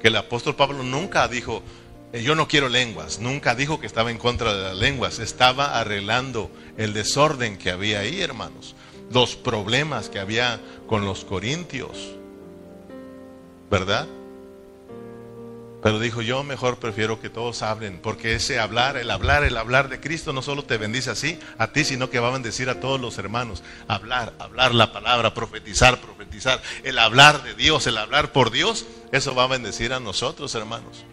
Que 0.00 0.08
el 0.08 0.16
apóstol 0.16 0.56
Pablo 0.56 0.82
nunca 0.82 1.26
dijo, 1.28 1.62
eh, 2.12 2.22
yo 2.22 2.34
no 2.34 2.48
quiero 2.48 2.68
lenguas, 2.68 3.20
nunca 3.20 3.54
dijo 3.54 3.80
que 3.80 3.86
estaba 3.86 4.10
en 4.10 4.18
contra 4.18 4.54
de 4.54 4.62
las 4.62 4.76
lenguas, 4.76 5.18
estaba 5.18 5.78
arreglando 5.78 6.50
el 6.76 6.92
desorden 6.92 7.56
que 7.58 7.70
había 7.70 8.00
ahí, 8.00 8.20
hermanos, 8.20 8.74
los 9.10 9.36
problemas 9.36 10.08
que 10.08 10.18
había 10.18 10.60
con 10.86 11.04
los 11.04 11.24
corintios, 11.24 12.14
¿verdad? 13.70 14.06
Pero 15.86 16.00
dijo, 16.00 16.20
yo 16.20 16.42
mejor 16.42 16.78
prefiero 16.78 17.20
que 17.20 17.30
todos 17.30 17.62
hablen, 17.62 18.00
porque 18.02 18.34
ese 18.34 18.58
hablar, 18.58 18.96
el 18.96 19.08
hablar, 19.08 19.44
el 19.44 19.56
hablar 19.56 19.88
de 19.88 20.00
Cristo 20.00 20.32
no 20.32 20.42
solo 20.42 20.64
te 20.64 20.78
bendice 20.78 21.10
así, 21.10 21.38
a 21.58 21.68
ti, 21.68 21.84
sino 21.84 22.10
que 22.10 22.18
va 22.18 22.26
a 22.26 22.32
bendecir 22.32 22.68
a 22.68 22.80
todos 22.80 23.00
los 23.00 23.18
hermanos. 23.18 23.62
Hablar, 23.86 24.32
hablar 24.40 24.74
la 24.74 24.92
palabra, 24.92 25.32
profetizar, 25.32 26.00
profetizar, 26.00 26.60
el 26.82 26.98
hablar 26.98 27.44
de 27.44 27.54
Dios, 27.54 27.86
el 27.86 27.98
hablar 27.98 28.32
por 28.32 28.50
Dios, 28.50 28.84
eso 29.12 29.36
va 29.36 29.44
a 29.44 29.46
bendecir 29.46 29.92
a 29.92 30.00
nosotros, 30.00 30.56
hermanos. 30.56 31.04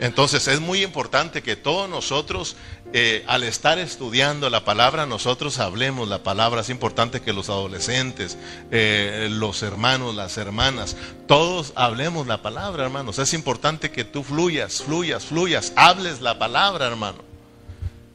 Entonces 0.00 0.48
es 0.48 0.58
muy 0.58 0.82
importante 0.82 1.40
que 1.40 1.54
todos 1.54 1.88
nosotros, 1.88 2.56
eh, 2.94 3.22
al 3.26 3.42
estar 3.44 3.78
estudiando 3.78 4.48
la 4.48 4.64
palabra, 4.64 5.04
nosotros 5.04 5.58
hablemos 5.58 6.08
la 6.08 6.22
palabra. 6.22 6.62
Es 6.62 6.70
importante 6.70 7.20
que 7.20 7.34
los 7.34 7.50
adolescentes, 7.50 8.38
eh, 8.70 9.28
los 9.30 9.62
hermanos, 9.62 10.14
las 10.14 10.38
hermanas, 10.38 10.96
todos 11.26 11.72
hablemos 11.76 12.26
la 12.26 12.40
palabra, 12.40 12.84
hermanos. 12.84 13.18
Es 13.18 13.34
importante 13.34 13.90
que 13.90 14.04
tú 14.04 14.24
fluyas, 14.24 14.82
fluyas, 14.82 15.26
fluyas, 15.26 15.74
hables 15.76 16.22
la 16.22 16.38
palabra, 16.38 16.86
hermano. 16.86 17.18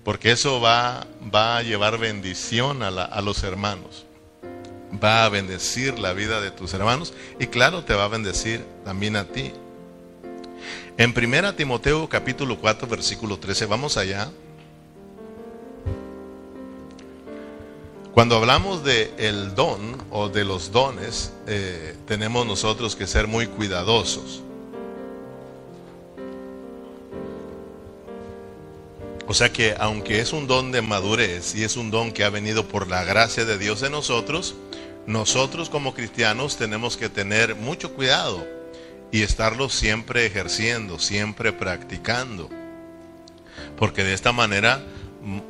Porque 0.04 0.32
eso 0.32 0.60
va, 0.60 1.06
a 1.32 1.62
llevar 1.62 2.00
bendición 2.00 2.82
a, 2.82 2.88
a 2.88 3.22
los 3.22 3.44
hermanos. 3.44 4.06
Va 5.04 5.26
a 5.26 5.30
bendecir 5.30 6.00
la 6.00 6.14
vida 6.14 6.42
de 6.42 6.50
tus 6.50 6.74
hermanos 6.74 7.14
y 7.40 7.48
claro, 7.48 7.84
te 7.84 7.94
va 7.94 8.06
a 8.06 8.10
bendecir 8.10 8.66
también 8.84 9.16
a 9.16 9.26
ti. 9.26 9.54
En 10.98 11.14
1 11.18 11.56
Timoteo 11.56 12.08
capítulo 12.10 12.60
4 12.60 12.88
versículo 12.88 13.40
13, 13.40 13.66
vamos 13.66 13.98
allá. 13.98 14.30
Cuando 18.14 18.38
hablamos 18.38 18.84
de 18.84 19.12
el 19.18 19.56
don 19.56 19.98
o 20.12 20.30
de 20.30 20.46
los 20.46 20.72
dones, 20.72 21.34
eh, 21.48 21.96
tenemos 22.06 22.46
nosotros 22.46 22.96
que 22.96 23.08
ser 23.08 23.28
muy 23.28 23.48
cuidadosos. 23.48 24.44
O 29.28 29.34
sea 29.34 29.52
que 29.52 29.76
aunque 29.80 30.20
es 30.20 30.32
un 30.32 30.46
don 30.46 30.72
de 30.72 30.84
madurez 30.84 31.56
y 31.56 31.64
es 31.64 31.76
un 31.76 31.90
don 31.90 32.12
que 32.12 32.24
ha 32.24 32.30
venido 32.30 32.68
por 32.68 32.88
la 32.88 33.04
gracia 33.04 33.46
de 33.46 33.58
Dios 33.58 33.82
en 33.82 33.94
nosotros, 33.94 34.54
nosotros 35.08 35.72
como 35.72 35.96
cristianos 35.96 36.56
tenemos 36.56 36.98
que 36.98 37.10
tener 37.10 37.56
mucho 37.56 37.94
cuidado 37.94 38.46
y 39.12 39.24
estarlo 39.24 39.70
siempre 39.70 40.28
ejerciendo, 40.28 41.00
siempre 41.00 41.52
practicando. 41.52 42.50
Porque 43.76 44.04
de 44.04 44.14
esta 44.14 44.32
manera 44.32 44.84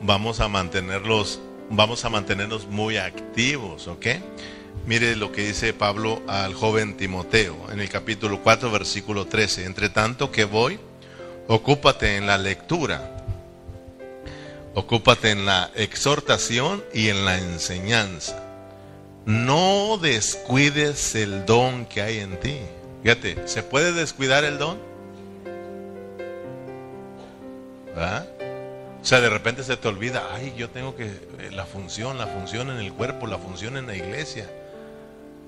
vamos 0.01 0.39
a 0.39 0.47
mantenerlos, 0.47 1.41
vamos 1.75 2.05
a 2.05 2.09
mantenernos 2.09 2.67
muy 2.67 2.97
activos, 2.97 3.87
¿ok? 3.87 4.07
Mire 4.85 5.15
lo 5.15 5.31
que 5.31 5.47
dice 5.47 5.73
Pablo 5.73 6.21
al 6.27 6.53
joven 6.53 6.97
Timoteo 6.97 7.55
en 7.71 7.79
el 7.79 7.89
capítulo 7.89 8.41
4, 8.41 8.69
versículo 8.71 9.25
13. 9.25 9.65
Entre 9.65 9.89
tanto 9.89 10.31
que 10.31 10.45
voy, 10.45 10.79
ocúpate 11.47 12.17
en 12.17 12.27
la 12.27 12.37
lectura, 12.37 13.25
ocúpate 14.73 15.31
en 15.31 15.45
la 15.45 15.71
exhortación 15.75 16.83
y 16.93 17.09
en 17.09 17.25
la 17.25 17.37
enseñanza. 17.37 18.43
No 19.25 19.97
descuides 20.01 21.15
el 21.15 21.45
don 21.45 21.85
que 21.85 22.01
hay 22.01 22.19
en 22.19 22.39
ti. 22.39 22.57
Fíjate, 23.03 23.47
¿se 23.47 23.63
puede 23.63 23.93
descuidar 23.93 24.43
el 24.43 24.57
don? 24.57 24.93
¿verdad? 27.95 28.27
O 29.03 29.05
sea, 29.05 29.19
de 29.19 29.29
repente 29.29 29.65
se 29.65 29.75
te 29.75 29.85
olvida, 29.89 30.29
ay, 30.31 30.53
yo 30.57 30.69
tengo 30.69 30.95
que, 30.95 31.07
eh, 31.07 31.51
la 31.51 31.65
función, 31.65 32.17
la 32.17 32.25
función 32.25 32.69
en 32.69 32.77
el 32.77 32.93
cuerpo, 32.93 33.27
la 33.27 33.37
función 33.37 33.75
en 33.75 33.85
la 33.85 33.97
iglesia. 33.97 34.49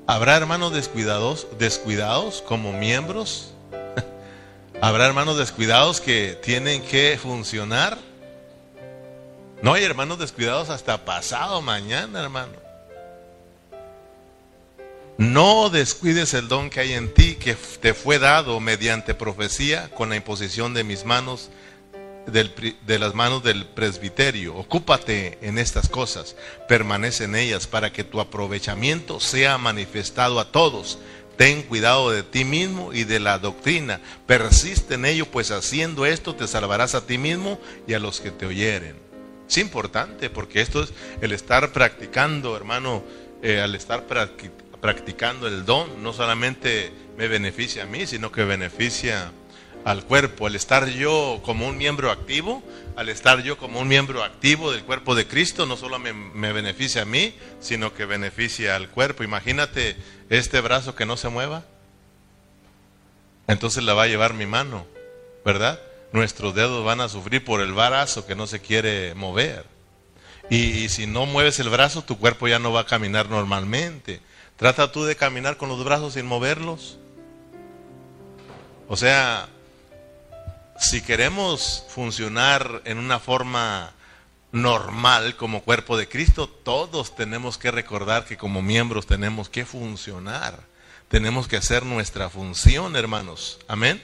¿Habrá 0.07 0.35
hermanos 0.35 0.73
descuidados, 0.73 1.47
descuidados 1.57 2.41
como 2.41 2.73
miembros? 2.73 3.53
¿Habrá 4.81 5.05
hermanos 5.05 5.37
descuidados 5.37 6.01
que 6.01 6.37
tienen 6.43 6.83
que 6.83 7.17
funcionar? 7.17 7.97
No 9.61 9.73
hay 9.73 9.85
hermanos 9.85 10.19
descuidados 10.19 10.69
hasta 10.69 11.05
pasado 11.05 11.61
mañana, 11.61 12.21
hermano. 12.21 12.51
No 15.17 15.69
descuides 15.69 16.33
el 16.33 16.49
don 16.49 16.69
que 16.69 16.81
hay 16.81 16.91
en 16.91 17.13
ti, 17.13 17.35
que 17.35 17.55
te 17.79 17.93
fue 17.93 18.19
dado 18.19 18.59
mediante 18.59 19.13
profecía 19.13 19.89
con 19.91 20.09
la 20.09 20.17
imposición 20.17 20.73
de 20.73 20.83
mis 20.83 21.05
manos, 21.05 21.49
de 22.27 22.99
las 22.99 23.13
manos 23.13 23.43
del 23.43 23.65
presbiterio. 23.65 24.55
Ocúpate 24.55 25.37
en 25.41 25.57
estas 25.57 25.89
cosas, 25.89 26.35
permanece 26.67 27.25
en 27.25 27.35
ellas 27.35 27.67
para 27.67 27.91
que 27.91 28.03
tu 28.03 28.19
aprovechamiento 28.19 29.19
sea 29.19 29.57
manifestado 29.57 30.39
a 30.39 30.51
todos. 30.51 30.99
Ten 31.37 31.63
cuidado 31.63 32.11
de 32.11 32.23
ti 32.23 32.45
mismo 32.45 32.93
y 32.93 33.03
de 33.03 33.19
la 33.19 33.39
doctrina. 33.39 33.99
Persiste 34.25 34.95
en 34.95 35.05
ello, 35.05 35.25
pues 35.25 35.51
haciendo 35.51 36.05
esto 36.05 36.33
te 36.35 36.47
salvarás 36.47 36.95
a 36.95 37.05
ti 37.05 37.17
mismo 37.17 37.59
y 37.87 37.93
a 37.93 37.99
los 37.99 38.21
que 38.21 38.31
te 38.31 38.45
oyeren. 38.45 38.95
Es 39.47 39.57
importante 39.57 40.29
porque 40.29 40.61
esto 40.61 40.83
es 40.83 40.93
el 41.21 41.31
estar 41.31 41.71
practicando, 41.71 42.55
hermano, 42.55 43.03
eh, 43.43 43.61
al 43.61 43.75
estar 43.75 44.05
practicando 44.81 45.47
el 45.47 45.65
don, 45.65 46.01
no 46.01 46.13
solamente 46.13 46.91
me 47.17 47.27
beneficia 47.27 47.83
a 47.83 47.85
mí, 47.85 48.07
sino 48.07 48.31
que 48.31 48.43
beneficia 48.43 49.31
al 49.85 50.03
cuerpo. 50.03 50.47
Al 50.47 50.55
estar 50.55 50.89
yo 50.89 51.39
como 51.45 51.67
un 51.67 51.77
miembro 51.77 52.11
activo, 52.11 52.61
al 52.97 53.07
estar 53.07 53.41
yo 53.43 53.57
como 53.57 53.79
un 53.79 53.87
miembro 53.87 54.23
activo 54.23 54.73
del 54.73 54.83
cuerpo 54.83 55.15
de 55.15 55.27
Cristo, 55.27 55.65
no 55.65 55.77
solo 55.77 55.97
me, 55.99 56.51
beneficia 56.51 57.03
a 57.03 57.05
mí, 57.05 57.33
sino 57.61 57.93
que 57.93 58.03
beneficia 58.03 58.75
al 58.75 58.89
cuerpo. 58.89 59.23
Imagínate 59.23 59.95
este 60.29 60.59
brazo 60.59 60.95
que 60.95 61.05
no 61.05 61.15
se 61.15 61.29
mueva. 61.29 61.63
Entonces 63.47 63.83
la 63.83 63.93
va 63.93 64.03
a 64.03 64.07
llevar 64.07 64.33
mi 64.33 64.45
mano, 64.45 64.85
¿verdad? 65.45 65.79
nuestros 66.11 66.55
dedos 66.55 66.83
van 66.85 67.01
a 67.01 67.09
sufrir 67.09 67.43
por 67.43 67.61
el 67.61 67.73
brazo 67.73 68.25
que 68.25 68.35
no 68.35 68.47
se 68.47 68.61
quiere 68.61 69.13
mover. 69.15 69.65
Y, 70.49 70.89
si 70.89 71.07
no 71.07 71.25
mueves 71.25 71.59
el 71.59 71.69
brazo, 71.69 72.03
tu 72.03 72.17
cuerpo 72.17 72.47
ya 72.47 72.57
no 72.57 72.71
va 72.71 72.81
a 72.81 72.85
caminar 72.85 73.29
normalmente. 73.29 74.21
Trata 74.55 74.91
tú 74.91 75.03
de 75.03 75.15
caminar 75.15 75.57
con 75.57 75.69
los 75.69 75.83
brazos 75.83 76.13
sin 76.13 76.25
moverlos. 76.25 76.97
O 78.87 78.95
sea, 78.95 79.49
si 80.79 81.01
queremos 81.01 81.85
funcionar 81.89 82.81
en 82.85 82.97
una 82.97 83.19
forma 83.19 83.93
normal 84.51 85.35
como 85.35 85.63
cuerpo 85.63 85.97
de 85.97 86.07
Cristo, 86.07 86.47
todos 86.47 87.15
tenemos 87.15 87.57
que 87.57 87.71
recordar 87.71 88.25
que 88.25 88.37
como 88.37 88.61
miembros 88.61 89.05
tenemos 89.05 89.49
que 89.49 89.65
funcionar. 89.65 90.59
Tenemos 91.07 91.47
que 91.47 91.57
hacer 91.57 91.85
nuestra 91.85 92.29
función, 92.29 92.95
hermanos. 92.95 93.59
Amén. 93.67 94.01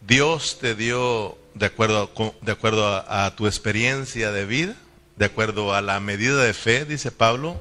Dios 0.00 0.58
te 0.60 0.74
dio, 0.74 1.38
de 1.54 1.66
acuerdo, 1.66 2.10
de 2.40 2.52
acuerdo 2.52 2.86
a, 2.86 3.34
tu 3.36 3.46
experiencia 3.46 4.32
de 4.32 4.44
vida, 4.44 4.74
de 5.16 5.26
acuerdo 5.26 5.74
a 5.74 5.82
la 5.82 6.00
medida 6.00 6.42
de 6.42 6.54
fe, 6.54 6.84
dice 6.84 7.10
Pablo, 7.10 7.56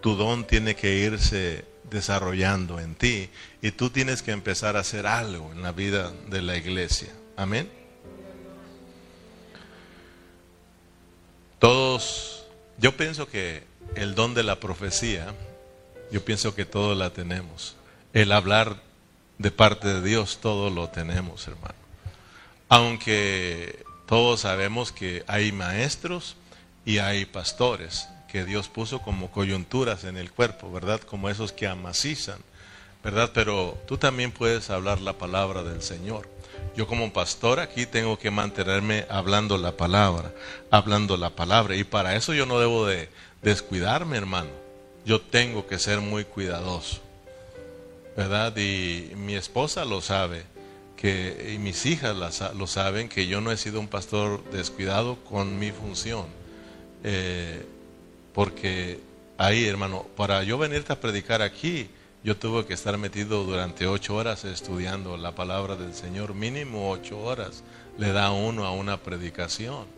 tu 0.00 0.16
don 0.16 0.46
tiene 0.46 0.74
que 0.74 0.96
irse 0.96 1.64
desarrollando 1.90 2.80
en 2.80 2.94
ti 2.94 3.30
y 3.62 3.72
tú 3.72 3.90
tienes 3.90 4.22
que 4.22 4.32
empezar 4.32 4.76
a 4.76 4.80
hacer 4.80 5.06
algo 5.06 5.52
en 5.52 5.62
la 5.62 5.72
vida 5.72 6.12
de 6.28 6.42
la 6.42 6.56
iglesia. 6.56 7.08
Amén. 7.36 7.70
Todos, 11.58 12.44
yo 12.78 12.96
pienso 12.96 13.28
que 13.28 13.64
el 13.94 14.14
don 14.14 14.34
de 14.34 14.42
la 14.42 14.60
profecía, 14.60 15.34
yo 16.12 16.24
pienso 16.24 16.54
que 16.54 16.64
todos 16.64 16.96
la 16.96 17.10
tenemos. 17.10 17.76
El 18.12 18.32
hablar 18.32 18.80
de 19.38 19.50
parte 19.50 19.88
de 19.88 20.02
Dios 20.02 20.38
todo 20.40 20.70
lo 20.70 20.88
tenemos, 20.88 21.46
hermano. 21.48 21.74
Aunque 22.68 23.84
todos 24.06 24.40
sabemos 24.40 24.92
que 24.92 25.24
hay 25.26 25.52
maestros 25.52 26.36
y 26.84 26.98
hay 26.98 27.24
pastores 27.24 28.08
que 28.30 28.44
Dios 28.44 28.68
puso 28.68 29.00
como 29.00 29.30
coyunturas 29.30 30.04
en 30.04 30.16
el 30.16 30.30
cuerpo, 30.30 30.70
¿verdad? 30.70 31.00
Como 31.00 31.28
esos 31.30 31.52
que 31.52 31.66
amacizan, 31.66 32.38
¿verdad? 33.02 33.30
Pero 33.34 33.76
tú 33.86 33.96
también 33.96 34.32
puedes 34.32 34.70
hablar 34.70 35.00
la 35.00 35.14
palabra 35.14 35.62
del 35.62 35.82
Señor. 35.82 36.28
Yo 36.76 36.86
como 36.86 37.12
pastor 37.12 37.58
aquí 37.58 37.86
tengo 37.86 38.18
que 38.18 38.30
mantenerme 38.30 39.06
hablando 39.08 39.58
la 39.58 39.76
palabra, 39.76 40.32
hablando 40.70 41.16
la 41.16 41.30
palabra. 41.30 41.74
Y 41.74 41.84
para 41.84 42.14
eso 42.14 42.34
yo 42.34 42.46
no 42.46 42.60
debo 42.60 42.86
de 42.86 43.08
descuidarme, 43.42 44.16
hermano. 44.16 44.50
Yo 45.04 45.20
tengo 45.20 45.66
que 45.66 45.78
ser 45.78 46.00
muy 46.00 46.24
cuidadoso. 46.24 47.00
¿verdad? 48.18 48.56
Y 48.56 49.12
mi 49.14 49.36
esposa 49.36 49.84
lo 49.84 50.00
sabe, 50.00 50.42
que, 50.96 51.52
y 51.54 51.58
mis 51.58 51.86
hijas 51.86 52.16
lo 52.52 52.66
saben, 52.66 53.08
que 53.08 53.28
yo 53.28 53.40
no 53.40 53.52
he 53.52 53.56
sido 53.56 53.78
un 53.78 53.86
pastor 53.86 54.42
descuidado 54.50 55.22
con 55.22 55.56
mi 55.60 55.70
función. 55.70 56.26
Eh, 57.04 57.64
porque 58.38 59.00
ahí, 59.36 59.66
hermano, 59.66 60.06
para 60.16 60.44
yo 60.44 60.58
venirte 60.58 60.92
a 60.92 61.00
predicar 61.00 61.42
aquí, 61.42 61.90
yo 62.22 62.36
tuve 62.36 62.66
que 62.66 62.74
estar 62.74 62.96
metido 62.96 63.42
durante 63.42 63.88
ocho 63.88 64.14
horas 64.14 64.44
estudiando 64.44 65.16
la 65.16 65.34
palabra 65.34 65.74
del 65.74 65.92
Señor, 65.92 66.34
mínimo 66.34 66.88
ocho 66.88 67.18
horas 67.18 67.64
le 67.98 68.12
da 68.12 68.30
uno 68.30 68.64
a 68.64 68.70
una 68.70 68.98
predicación. 68.98 69.88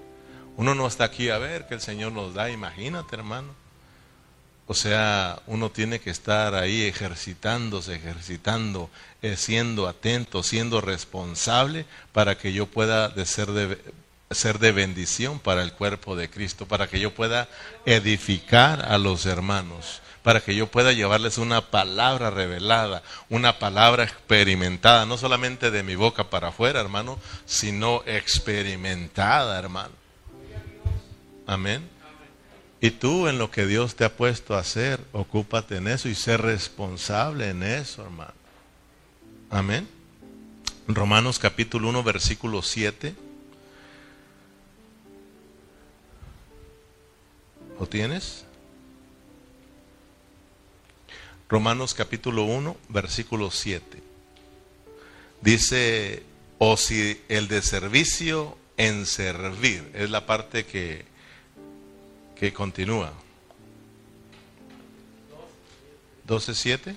Uno 0.57 0.75
no 0.75 0.87
está 0.87 1.05
aquí 1.05 1.29
a 1.29 1.37
ver 1.37 1.67
que 1.67 1.75
el 1.75 1.83
Señor 1.83 2.13
nos 2.13 2.33
da, 2.33 2.51
imagínate, 2.51 3.15
hermano. 3.15 3.53
O 4.67 4.73
sea, 4.73 5.43
uno 5.47 5.71
tiene 5.71 6.01
que 6.01 6.09
estar 6.09 6.55
ahí 6.55 6.85
ejercitándose, 6.85 7.97
ejercitando, 7.97 8.89
eh, 9.21 9.37
siendo 9.37 9.87
atento, 9.87 10.43
siendo 10.43 10.81
responsable 10.81 11.85
para 12.13 12.39
que 12.39 12.55
yo 12.55 12.65
pueda 12.65 13.11
de 13.11 13.27
ser, 13.27 13.49
de, 13.49 13.77
ser 14.33 14.61
de 14.61 14.71
bendición 14.71 15.41
para 15.41 15.65
el 15.65 15.73
cuerpo 15.73 16.15
de 16.15 16.31
Cristo, 16.31 16.65
para 16.67 16.87
que 16.87 17.01
yo 17.01 17.13
pueda 17.13 17.49
edificar 17.85 18.85
a 18.85 18.97
los 18.97 19.27
hermanos, 19.27 20.03
para 20.23 20.41
que 20.41 20.55
yo 20.55 20.69
pueda 20.69 20.93
llevarles 20.93 21.37
una 21.37 21.73
palabra 21.73 22.31
revelada, 22.31 23.03
una 23.29 23.59
palabra 23.59 24.05
experimentada, 24.05 25.05
no 25.05 25.19
solamente 25.19 25.73
de 25.73 25.83
mi 25.83 25.97
boca 25.97 26.31
para 26.31 26.49
afuera, 26.49 26.81
hermano, 26.81 27.19
sino 27.45 28.05
experimentada, 28.07 29.59
hermano. 29.59 29.95
Amén. 31.45 31.89
Y 32.81 32.93
tú 32.93 33.27
en 33.27 33.37
lo 33.37 33.51
que 33.51 33.67
Dios 33.67 33.97
te 33.97 34.05
ha 34.05 34.17
puesto 34.17 34.55
a 34.55 34.61
hacer, 34.61 35.01
ocúpate 35.11 35.79
en 35.79 35.89
eso 35.89 36.09
y 36.09 36.15
sé 36.15 36.37
responsable 36.37 37.49
en 37.49 37.65
eso, 37.65 38.05
hermano. 38.05 38.35
Amén. 39.51 39.89
Romanos 40.87 41.41
capítulo 41.41 41.89
1, 41.89 42.05
versículo 42.05 42.63
7. 42.63 43.30
¿Lo 47.81 47.87
tienes? 47.87 48.45
Romanos 51.49 51.95
capítulo 51.95 52.45
1, 52.45 52.77
versículo 52.91 53.51
7. 53.51 54.03
Dice, 55.41 56.23
o 56.59 56.77
si 56.77 57.21
el 57.29 57.49
de 57.49 57.63
servicio 57.63 58.57
en 58.77 59.07
servir, 59.07 59.91
es 59.95 60.11
la 60.11 60.27
parte 60.27 60.65
que 60.65 61.11
que 62.41 62.55
continúa. 62.55 63.13
12.7. 66.27 66.97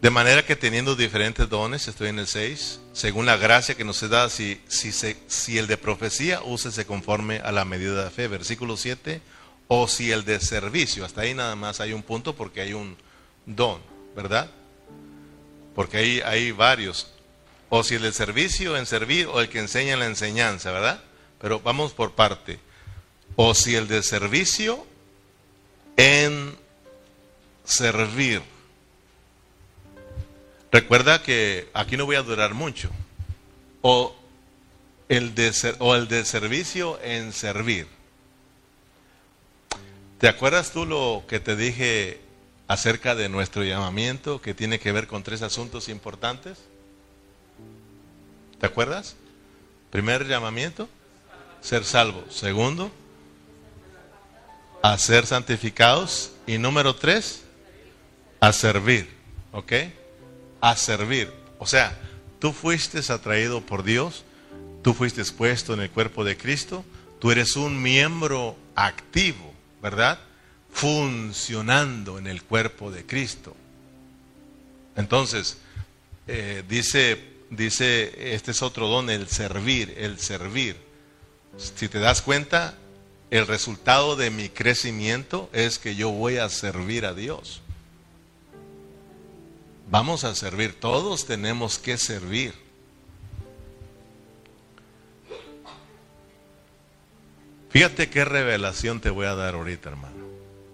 De 0.00 0.10
manera 0.10 0.46
que 0.46 0.54
teniendo 0.54 0.94
diferentes 0.94 1.48
dones, 1.48 1.88
estoy 1.88 2.10
en 2.10 2.20
el 2.20 2.28
6, 2.28 2.80
según 2.92 3.26
la 3.26 3.36
gracia 3.36 3.74
que 3.74 3.84
nos 3.84 4.08
da, 4.08 4.30
si, 4.30 4.60
si, 4.68 4.92
si 4.92 5.58
el 5.58 5.66
de 5.66 5.76
profecía, 5.76 6.40
úsese 6.42 6.86
conforme 6.86 7.38
a 7.38 7.50
la 7.50 7.64
medida 7.64 8.04
de 8.04 8.10
fe. 8.10 8.28
Versículo 8.28 8.76
7, 8.76 9.20
o 9.66 9.88
si 9.88 10.12
el 10.12 10.24
de 10.24 10.38
servicio, 10.38 11.04
hasta 11.04 11.22
ahí 11.22 11.34
nada 11.34 11.56
más 11.56 11.80
hay 11.80 11.92
un 11.92 12.04
punto 12.04 12.36
porque 12.36 12.60
hay 12.60 12.74
un 12.74 12.96
don, 13.44 13.80
¿verdad? 14.14 14.48
Porque 15.74 15.96
ahí 15.96 16.20
hay 16.24 16.52
varios. 16.52 17.08
O 17.68 17.82
si 17.82 17.96
el 17.96 18.02
del 18.02 18.14
servicio 18.14 18.76
en 18.76 18.86
servir 18.86 19.26
o 19.26 19.40
el 19.40 19.48
que 19.48 19.58
enseña 19.58 19.94
en 19.94 19.98
la 19.98 20.06
enseñanza, 20.06 20.70
¿verdad? 20.70 21.02
Pero 21.40 21.60
vamos 21.60 21.92
por 21.92 22.12
parte. 22.12 22.60
O 23.34 23.52
si 23.52 23.74
el 23.74 23.88
de 23.88 24.02
servicio 24.02 24.86
en 25.96 26.56
servir. 27.64 28.42
Recuerda 30.70 31.22
que 31.22 31.68
aquí 31.72 31.96
no 31.96 32.06
voy 32.06 32.16
a 32.16 32.22
durar 32.22 32.54
mucho. 32.54 32.90
O 33.80 34.14
el 35.08 35.34
de, 35.34 35.52
o 35.78 35.94
el 35.94 36.08
de 36.08 36.24
servicio 36.24 37.00
en 37.02 37.32
servir. 37.32 37.86
¿Te 40.18 40.28
acuerdas 40.28 40.72
tú 40.72 40.84
lo 40.84 41.24
que 41.28 41.40
te 41.40 41.56
dije 41.56 42.20
acerca 42.66 43.14
de 43.14 43.28
nuestro 43.28 43.64
llamamiento 43.64 44.40
que 44.42 44.52
tiene 44.52 44.78
que 44.78 44.92
ver 44.92 45.06
con 45.06 45.22
tres 45.22 45.42
asuntos 45.42 45.88
importantes? 45.88 46.58
¿Te 48.60 48.66
acuerdas? 48.66 49.16
Primer 49.90 50.26
llamamiento, 50.26 50.88
ser 51.60 51.84
salvo. 51.84 52.24
Segundo, 52.30 52.90
a 54.82 54.98
ser 54.98 55.24
santificados. 55.24 56.32
Y 56.46 56.58
número 56.58 56.96
tres, 56.96 57.44
a 58.40 58.52
servir. 58.52 59.08
¿Ok? 59.52 59.72
A 60.60 60.76
servir. 60.76 61.32
O 61.58 61.66
sea, 61.66 61.98
tú 62.38 62.52
fuiste 62.52 63.00
atraído 63.12 63.60
por 63.60 63.82
Dios 63.82 64.24
Tú 64.82 64.94
fuiste 64.94 65.20
expuesto 65.20 65.74
en 65.74 65.80
el 65.80 65.90
cuerpo 65.90 66.24
de 66.24 66.36
Cristo, 66.36 66.84
tú 67.18 67.30
eres 67.30 67.56
un 67.56 67.82
miembro 67.82 68.56
activo, 68.74 69.52
¿verdad? 69.82 70.18
Funcionando 70.72 72.18
en 72.18 72.26
el 72.26 72.42
cuerpo 72.42 72.90
de 72.90 73.04
Cristo. 73.04 73.56
Entonces, 74.96 75.58
eh, 76.26 76.62
dice, 76.68 77.22
dice, 77.50 78.34
este 78.34 78.52
es 78.52 78.62
otro 78.62 78.88
don, 78.88 79.10
el 79.10 79.28
servir, 79.28 79.94
el 79.98 80.18
servir. 80.18 80.76
Si 81.56 81.88
te 81.88 81.98
das 81.98 82.22
cuenta, 82.22 82.74
el 83.30 83.46
resultado 83.46 84.14
de 84.14 84.30
mi 84.30 84.48
crecimiento 84.48 85.50
es 85.52 85.78
que 85.78 85.96
yo 85.96 86.10
voy 86.10 86.36
a 86.38 86.48
servir 86.48 87.04
a 87.04 87.14
Dios. 87.14 87.62
Vamos 89.90 90.24
a 90.24 90.34
servir, 90.34 90.78
todos 90.78 91.24
tenemos 91.26 91.78
que 91.78 91.96
servir. 91.96 92.52
Fíjate 97.70 98.10
qué 98.10 98.24
revelación 98.24 99.00
te 99.00 99.10
voy 99.10 99.26
a 99.26 99.34
dar 99.34 99.54
ahorita, 99.54 99.90
hermano. 99.90 100.16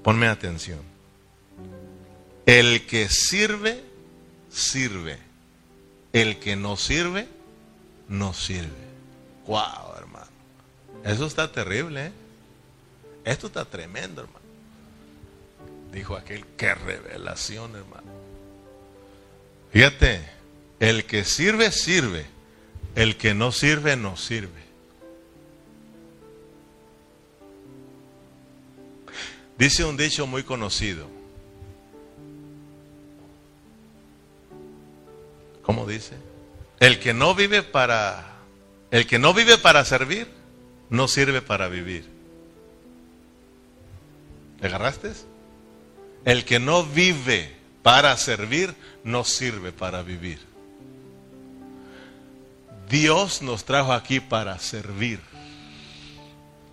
Ponme 0.02 0.26
atención. 0.26 0.80
El 2.46 2.86
que 2.86 3.08
sirve, 3.08 3.84
sirve. 4.50 5.18
El 6.12 6.38
que 6.38 6.56
no 6.56 6.76
sirve, 6.76 7.28
no 8.08 8.32
sirve. 8.34 8.84
Wow, 9.46 9.96
hermano. 9.96 10.30
Eso 11.04 11.26
está 11.26 11.50
terrible, 11.52 12.06
¿eh? 12.06 12.12
Esto 13.24 13.46
está 13.46 13.64
tremendo, 13.64 14.22
hermano. 14.22 14.44
Dijo 15.92 16.16
aquel, 16.16 16.44
qué 16.56 16.74
revelación, 16.74 17.76
hermano. 17.76 18.13
Fíjate, 19.74 20.20
el 20.78 21.04
que 21.04 21.24
sirve, 21.24 21.72
sirve. 21.72 22.24
El 22.94 23.16
que 23.16 23.34
no 23.34 23.50
sirve, 23.50 23.96
no 23.96 24.16
sirve. 24.16 24.62
Dice 29.58 29.84
un 29.84 29.96
dicho 29.96 30.28
muy 30.28 30.44
conocido. 30.44 31.08
¿Cómo 35.62 35.88
dice? 35.88 36.14
El 36.78 37.00
que 37.00 37.12
no 37.12 37.34
vive 37.34 37.64
para 37.64 38.36
el 38.92 39.08
que 39.08 39.18
no 39.18 39.34
vive 39.34 39.58
para 39.58 39.84
servir 39.84 40.28
no 40.88 41.08
sirve 41.08 41.42
para 41.42 41.66
vivir. 41.66 42.08
¿Le 44.60 44.68
agarraste? 44.68 45.10
El 46.24 46.44
que 46.44 46.60
no 46.60 46.84
vive 46.84 47.63
para 47.84 48.16
servir 48.16 48.74
no 49.04 49.24
sirve 49.24 49.70
para 49.70 50.02
vivir. 50.02 50.40
Dios 52.88 53.42
nos 53.42 53.66
trajo 53.66 53.92
aquí 53.92 54.20
para 54.20 54.58
servir. 54.58 55.20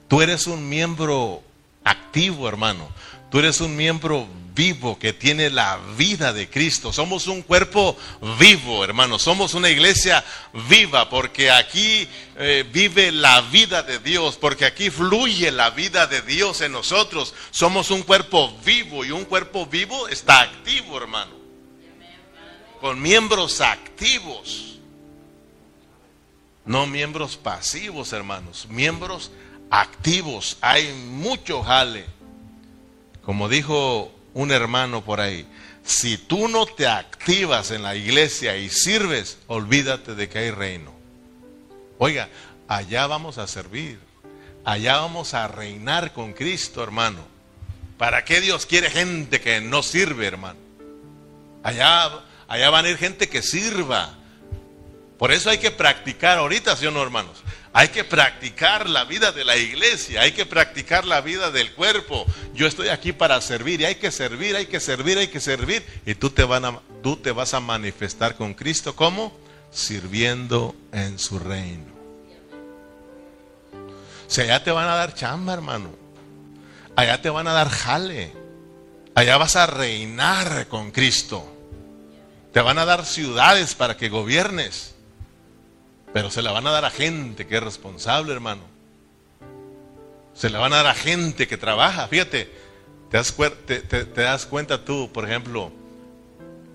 Tú 0.07 0.21
eres 0.21 0.47
un 0.47 0.69
miembro 0.69 1.43
activo, 1.83 2.47
hermano. 2.47 2.87
Tú 3.31 3.39
eres 3.39 3.61
un 3.61 3.77
miembro 3.77 4.27
vivo 4.53 4.99
que 4.99 5.13
tiene 5.13 5.49
la 5.49 5.79
vida 5.97 6.33
de 6.33 6.49
Cristo. 6.49 6.91
Somos 6.91 7.27
un 7.27 7.41
cuerpo 7.41 7.97
vivo, 8.37 8.83
hermano. 8.83 9.17
Somos 9.19 9.53
una 9.53 9.69
iglesia 9.69 10.21
viva 10.69 11.09
porque 11.09 11.49
aquí 11.49 12.09
eh, 12.35 12.65
vive 12.69 13.09
la 13.13 13.39
vida 13.39 13.83
de 13.83 13.99
Dios, 13.99 14.35
porque 14.35 14.65
aquí 14.65 14.89
fluye 14.89 15.49
la 15.49 15.69
vida 15.69 16.07
de 16.07 16.21
Dios 16.23 16.59
en 16.59 16.73
nosotros. 16.73 17.33
Somos 17.51 17.89
un 17.89 18.03
cuerpo 18.03 18.53
vivo 18.65 19.05
y 19.05 19.11
un 19.11 19.23
cuerpo 19.23 19.65
vivo 19.65 20.09
está 20.09 20.41
activo, 20.41 20.97
hermano. 20.97 21.31
Con 22.81 23.01
miembros 23.01 23.61
activos. 23.61 24.79
No 26.65 26.85
miembros 26.85 27.37
pasivos, 27.37 28.11
hermanos. 28.11 28.67
Miembros 28.69 29.31
activos. 29.69 30.57
Hay 30.59 30.91
mucho 30.91 31.63
jale. 31.63 32.20
Como 33.23 33.49
dijo 33.49 34.11
un 34.33 34.51
hermano 34.51 35.03
por 35.03 35.19
ahí, 35.21 35.47
si 35.83 36.17
tú 36.17 36.47
no 36.47 36.65
te 36.65 36.87
activas 36.87 37.71
en 37.71 37.83
la 37.83 37.95
iglesia 37.95 38.57
y 38.57 38.69
sirves, 38.69 39.37
olvídate 39.47 40.15
de 40.15 40.29
que 40.29 40.39
hay 40.39 40.51
reino. 40.51 40.91
Oiga, 41.97 42.29
allá 42.67 43.07
vamos 43.07 43.37
a 43.37 43.47
servir. 43.47 43.99
Allá 44.63 44.97
vamos 44.97 45.33
a 45.33 45.47
reinar 45.47 46.13
con 46.13 46.33
Cristo, 46.33 46.83
hermano. 46.83 47.19
¿Para 47.97 48.25
qué 48.25 48.41
Dios 48.41 48.65
quiere 48.65 48.89
gente 48.89 49.41
que 49.41 49.59
no 49.59 49.83
sirve, 49.83 50.27
hermano? 50.27 50.59
Allá, 51.63 52.09
allá 52.47 52.69
van 52.69 52.85
a 52.85 52.89
ir 52.89 52.97
gente 52.97 53.27
que 53.27 53.41
sirva. 53.41 54.17
Por 55.17 55.31
eso 55.31 55.49
hay 55.49 55.57
que 55.57 55.71
practicar 55.71 56.37
ahorita, 56.37 56.75
¿sí 56.75 56.85
o 56.85 56.91
no, 56.91 57.01
hermanos? 57.01 57.43
Hay 57.73 57.87
que 57.87 58.03
practicar 58.03 58.89
la 58.89 59.05
vida 59.05 59.31
de 59.31 59.45
la 59.45 59.55
iglesia, 59.55 60.21
hay 60.21 60.33
que 60.33 60.45
practicar 60.45 61.05
la 61.05 61.21
vida 61.21 61.51
del 61.51 61.71
cuerpo. 61.73 62.25
Yo 62.53 62.67
estoy 62.67 62.89
aquí 62.89 63.13
para 63.13 63.39
servir 63.39 63.79
y 63.79 63.85
hay 63.85 63.95
que 63.95 64.11
servir, 64.11 64.57
hay 64.57 64.65
que 64.65 64.81
servir, 64.81 65.17
hay 65.17 65.27
que 65.29 65.39
servir. 65.39 65.85
Y 66.05 66.15
tú 66.15 66.31
te, 66.31 66.43
vas 66.43 67.53
a 67.53 67.59
manifestar 67.61 68.35
con 68.35 68.53
Cristo 68.55 68.93
como 68.93 69.37
sirviendo 69.71 70.75
en 70.91 71.17
su 71.17 71.39
reino. 71.39 71.91
O 73.73 74.33
sea, 74.33 74.43
allá 74.43 74.63
te 74.63 74.71
van 74.71 74.89
a 74.89 74.95
dar 74.95 75.15
chamba, 75.15 75.53
hermano. 75.53 75.95
Allá 76.97 77.21
te 77.21 77.29
van 77.29 77.47
a 77.47 77.53
dar 77.53 77.69
jale. 77.69 78.33
Allá 79.15 79.37
vas 79.37 79.55
a 79.55 79.65
reinar 79.65 80.67
con 80.67 80.91
Cristo. 80.91 81.45
Te 82.51 82.59
van 82.59 82.77
a 82.77 82.85
dar 82.85 83.05
ciudades 83.05 83.75
para 83.75 83.95
que 83.95 84.09
gobiernes. 84.09 84.90
Pero 86.13 86.29
se 86.29 86.41
la 86.41 86.51
van 86.51 86.67
a 86.67 86.71
dar 86.71 86.85
a 86.85 86.89
gente 86.89 87.47
que 87.47 87.57
es 87.57 87.63
responsable, 87.63 88.33
hermano. 88.33 88.63
Se 90.33 90.49
la 90.49 90.59
van 90.59 90.73
a 90.73 90.77
dar 90.77 90.87
a 90.87 90.93
gente 90.93 91.47
que 91.47 91.57
trabaja. 91.57 92.07
Fíjate, 92.07 92.51
te 93.09 93.17
das, 93.17 93.35
te, 93.65 94.05
das 94.05 94.45
cuenta 94.45 94.83
tú, 94.83 95.09
por 95.11 95.25
ejemplo, 95.25 95.71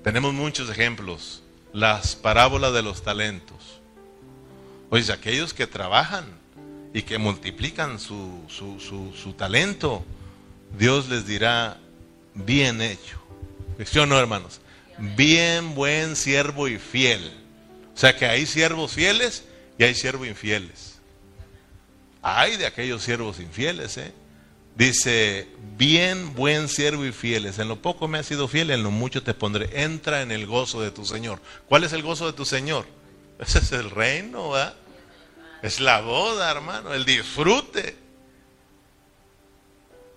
tenemos 0.05 0.32
muchos 0.32 0.70
ejemplos. 0.70 1.43
Las 1.72 2.16
parábolas 2.16 2.72
de 2.72 2.82
los 2.82 3.03
talentos. 3.03 3.80
Oye, 4.89 5.12
aquellos 5.12 5.53
que 5.53 5.66
trabajan 5.66 6.24
y 6.95 7.03
que 7.03 7.18
multiplican 7.18 7.99
su, 7.99 8.41
su, 8.49 8.78
su, 8.80 9.32
talento, 9.34 10.05
Dios 10.78 11.09
les 11.09 11.26
dirá, 11.26 11.78
bien 12.34 12.80
hecho. 12.80 13.18
¿Sí 13.84 13.99
o 13.99 14.07
no, 14.07 14.18
hermanos? 14.18 14.61
Bien, 14.99 15.74
buen 15.74 16.16
siervo 16.16 16.68
y 16.68 16.78
fiel. 16.78 17.45
O 17.97 17.99
sea 17.99 18.14
que 18.14 18.26
hay 18.26 18.44
siervos 18.44 18.92
fieles 18.92 19.44
y 19.78 19.84
hay 19.84 19.94
siervos 19.94 20.28
infieles. 20.28 20.99
Hay 22.20 22.59
de 22.59 22.66
aquellos 22.66 23.03
siervos 23.03 23.40
infieles, 23.40 23.97
¿eh? 23.97 24.12
Dice, 24.74 25.49
bien 25.78 26.34
buen 26.34 26.68
siervo 26.68 27.07
y 27.07 27.12
fieles. 27.12 27.59
En 27.59 27.68
lo 27.68 27.80
poco 27.80 28.07
me 28.07 28.18
has 28.18 28.26
sido 28.26 28.49
fiel, 28.49 28.70
en 28.70 28.82
lo 28.82 28.90
mucho 28.90 29.22
te 29.22 29.32
pondré. 29.32 29.82
Entra 29.82 30.20
en 30.20 30.30
el 30.30 30.47
gozo 30.47 30.82
de 30.82 30.90
tu 30.90 31.07
Señor. 31.07 31.40
¿Cuál 31.70 31.84
es 31.84 31.94
el 31.94 32.03
gozo 32.03 32.26
de 32.26 32.34
tu 32.34 32.44
Señor? 32.44 32.84
Ese 33.38 33.61
es 33.61 33.72
el 33.72 33.90
reino, 33.90 34.51
¿verdad? 34.51 34.74
Es 35.62 35.80
la 35.80 36.03
boda, 36.03 36.51
hermano, 36.51 36.92
el 36.92 37.07
disfrute. 37.07 37.97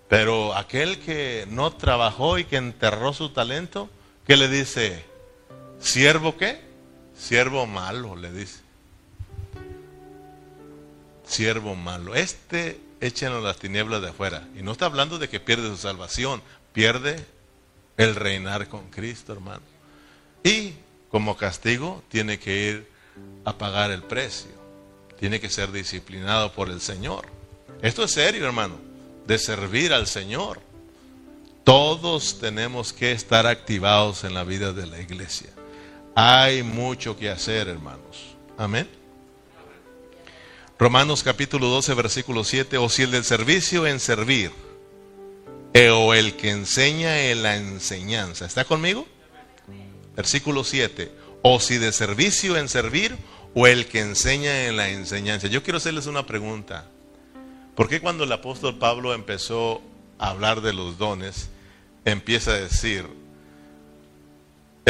Pero 0.09 0.53
aquel 0.53 0.99
que 0.99 1.45
no 1.49 1.71
trabajó 1.71 2.37
y 2.37 2.43
que 2.43 2.57
enterró 2.57 3.13
su 3.13 3.29
talento, 3.29 3.89
¿qué 4.27 4.35
le 4.35 4.49
dice? 4.49 5.05
¿Siervo 5.79 6.35
qué? 6.35 6.68
Siervo 7.19 7.67
malo, 7.67 8.15
le 8.15 8.31
dice. 8.31 8.61
Siervo 11.27 11.75
malo. 11.75 12.15
Este 12.15 12.79
échenlo 13.01 13.41
las 13.41 13.57
tinieblas 13.57 14.01
de 14.01 14.09
afuera. 14.09 14.47
Y 14.57 14.63
no 14.63 14.71
está 14.71 14.85
hablando 14.85 15.19
de 15.19 15.27
que 15.27 15.39
pierde 15.39 15.67
su 15.69 15.77
salvación, 15.77 16.41
pierde 16.73 17.23
el 17.97 18.15
reinar 18.15 18.69
con 18.69 18.89
Cristo, 18.89 19.33
hermano. 19.33 19.61
Y 20.43 20.73
como 21.11 21.35
castigo 21.35 22.03
tiene 22.09 22.39
que 22.39 22.69
ir 22.69 22.89
a 23.43 23.57
pagar 23.57 23.91
el 23.91 24.01
precio. 24.01 24.51
Tiene 25.19 25.41
que 25.41 25.49
ser 25.49 25.71
disciplinado 25.71 26.53
por 26.53 26.69
el 26.69 26.79
Señor. 26.79 27.25
Esto 27.81 28.05
es 28.05 28.11
serio, 28.11 28.45
hermano, 28.45 28.77
de 29.27 29.37
servir 29.37 29.91
al 29.91 30.07
Señor. 30.07 30.61
Todos 31.65 32.39
tenemos 32.39 32.93
que 32.93 33.11
estar 33.11 33.45
activados 33.45 34.23
en 34.23 34.33
la 34.33 34.45
vida 34.45 34.71
de 34.71 34.87
la 34.87 34.99
iglesia. 34.99 35.49
Hay 36.15 36.63
mucho 36.63 37.17
que 37.17 37.29
hacer, 37.29 37.67
hermanos. 37.67 38.35
Amén. 38.57 38.89
Romanos 40.77 41.23
capítulo 41.23 41.67
12, 41.67 41.93
versículo 41.93 42.43
7, 42.43 42.77
o 42.77 42.87
si 42.87 43.03
el 43.03 43.11
del 43.11 43.25
servicio 43.25 43.85
en 43.85 43.99
servir, 43.99 44.51
e 45.73 45.89
o 45.89 46.13
el 46.13 46.35
que 46.35 46.51
enseña 46.51 47.19
en 47.19 47.43
la 47.43 47.57
enseñanza. 47.57 48.45
¿Está 48.45 48.65
conmigo? 48.65 49.05
Versículo 50.15 50.63
7, 50.63 51.11
o 51.41 51.59
si 51.59 51.77
de 51.77 51.91
servicio 51.91 52.57
en 52.57 52.69
servir, 52.69 53.17
o 53.53 53.67
el 53.67 53.87
que 53.87 53.99
enseña 53.99 54.67
en 54.67 54.77
la 54.77 54.89
enseñanza. 54.89 55.47
Yo 55.47 55.63
quiero 55.63 55.77
hacerles 55.77 56.05
una 56.05 56.25
pregunta. 56.25 56.85
¿Por 57.75 57.87
qué 57.89 58.01
cuando 58.01 58.23
el 58.23 58.31
apóstol 58.31 58.77
Pablo 58.77 59.13
empezó 59.13 59.81
a 60.17 60.29
hablar 60.29 60.61
de 60.61 60.73
los 60.73 60.97
dones, 60.97 61.49
empieza 62.05 62.51
a 62.51 62.59
decir, 62.59 63.05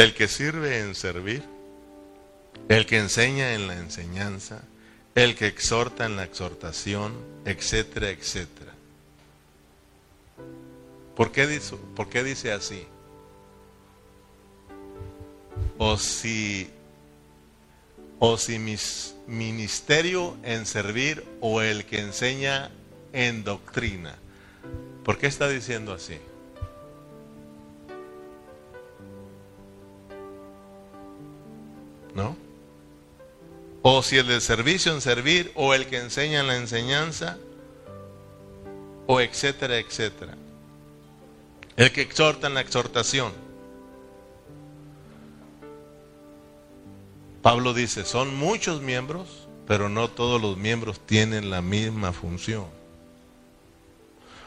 el 0.00 0.14
que 0.14 0.28
sirve 0.28 0.78
en 0.78 0.94
servir, 0.94 1.42
el 2.70 2.86
que 2.86 2.96
enseña 2.96 3.52
en 3.52 3.66
la 3.66 3.76
enseñanza, 3.76 4.62
el 5.14 5.34
que 5.34 5.46
exhorta 5.46 6.06
en 6.06 6.16
la 6.16 6.24
exhortación, 6.24 7.12
etcétera, 7.44 8.08
etcétera. 8.08 8.72
¿Por 11.14 11.32
qué 11.32 11.46
dice, 11.46 12.50
así? 12.50 12.86
O 15.76 15.98
si, 15.98 16.70
o 18.18 18.38
si 18.38 18.58
mis 18.58 19.14
ministerio 19.26 20.34
en 20.42 20.64
servir 20.64 21.26
o 21.42 21.60
el 21.60 21.84
que 21.84 22.00
enseña 22.00 22.70
en 23.12 23.44
doctrina. 23.44 24.16
¿Por 25.04 25.18
qué 25.18 25.26
está 25.26 25.46
diciendo 25.46 25.92
así? 25.92 26.16
¿No? 32.14 32.36
O 33.82 34.02
si 34.02 34.18
el 34.18 34.26
de 34.26 34.40
servicio 34.40 34.92
en 34.92 35.00
servir, 35.00 35.52
o 35.54 35.74
el 35.74 35.86
que 35.86 35.98
enseña 35.98 36.40
en 36.40 36.46
la 36.46 36.56
enseñanza, 36.56 37.38
o 39.06 39.20
etcétera, 39.20 39.78
etcétera. 39.78 40.36
El 41.76 41.92
que 41.92 42.02
exhorta 42.02 42.46
en 42.46 42.54
la 42.54 42.60
exhortación. 42.60 43.32
Pablo 47.42 47.72
dice, 47.72 48.04
son 48.04 48.36
muchos 48.36 48.82
miembros, 48.82 49.48
pero 49.66 49.88
no 49.88 50.08
todos 50.08 50.42
los 50.42 50.56
miembros 50.58 51.00
tienen 51.06 51.48
la 51.48 51.62
misma 51.62 52.12
función. 52.12 52.66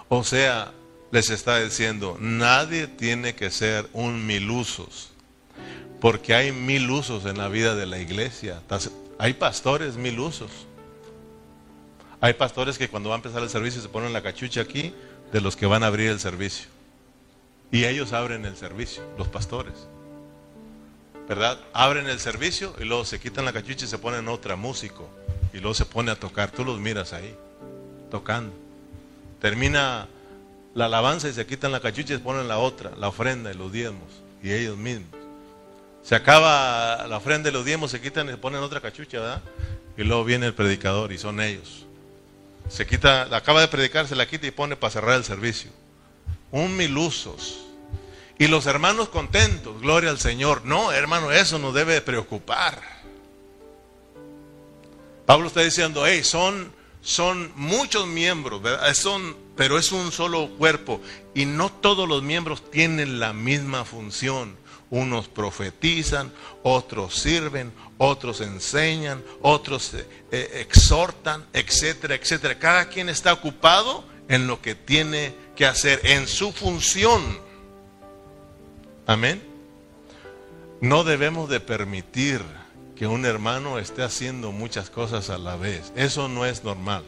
O 0.09 0.24
sea, 0.24 0.74
les 1.11 1.30
está 1.30 1.59
diciendo, 1.59 2.18
nadie 2.20 2.88
tiene 2.88 3.34
que 3.34 3.49
ser 3.49 3.89
un 3.93 4.28
mil 4.28 4.49
usos, 4.51 5.12
porque 6.03 6.35
hay 6.35 6.51
mil 6.51 6.91
usos 6.91 7.23
en 7.23 7.37
la 7.37 7.47
vida 7.47 7.75
de 7.75 7.85
la 7.85 7.97
iglesia. 7.97 8.61
Hay 9.17 9.35
pastores 9.35 9.95
mil 9.95 10.19
usos. 10.19 10.51
Hay 12.19 12.33
pastores 12.33 12.77
que 12.77 12.89
cuando 12.89 13.07
va 13.07 13.15
a 13.15 13.19
empezar 13.19 13.41
el 13.41 13.49
servicio 13.49 13.81
se 13.81 13.87
ponen 13.87 14.11
la 14.11 14.21
cachucha 14.21 14.59
aquí 14.59 14.93
de 15.31 15.39
los 15.39 15.55
que 15.55 15.65
van 15.65 15.81
a 15.81 15.87
abrir 15.87 16.09
el 16.09 16.19
servicio. 16.19 16.67
Y 17.71 17.85
ellos 17.85 18.11
abren 18.11 18.43
el 18.43 18.57
servicio, 18.57 19.01
los 19.17 19.29
pastores. 19.29 19.75
¿Verdad? 21.29 21.57
Abren 21.71 22.09
el 22.09 22.19
servicio 22.19 22.75
y 22.81 22.83
luego 22.83 23.05
se 23.05 23.21
quitan 23.21 23.45
la 23.45 23.53
cachucha 23.53 23.85
y 23.85 23.87
se 23.87 23.97
ponen 23.97 24.27
otra 24.27 24.57
músico. 24.57 25.07
Y 25.53 25.59
luego 25.59 25.73
se 25.73 25.85
pone 25.85 26.11
a 26.11 26.19
tocar. 26.19 26.51
Tú 26.51 26.65
los 26.65 26.81
miras 26.81 27.13
ahí, 27.13 27.33
tocando. 28.11 28.53
Termina 29.39 30.09
la 30.73 30.85
alabanza 30.87 31.29
y 31.29 31.33
se 31.33 31.45
quitan 31.45 31.71
la 31.71 31.79
cachucha 31.79 32.15
y 32.15 32.17
se 32.17 32.23
ponen 32.23 32.49
la 32.49 32.57
otra, 32.57 32.91
la 32.97 33.07
ofrenda 33.07 33.53
y 33.53 33.55
los 33.55 33.71
diezmos. 33.71 34.11
Y 34.43 34.51
ellos 34.51 34.75
mismos. 34.75 35.22
Se 36.03 36.15
acaba 36.15 37.07
la 37.07 37.17
ofrenda 37.17 37.49
y 37.49 37.53
los 37.53 37.63
diezmos, 37.63 37.91
se 37.91 38.01
quitan 38.01 38.27
y 38.27 38.31
se 38.31 38.37
ponen 38.37 38.61
otra 38.61 38.81
cachucha, 38.81 39.19
¿verdad? 39.19 39.41
Y 39.97 40.03
luego 40.03 40.25
viene 40.25 40.45
el 40.45 40.53
predicador 40.53 41.13
y 41.13 41.17
son 41.17 41.39
ellos. 41.39 41.85
Se 42.69 42.85
quita, 42.85 43.23
acaba 43.35 43.61
de 43.61 43.67
predicar, 43.67 44.07
se 44.07 44.15
la 44.15 44.27
quita 44.27 44.47
y 44.47 44.51
pone 44.51 44.75
para 44.75 44.91
cerrar 44.91 45.15
el 45.15 45.23
servicio. 45.23 45.71
Un 46.51 46.75
mil 46.75 46.97
usos. 46.97 47.59
Y 48.37 48.47
los 48.47 48.65
hermanos 48.65 49.09
contentos, 49.09 49.79
gloria 49.81 50.09
al 50.09 50.19
Señor. 50.19 50.65
No, 50.65 50.91
hermano, 50.91 51.31
eso 51.31 51.59
nos 51.59 51.73
debe 51.73 52.01
preocupar. 52.01 52.81
Pablo 55.25 55.47
está 55.47 55.61
diciendo, 55.61 56.05
hey, 56.05 56.23
son, 56.23 56.73
son 57.01 57.51
muchos 57.55 58.07
miembros, 58.07 58.61
¿verdad? 58.61 58.93
Son, 58.93 59.37
pero 59.55 59.77
es 59.77 59.91
un 59.91 60.11
solo 60.11 60.49
cuerpo. 60.57 60.99
Y 61.33 61.45
no 61.45 61.71
todos 61.71 62.09
los 62.09 62.23
miembros 62.23 62.69
tienen 62.71 63.19
la 63.19 63.31
misma 63.31 63.85
función. 63.85 64.57
Unos 64.93 65.27
profetizan, 65.27 66.31
otros 66.61 67.15
sirven, 67.15 67.73
otros 67.97 68.41
enseñan, 68.41 69.23
otros 69.41 69.95
eh, 69.95 70.07
eh, 70.31 70.59
exhortan, 70.61 71.43
etcétera, 71.51 72.13
etcétera. 72.13 72.59
Cada 72.59 72.89
quien 72.89 73.09
está 73.09 73.33
ocupado 73.33 74.03
en 74.27 74.45
lo 74.45 74.61
que 74.61 74.75
tiene 74.75 75.33
que 75.55 75.65
hacer, 75.65 75.99
en 76.03 76.27
su 76.27 76.51
función. 76.51 77.39
Amén. 79.07 79.41
No 80.79 81.03
debemos 81.03 81.49
de 81.49 81.59
permitir 81.59 82.43
que 82.95 83.07
un 83.07 83.25
hermano 83.25 83.79
esté 83.79 84.03
haciendo 84.03 84.51
muchas 84.51 84.91
cosas 84.91 85.31
a 85.31 85.39
la 85.39 85.55
vez. 85.55 85.91
Eso 85.95 86.27
no 86.27 86.45
es 86.45 86.63
normal. 86.63 87.03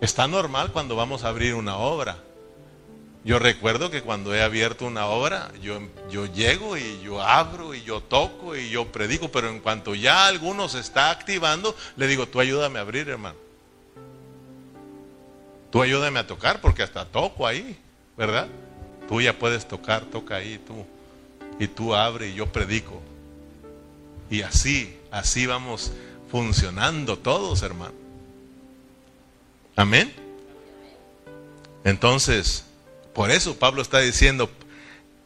Está 0.00 0.26
normal 0.26 0.72
cuando 0.72 0.96
vamos 0.96 1.24
a 1.24 1.28
abrir 1.28 1.54
una 1.54 1.76
obra. 1.76 2.24
Yo 3.22 3.38
recuerdo 3.38 3.90
que 3.90 4.00
cuando 4.00 4.34
he 4.34 4.42
abierto 4.42 4.86
una 4.86 5.06
obra, 5.06 5.52
yo, 5.60 5.80
yo 6.10 6.24
llego 6.24 6.78
y 6.78 7.00
yo 7.02 7.20
abro 7.20 7.74
y 7.74 7.82
yo 7.82 8.00
toco 8.00 8.56
y 8.56 8.70
yo 8.70 8.86
predico, 8.90 9.30
pero 9.30 9.50
en 9.50 9.60
cuanto 9.60 9.94
ya 9.94 10.26
alguno 10.26 10.68
se 10.70 10.80
está 10.80 11.10
activando, 11.10 11.76
le 11.96 12.06
digo, 12.06 12.26
tú 12.26 12.40
ayúdame 12.40 12.78
a 12.78 12.82
abrir, 12.82 13.10
hermano. 13.10 13.36
Tú 15.70 15.82
ayúdame 15.82 16.18
a 16.18 16.26
tocar 16.26 16.62
porque 16.62 16.82
hasta 16.82 17.04
toco 17.04 17.46
ahí, 17.46 17.78
¿verdad? 18.16 18.48
Tú 19.06 19.20
ya 19.20 19.38
puedes 19.38 19.68
tocar, 19.68 20.04
toca 20.06 20.36
ahí 20.36 20.58
tú. 20.66 20.86
Y 21.58 21.68
tú 21.68 21.94
abre 21.94 22.30
y 22.30 22.34
yo 22.34 22.46
predico. 22.46 23.02
Y 24.30 24.40
así, 24.42 24.96
así 25.10 25.44
vamos 25.44 25.92
funcionando 26.30 27.18
todos, 27.18 27.62
hermano. 27.62 27.94
Amén. 29.76 30.12
Entonces, 31.84 32.64
por 33.14 33.30
eso 33.30 33.58
Pablo 33.58 33.82
está 33.82 34.00
diciendo, 34.00 34.50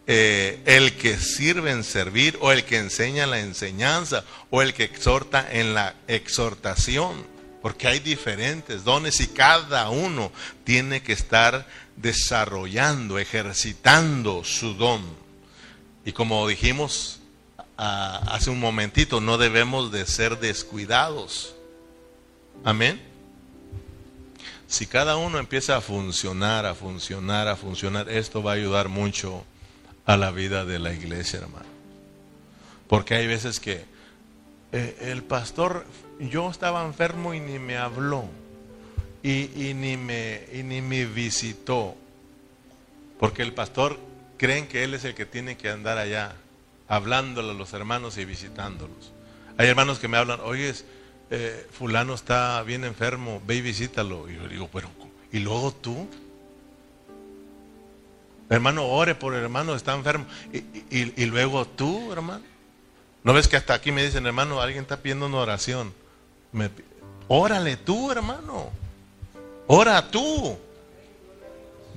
eh, 0.07 0.61
el 0.67 0.97
que 0.97 1.17
sirve 1.17 1.71
en 1.71 1.83
servir 1.83 2.37
o 2.41 2.53
el 2.53 2.65
que 2.65 2.77
enseña 2.77 3.27
la 3.27 3.41
enseñanza 3.41 4.25
o 4.51 4.61
el 4.61 4.75
que 4.75 4.85
exhorta 4.85 5.47
en 5.51 5.73
la 5.73 5.95
exhortación, 6.09 7.27
porque 7.63 7.89
hay 7.89 8.01
diferentes 8.01 8.85
dones 8.85 9.21
y 9.21 9.29
cada 9.29 9.89
uno 9.89 10.31
tiene 10.65 11.03
que 11.03 11.15
estar 11.15 11.67
desarrollando, 11.97 13.19
ejercitando 13.19 14.45
su 14.45 14.75
don. 14.75 15.03
Y 16.05 16.13
como 16.13 16.47
dijimos 16.47 17.21
hace 17.77 18.51
un 18.51 18.61
momentito, 18.61 19.21
no 19.21 19.39
debemos 19.39 19.91
de 19.91 20.07
ser 20.07 20.39
descuidados. 20.39 21.55
Amén. 22.63 23.14
Si 24.67 24.87
cada 24.87 25.17
uno 25.17 25.39
empieza 25.39 25.77
a 25.77 25.81
funcionar, 25.81 26.67
a 26.67 26.75
funcionar, 26.75 27.49
a 27.49 27.57
funcionar, 27.57 28.09
esto 28.09 28.43
va 28.43 28.53
a 28.53 28.55
ayudar 28.55 28.89
mucho 28.89 29.45
a 30.07 30.17
la 30.17 30.31
vida 30.31 30.65
de 30.65 30.79
la 30.79 30.93
iglesia, 30.93 31.41
hermano. 31.41 31.67
Porque 32.89 33.15
hay 33.15 33.27
veces 33.27 33.61
que 33.61 33.85
eh, 34.73 34.97
el 35.03 35.23
pastor, 35.23 35.87
yo 36.19 36.51
estaba 36.51 36.85
enfermo 36.85 37.35
y 37.35 37.41
ni 37.41 37.59
me 37.59 37.77
habló 37.77 38.29
y, 39.23 39.73
ni 39.75 39.97
me, 39.97 40.43
y 40.53 40.63
ni 40.63 40.83
me 40.83 41.07
visitó. 41.07 41.97
Porque 43.19 43.43
el 43.43 43.55
pastor 43.55 43.99
creen 44.37 44.67
que 44.67 44.85
él 44.85 44.95
es 44.95 45.05
el 45.05 45.15
que 45.15 45.25
tiene 45.25 45.57
que 45.57 45.71
andar 45.71 45.97
allá, 45.97 46.37
hablándole 46.89 47.53
a 47.53 47.55
los 47.55 47.73
hermanos 47.73 48.19
y 48.19 48.25
visitándolos. 48.25 49.13
Hay 49.57 49.69
hermanos 49.69 49.99
que 49.99 50.09
me 50.09 50.19
hablan, 50.19 50.41
oye, 50.41 50.75
eh, 51.31 51.67
fulano 51.73 52.15
está 52.15 52.63
bien 52.63 52.85
enfermo, 52.85 53.43
ve 53.47 53.57
y 53.57 53.61
visítalo. 53.61 54.29
Y 54.29 54.37
yo 54.37 54.49
digo, 54.49 54.69
pero, 54.73 54.89
¿y 55.33 55.39
luego 55.39 55.73
tú? 55.73 56.09
Hermano, 58.49 58.87
ore 58.87 59.15
por 59.15 59.35
el 59.35 59.43
hermano, 59.43 59.75
está 59.75 59.95
enfermo. 59.95 60.27
Y, 60.53 61.23
y, 61.23 61.27
luego 61.27 61.67
tú, 61.67 62.13
hermano. 62.13 62.45
¿No 63.23 63.33
ves 63.33 63.49
que 63.49 63.57
hasta 63.57 63.75
aquí 63.75 63.91
me 63.91 64.05
dicen, 64.05 64.27
hermano, 64.27 64.61
alguien 64.61 64.83
está 64.83 64.99
pidiendo 64.99 65.27
una 65.27 65.39
oración? 65.39 65.95
Órale 67.29 67.77
tú, 67.77 68.13
hermano. 68.13 68.71
Ora 69.67 70.11
tú. 70.11 70.59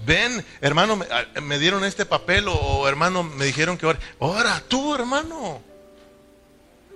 Ven, 0.06 0.46
hermano, 0.62 1.00
ah, 1.12 1.42
me, 1.42 1.60
dieron 1.60 1.84
este 1.84 2.06
papel 2.06 2.46
o, 2.48 2.88
hermano, 2.88 3.24
me 3.24 3.46
dijeron 3.46 3.78
que 3.78 3.86
ore. 3.86 4.00
Ora 4.20 4.64
tú, 4.68 4.96
hermano. 4.96 5.62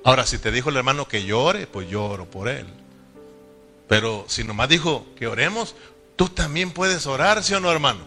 Ahora, 0.04 0.26
si 0.26 0.38
te 0.38 0.52
dijo 0.52 0.70
el 0.70 0.78
hermano 0.78 1.08
que 1.08 1.24
llore, 1.24 1.68
pues 1.68 1.88
lloro 1.90 2.26
por 2.26 2.48
él. 2.48 2.66
Pero 3.88 4.26
si 4.28 4.44
nomás 4.44 4.70
dijo 4.70 5.06
que 5.16 5.28
oremos, 5.28 5.76
tú 6.16 6.30
también 6.30 6.72
puedes 6.72 7.06
orar, 7.06 7.44
¿sí 7.44 7.54
o 7.54 7.60
no, 7.60 7.72
hermano? 7.72 8.00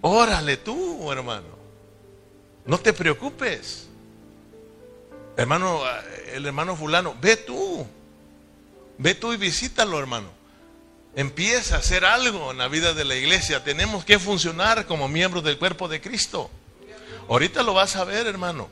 Órale 0.00 0.58
tú, 0.58 1.10
hermano. 1.10 1.46
No 2.66 2.78
te 2.78 2.92
preocupes. 2.92 3.88
Hermano, 5.36 5.82
ah, 5.84 6.02
el 6.32 6.44
hermano 6.46 6.76
fulano, 6.76 7.16
ve 7.20 7.36
tú. 7.36 7.86
Ve 8.98 9.14
tú 9.14 9.32
y 9.32 9.36
visítalo, 9.36 9.98
hermano. 9.98 10.28
Empieza 11.16 11.76
a 11.76 11.78
hacer 11.78 12.04
algo 12.04 12.50
en 12.50 12.58
la 12.58 12.68
vida 12.68 12.92
de 12.92 13.04
la 13.04 13.14
iglesia. 13.14 13.64
Tenemos 13.64 14.04
que 14.04 14.18
funcionar 14.18 14.86
como 14.86 15.08
miembros 15.08 15.44
del 15.44 15.58
cuerpo 15.58 15.88
de 15.88 16.00
Cristo. 16.00 16.50
Ahorita 17.28 17.62
lo 17.62 17.74
vas 17.74 17.96
a 17.96 18.04
ver, 18.04 18.26
hermano. 18.26 18.68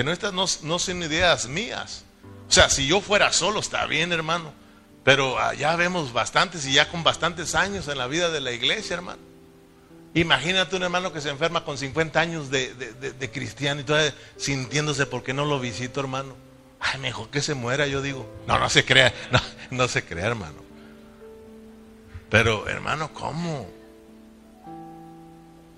Que 0.00 0.04
no, 0.04 0.12
estas 0.12 0.32
no, 0.32 0.78
son 0.78 1.02
ideas 1.02 1.46
mías. 1.46 2.06
O 2.48 2.50
sea, 2.50 2.70
si 2.70 2.86
yo 2.86 3.02
fuera 3.02 3.34
solo, 3.34 3.60
está 3.60 3.84
bien, 3.84 4.12
hermano. 4.12 4.50
Pero 5.04 5.36
ya 5.58 5.76
vemos 5.76 6.14
bastantes 6.14 6.64
y 6.64 6.72
ya 6.72 6.88
con 6.88 7.04
bastantes 7.04 7.54
años 7.54 7.86
en 7.86 7.98
la 7.98 8.06
vida 8.06 8.30
de 8.30 8.40
la 8.40 8.50
iglesia, 8.50 8.94
hermano. 8.94 9.20
Imagínate 10.14 10.74
un 10.74 10.84
hermano 10.84 11.12
que 11.12 11.20
se 11.20 11.28
enferma 11.28 11.66
con 11.66 11.76
50 11.76 12.18
años 12.18 12.50
de, 12.50 13.30
cristiano 13.30 13.82
y 13.82 13.84
todavía 13.84 14.14
sintiéndose 14.38 15.04
porque 15.04 15.34
no 15.34 15.44
lo 15.44 15.60
visito, 15.60 16.00
hermano. 16.00 16.34
Ay, 16.80 16.98
mejor 16.98 17.28
que 17.28 17.42
se 17.42 17.52
muera, 17.52 17.86
yo 17.86 18.00
digo. 18.00 18.26
No, 18.46 18.58
no 18.58 18.70
se 18.70 18.86
crea, 18.86 19.12
no, 19.30 19.40
no 19.70 19.86
se 19.86 20.02
crea, 20.02 20.28
hermano. 20.28 20.62
Pero, 22.30 22.66
hermano, 22.68 23.12
¿cómo? 23.12 23.68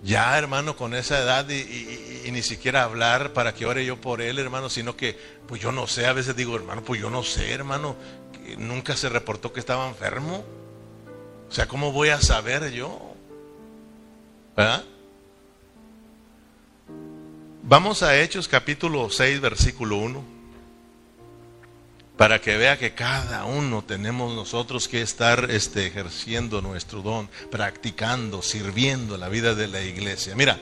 Ya, 0.03 0.36
hermano, 0.36 0.76
con 0.76 0.94
esa 0.94 1.18
edad 1.20 1.48
y, 1.48 2.28
ni 2.32 2.42
siquiera 2.42 2.82
hablar 2.82 3.32
para 3.32 3.55
que 3.55 3.66
ore 3.66 3.84
yo 3.84 4.00
por 4.00 4.20
él, 4.20 4.38
hermano, 4.38 4.68
sino 4.68 4.96
que, 4.96 5.16
pues 5.46 5.61
yo 5.61 5.70
no 5.70 5.86
sé, 5.86 6.07
a 6.07 6.12
veces 6.12 6.34
digo, 6.34 6.57
hermano, 6.57 6.82
pues 6.82 7.00
yo 7.00 7.09
no 7.09 7.22
sé, 7.22 7.53
hermano, 7.53 7.94
nunca 8.59 8.96
se 8.96 9.09
reportó 9.09 9.53
que 9.53 9.61
estaba 9.61 9.88
enfermo. 9.88 10.44
O 11.48 11.53
sea, 11.53 11.68
¿cómo 11.68 11.92
voy 11.92 12.09
a 12.09 12.20
saber 12.20 12.72
yo? 12.72 13.14
¿Verdad? 14.57 14.84
Vamos 17.62 18.03
a 18.03 18.18
Hechos 18.18 18.48
capítulo 18.48 19.09
6, 19.09 19.40
versículo 19.40 19.98
1, 19.98 20.24
para 22.23 22.41
que 22.41 22.57
vea 22.57 22.79
que 22.79 22.95
cada 22.95 23.45
uno 23.47 23.83
tenemos 23.83 24.33
nosotros 24.33 24.87
que 24.87 25.03
estar 25.03 25.51
este, 25.51 25.89
ejerciendo 25.89 26.62
nuestro 26.62 27.03
don, 27.03 27.29
practicando, 27.51 28.43
sirviendo 28.43 29.16
la 29.16 29.29
vida 29.29 29.57
de 29.57 29.66
la 29.66 29.83
iglesia. 29.83 30.37
Mira, 30.37 30.57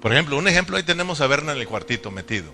por 0.00 0.10
ejemplo, 0.14 0.38
un 0.38 0.48
ejemplo, 0.48 0.74
ahí 0.78 0.84
tenemos 0.84 1.20
a 1.20 1.26
Berna 1.26 1.52
en 1.52 1.58
el 1.58 1.68
cuartito 1.68 2.10
metido. 2.10 2.50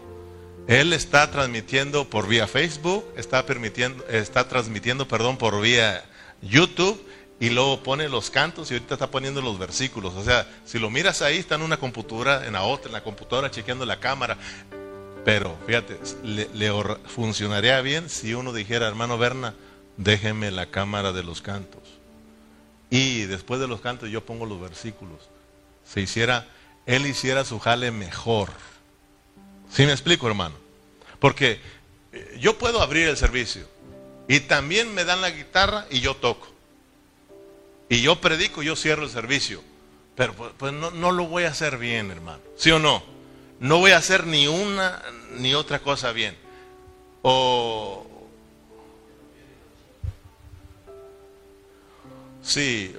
Él 0.67 0.93
está 0.93 1.31
transmitiendo 1.31 2.11
por 2.11 2.27
vía 2.27 2.49
Facebook, 2.49 3.05
está, 3.17 3.47
permitiendo, 3.47 4.05
está 4.09 4.49
transmitiendo 4.49 5.07
perdón, 5.07 5.37
por 5.37 5.61
vía 5.61 6.05
YouTube 6.43 7.01
y 7.39 7.51
luego 7.51 7.85
pone 7.85 8.09
los 8.09 8.29
cantos 8.29 8.73
y 8.73 8.75
ahorita 8.75 8.95
está 8.95 9.09
poniendo 9.09 9.41
los 9.41 9.57
versículos. 9.57 10.15
O 10.15 10.25
sea, 10.25 10.49
si 10.65 10.81
lo 10.81 10.91
miras 10.91 11.23
ahí, 11.23 11.39
está 11.39 11.55
en 11.55 11.63
una 11.63 11.77
computadora, 11.77 12.45
en 12.45 12.55
la 12.55 12.65
otra, 12.65 12.89
en 12.89 12.95
la 12.95 13.05
computadora 13.05 13.53
chequeando 13.53 13.87
la 13.87 14.01
cámara. 14.01 14.37
Pero 15.25 15.57
fíjate, 15.67 15.99
le, 16.25 16.73
funcionaría 17.07 17.81
bien 17.81 18.09
si 18.09 18.35
uno 18.35 18.53
dijera, 18.53 18.89
hermano 18.89 19.19
Berna, 19.19 19.55
déjeme 19.97 20.51
la 20.51 20.67
cámara 20.67 21.13
de 21.13 21.23
los 21.23 21.43
cantos. 21.43 21.83
Y 22.91 23.23
después 23.23 23.61
de 23.61 23.69
los 23.69 23.81
cantos 23.81 24.11
yo 24.11 24.25
pongo 24.25 24.47
los 24.47 24.61
versículos. 24.61 25.19
Se 25.85 26.01
hiciera, 26.01 26.47
él 26.87 27.07
hiciera 27.07 27.45
su 27.45 27.59
jale 27.59 27.91
mejor. 27.91 28.51
¿Sí 29.71 29.85
me 29.85 29.93
explico, 29.93 30.27
hermano? 30.27 30.55
Porque 31.19 31.61
eh, 32.13 32.39
yo 32.41 32.57
puedo 32.59 32.81
abrir 32.81 33.09
el 33.09 33.17
servicio 33.17 33.69
y 34.29 34.41
también 34.41 34.95
me 34.95 35.05
dan 35.05 35.21
la 35.21 35.31
guitarra 35.31 35.87
y 35.91 36.01
yo 36.01 36.15
toco. 36.15 36.49
Y 37.89 38.03
yo 38.03 38.21
predico, 38.21 38.63
yo 38.63 38.77
cierro 38.77 39.05
el 39.05 39.11
servicio. 39.11 39.63
Pero 40.15 40.35
pues, 40.35 40.53
pues 40.57 40.73
no, 40.73 40.91
no, 40.91 41.13
lo 41.13 41.27
voy 41.27 41.45
a 41.45 41.49
hacer 41.49 41.79
bien, 41.79 42.11
hermano. 42.11 42.41
¿Sí 42.57 42.71
o 42.71 42.79
no? 42.79 43.03
No 43.61 43.79
voy 43.79 43.91
a 43.91 43.97
hacer 43.97 44.27
ni 44.27 44.47
una 44.47 45.03
ni 45.33 45.55
otra 45.55 45.81
cosa 45.81 46.13
bien. 46.13 46.37
O... 47.23 48.07
Sí, 52.43 52.95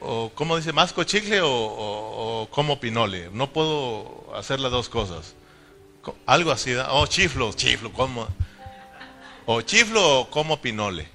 o, 0.00 0.30
como 0.34 0.56
dice, 0.56 0.72
masco 0.72 1.02
chicle 1.04 1.40
o, 1.42 2.48
como 2.50 2.78
pinole. 2.78 3.30
No 3.32 3.50
puedo 3.50 4.32
hacer 4.36 4.60
las 4.60 4.70
dos 4.70 4.88
cosas. 4.88 5.34
Algo 6.26 6.52
así, 6.52 6.74
o 6.74 6.84
oh, 6.90 7.06
chiflo, 7.06 7.52
chiflo, 7.52 7.92
como... 7.92 8.28
O 9.46 9.60
chiflo 9.62 10.20
o 10.20 10.30
como 10.30 10.60
pinole. 10.60 11.08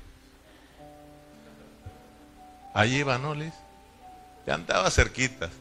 Ahí 2.73 2.97
iba, 2.97 3.17
¿no, 3.17 3.33
Liz? 3.33 3.53
Ya 4.45 4.55
andaba 4.55 4.89
cerquitas. 4.89 5.51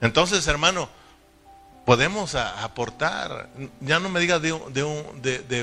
Entonces, 0.00 0.46
hermano, 0.46 0.88
podemos 1.90 2.36
aportar. 2.36 3.50
Ya 3.80 3.98
no 3.98 4.10
me 4.10 4.20
digas 4.20 4.40
de, 4.40 4.52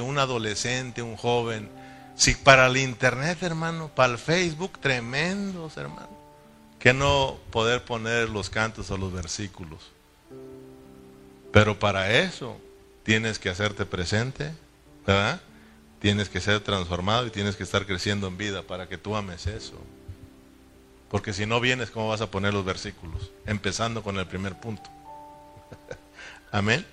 un, 0.01 0.19
adolescente, 0.19 1.01
un 1.01 1.15
joven. 1.15 1.69
Si 2.17 2.35
para 2.35 2.67
el 2.67 2.75
internet, 2.75 3.41
hermano, 3.43 3.89
para 3.95 4.11
el 4.11 4.19
Facebook, 4.19 4.77
tremendos, 4.81 5.77
hermano. 5.77 6.09
Que 6.79 6.91
no 6.91 7.37
poder 7.49 7.85
poner 7.85 8.27
los 8.27 8.49
cantos 8.49 8.91
o 8.91 8.97
los 8.97 9.13
versículos. 9.13 9.79
Pero 11.53 11.79
para 11.79 12.11
eso 12.11 12.57
tienes 13.03 13.39
que 13.39 13.47
hacerte 13.47 13.85
presente, 13.85 14.51
¿verdad? 15.05 15.39
Tienes 16.01 16.27
que 16.27 16.41
ser 16.41 16.59
transformado 16.59 17.25
y 17.25 17.29
tienes 17.29 17.55
que 17.55 17.63
estar 17.63 17.85
creciendo 17.85 18.27
en 18.27 18.35
vida 18.35 18.63
para 18.63 18.89
que 18.89 18.97
tú 18.97 19.15
ames 19.15 19.47
eso. 19.47 19.79
Porque 21.09 21.31
si 21.31 21.45
no 21.45 21.61
vienes, 21.61 21.89
¿cómo 21.89 22.09
vas 22.09 22.19
a 22.19 22.29
poner 22.29 22.53
los 22.53 22.65
versículos? 22.65 23.31
Empezando 23.45 24.03
con 24.03 24.17
el 24.19 24.27
primer 24.27 24.59
punto. 24.59 24.89
Amén. 26.51 26.85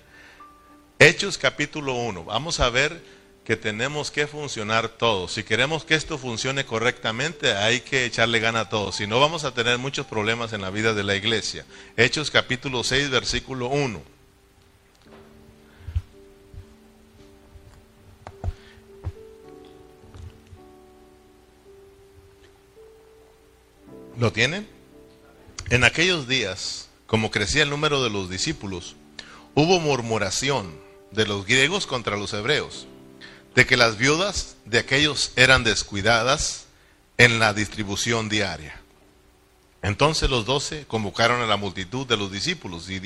Hechos 0.99 1.37
capítulo 1.37 1.93
1. 1.93 2.25
Vamos 2.25 2.59
a 2.59 2.69
ver 2.69 3.01
que 3.45 3.55
tenemos 3.55 4.11
que 4.11 4.27
funcionar 4.27 4.89
todos. 4.89 5.33
Si 5.33 5.43
queremos 5.43 5.85
que 5.85 5.95
esto 5.95 6.17
funcione 6.17 6.65
correctamente, 6.65 7.53
hay 7.53 7.81
que 7.81 8.05
echarle 8.05 8.39
gana 8.39 8.61
a 8.61 8.69
todos. 8.69 8.95
Si 8.95 9.07
no, 9.07 9.19
vamos 9.19 9.43
a 9.43 9.53
tener 9.53 9.77
muchos 9.77 10.07
problemas 10.07 10.51
en 10.51 10.61
la 10.61 10.71
vida 10.71 10.93
de 10.93 11.03
la 11.03 11.15
iglesia. 11.15 11.65
Hechos 11.95 12.31
capítulo 12.31 12.83
6, 12.83 13.09
versículo 13.11 13.67
1. 13.67 14.01
¿Lo 24.17 24.31
tienen? 24.31 24.67
En 25.69 25.83
aquellos 25.83 26.27
días, 26.27 26.89
como 27.05 27.31
crecía 27.31 27.63
el 27.63 27.69
número 27.69 28.01
de 28.03 28.09
los 28.09 28.29
discípulos, 28.29 28.95
hubo 29.55 29.79
murmuración 29.79 30.77
de 31.11 31.25
los 31.25 31.45
griegos 31.45 31.87
contra 31.87 32.17
los 32.17 32.33
hebreos, 32.33 32.87
de 33.55 33.65
que 33.65 33.77
las 33.77 33.97
viudas 33.97 34.57
de 34.65 34.79
aquellos 34.79 35.31
eran 35.35 35.63
descuidadas 35.63 36.65
en 37.17 37.39
la 37.39 37.53
distribución 37.53 38.29
diaria. 38.29 38.79
Entonces 39.81 40.29
los 40.29 40.45
doce 40.45 40.85
convocaron 40.87 41.41
a 41.41 41.45
la 41.45 41.57
multitud 41.57 42.05
de 42.05 42.17
los 42.17 42.31
discípulos 42.31 42.89
y, 42.89 43.01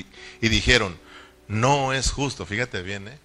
dijeron, 0.48 0.98
no 1.46 1.92
es 1.92 2.10
justo, 2.10 2.46
fíjate 2.46 2.82
bien, 2.82 3.08
¿eh? 3.08 3.18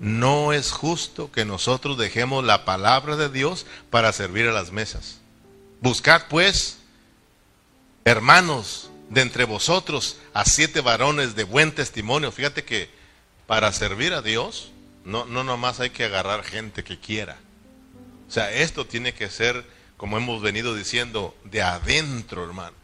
no 0.00 0.52
es 0.52 0.72
justo 0.72 1.30
que 1.30 1.44
nosotros 1.44 1.96
dejemos 1.96 2.44
la 2.44 2.64
palabra 2.64 3.16
de 3.16 3.28
Dios 3.28 3.66
para 3.90 4.12
servir 4.12 4.48
a 4.48 4.52
las 4.52 4.72
mesas. 4.72 5.18
Buscad 5.80 6.22
pues 6.28 6.78
hermanos 8.04 8.90
de 9.14 9.20
entre 9.20 9.44
vosotros 9.44 10.18
a 10.34 10.44
siete 10.44 10.80
varones 10.80 11.36
de 11.36 11.44
buen 11.44 11.72
testimonio. 11.72 12.32
Fíjate 12.32 12.64
que 12.64 12.90
para 13.46 13.72
servir 13.72 14.12
a 14.12 14.22
Dios, 14.22 14.72
no, 15.04 15.24
no 15.24 15.44
nomás 15.44 15.78
hay 15.80 15.90
que 15.90 16.04
agarrar 16.04 16.42
gente 16.42 16.82
que 16.82 16.98
quiera. 16.98 17.38
O 18.28 18.30
sea, 18.30 18.52
esto 18.52 18.86
tiene 18.86 19.14
que 19.14 19.30
ser, 19.30 19.64
como 19.96 20.16
hemos 20.16 20.42
venido 20.42 20.74
diciendo, 20.74 21.36
de 21.44 21.62
adentro, 21.62 22.44
hermano. 22.44 22.76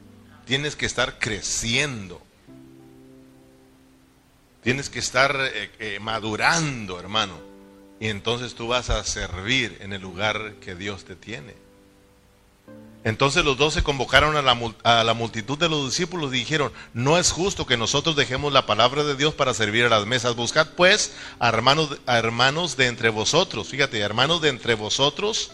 Tienes 0.46 0.76
que 0.76 0.86
estar 0.86 1.18
creciendo. 1.18 2.22
Tienes 4.62 4.88
que 4.88 5.00
estar 5.00 5.34
eh, 5.36 5.70
eh, 5.80 5.98
madurando, 6.00 7.00
hermano. 7.00 7.40
Y 7.98 8.08
entonces 8.08 8.54
tú 8.54 8.68
vas 8.68 8.88
a 8.88 9.02
servir 9.02 9.78
en 9.80 9.92
el 9.92 10.00
lugar 10.00 10.54
que 10.60 10.76
Dios 10.76 11.04
te 11.04 11.16
tiene. 11.16 11.54
Entonces 13.02 13.44
los 13.44 13.56
dos 13.56 13.72
se 13.72 13.82
convocaron 13.82 14.36
a 14.36 14.42
la, 14.42 15.14
multitud 15.14 15.56
de 15.56 15.70
los 15.70 15.86
discípulos 15.86 16.34
y 16.34 16.38
dijeron, 16.38 16.70
no 16.92 17.16
es 17.16 17.32
justo 17.32 17.66
que 17.66 17.78
nosotros 17.78 18.14
dejemos 18.14 18.52
la 18.52 18.66
palabra 18.66 19.04
de 19.04 19.16
Dios 19.16 19.32
para 19.32 19.54
servir 19.54 19.86
a 19.86 19.88
las 19.88 20.04
mesas. 20.04 20.36
Buscad 20.36 20.68
pues 20.76 21.14
a 21.38 21.48
hermanos, 21.48 21.98
a 22.04 22.18
hermanos 22.18 22.76
de 22.76 22.88
entre 22.88 23.08
vosotros. 23.08 23.68
Fíjate, 23.68 24.00
hermanos 24.00 24.42
de 24.42 24.50
entre 24.50 24.74
vosotros. 24.74 25.52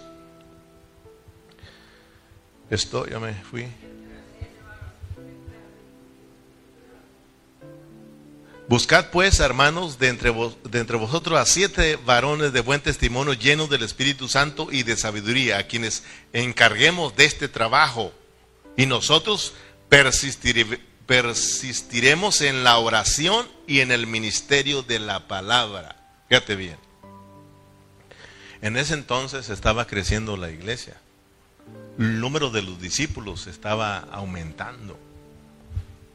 Esto 2.69 3.07
ya 3.07 3.21
me 3.21 3.35
fui. 3.35 3.69
Buscad 8.69 9.11
pues, 9.11 9.39
hermanos, 9.39 10.01
de 10.01 10.09
entre, 10.09 10.31
vosotros 10.31 11.39
a 11.39 11.47
siete 11.47 11.97
varones 12.05 12.53
de 12.53 12.61
buen 12.61 12.81
testimonio, 12.81 13.33
llenos 13.33 13.71
del 13.71 13.85
Espíritu 13.85 14.27
Santo 14.27 14.67
y 14.73 14.83
de 14.83 14.97
sabiduría, 14.97 15.59
a 15.59 15.69
quienes 15.69 16.03
encarguemos 16.33 17.14
de 17.14 17.27
este 17.27 17.47
trabajo. 17.47 18.12
Y 18.77 18.87
nosotros 18.87 19.55
persistiremos 19.89 22.41
en 22.41 22.64
la 22.64 22.79
oración 22.79 23.47
y 23.69 23.79
en 23.81 23.93
el 23.93 24.09
ministerio 24.09 24.83
de 24.83 24.99
la 24.99 25.29
palabra. 25.29 25.95
Fíjate 26.29 26.57
bien. 26.57 26.77
En 28.62 28.77
ese 28.77 28.95
entonces 28.95 29.49
estaba 29.49 29.87
creciendo 29.87 30.37
la 30.37 30.51
iglesia. 30.51 30.97
El 32.01 32.19
número 32.19 32.51
de 32.51 32.62
los 32.62 32.81
discípulos 32.81 33.47
estaba 33.47 33.99
aumentando. 34.11 35.06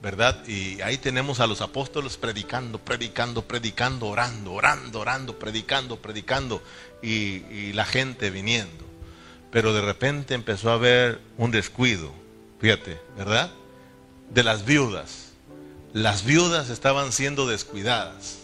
¿Verdad? 0.01 0.47
Y 0.47 0.81
ahí 0.81 0.97
tenemos 0.97 1.39
a 1.39 1.47
los 1.47 1.61
apóstoles 1.61 2.17
predicando, 2.17 2.79
predicando, 2.79 3.43
predicando, 3.43 4.07
orando, 4.07 4.53
orando, 4.53 4.99
orando, 4.99 5.37
predicando, 5.37 6.01
predicando 6.01 6.61
y, 7.01 7.73
la 7.73 7.85
gente 7.85 8.31
viniendo. 8.31 8.85
Pero 9.51 9.73
de 9.73 9.81
repente 9.81 10.33
empezó 10.33 10.71
a 10.71 10.75
haber 10.75 11.19
un 11.37 11.51
descuido, 11.51 12.11
fíjate, 12.59 12.99
¿verdad? 13.17 13.51
De 14.29 14.43
las 14.43 14.65
viudas. 14.65 15.33
Las 15.93 16.25
viudas 16.25 16.69
estaban 16.69 17.11
siendo 17.11 17.47
descuidadas. 17.47 18.39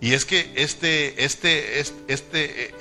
Y 0.00 0.12
es 0.12 0.24
que 0.24 0.52
este, 0.54 1.24
este, 1.24 1.80
este, 1.80 2.06
este 2.06 2.74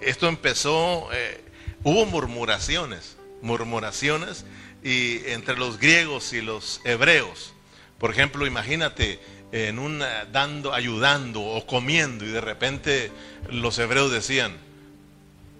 esto 0.00 0.28
empezó, 0.28 1.08
eh, 1.12 1.40
hubo 1.84 2.04
murmuraciones, 2.06 3.16
murmuraciones 3.40 4.44
y 4.82 5.18
entre 5.26 5.56
los 5.56 5.78
griegos 5.78 6.32
y 6.32 6.40
los 6.40 6.80
hebreos. 6.84 7.52
Por 7.98 8.10
ejemplo, 8.10 8.46
imagínate 8.46 9.20
en 9.52 9.78
un 9.78 10.02
dando, 10.32 10.72
ayudando 10.72 11.42
o 11.42 11.66
comiendo 11.66 12.24
y 12.24 12.28
de 12.28 12.40
repente 12.40 13.12
los 13.50 13.78
hebreos 13.78 14.10
decían, 14.10 14.56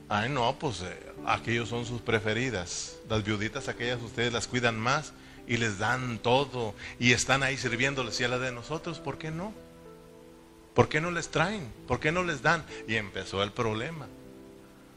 ay 0.09 0.29
no, 0.29 0.59
pues 0.59 0.81
eh, 0.81 1.13
aquellos 1.27 1.69
son 1.69 1.87
sus 1.87 2.01
preferidas, 2.01 2.97
las 3.09 3.23
viuditas 3.23 3.69
aquellas 3.69 4.01
ustedes 4.03 4.33
las 4.33 4.47
cuidan 4.47 4.79
más 4.79 5.13
y 5.47 5.59
les 5.59 5.79
dan 5.79 6.19
todo 6.19 6.75
y 6.99 7.13
están 7.13 7.43
ahí 7.43 7.57
sirviéndoles 7.57 8.19
y 8.21 8.25
a 8.25 8.29
la 8.29 8.39
de 8.39 8.51
nosotros, 8.51 8.99
¿por 8.99 9.19
qué 9.19 9.31
no? 9.31 9.53
¿Por 10.75 10.89
qué 10.89 11.01
no 11.01 11.11
les 11.11 11.31
traen? 11.31 11.71
¿Por 11.87 12.01
qué 12.01 12.13
no 12.13 12.25
les 12.25 12.41
dan? 12.43 12.65
Y 12.89 12.97
empezó 12.97 13.43
el 13.43 13.53
problema. 13.53 14.07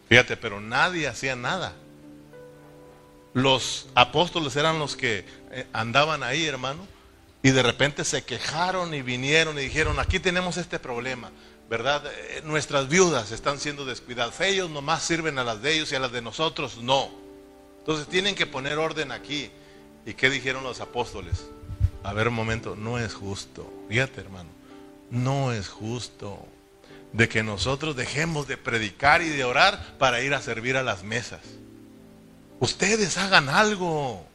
Fíjate, 0.08 0.38
pero 0.38 0.62
nadie 0.62 1.08
hacía 1.08 1.36
nada. 1.36 1.76
Los 3.36 3.88
apóstoles 3.96 4.56
eran 4.56 4.80
los 4.80 4.96
que 4.96 5.26
eh, 5.52 5.68
andaban 5.74 6.24
ahí, 6.24 6.46
hermano, 6.46 6.88
y 7.44 7.52
de 7.52 7.64
repente 7.64 8.06
se 8.06 8.24
quejaron 8.24 8.94
y 8.94 9.02
vinieron 9.02 9.60
y 9.60 9.64
dijeron, 9.64 10.00
aquí 10.00 10.22
tenemos 10.22 10.56
este 10.56 10.80
problema, 10.80 11.32
¿verdad? 11.70 12.02
Eh, 12.08 12.44
nuestras 12.46 12.88
viudas 12.88 13.34
están 13.34 13.60
siendo 13.60 13.84
descuidadas. 13.84 14.40
Ellos 14.40 14.70
nomás 14.70 15.04
sirven 15.04 15.38
a 15.38 15.44
las 15.44 15.62
de 15.62 15.74
ellos 15.74 15.92
y 15.92 15.96
a 15.96 16.00
las 16.00 16.14
de 16.14 16.22
nosotros 16.22 16.78
no. 16.78 17.10
Entonces 17.80 18.08
tienen 18.08 18.36
que 18.36 18.46
poner 18.46 18.78
orden 18.78 19.12
aquí. 19.12 19.52
¿Y 20.06 20.14
qué 20.14 20.30
dijeron 20.30 20.64
los 20.64 20.80
apóstoles? 20.80 21.46
A 22.04 22.14
ver 22.14 22.30
un 22.30 22.36
momento, 22.36 22.78
no 22.78 23.00
es 23.00 23.14
justo. 23.14 23.70
Fíjate, 23.90 24.22
hermano, 24.22 24.50
no 25.10 25.52
es 25.52 25.68
justo 25.68 26.40
de 27.12 27.28
que 27.28 27.44
nosotros 27.44 27.98
dejemos 27.98 28.48
de 28.48 28.56
predicar 28.56 29.22
y 29.22 29.28
de 29.28 29.44
orar 29.44 29.98
para 29.98 30.22
ir 30.22 30.34
a 30.34 30.42
servir 30.42 30.78
a 30.78 30.84
las 30.84 31.04
mesas. 31.04 31.42
Ustedes 32.66 33.16
hagan 33.20 33.48
algo. 33.48 34.26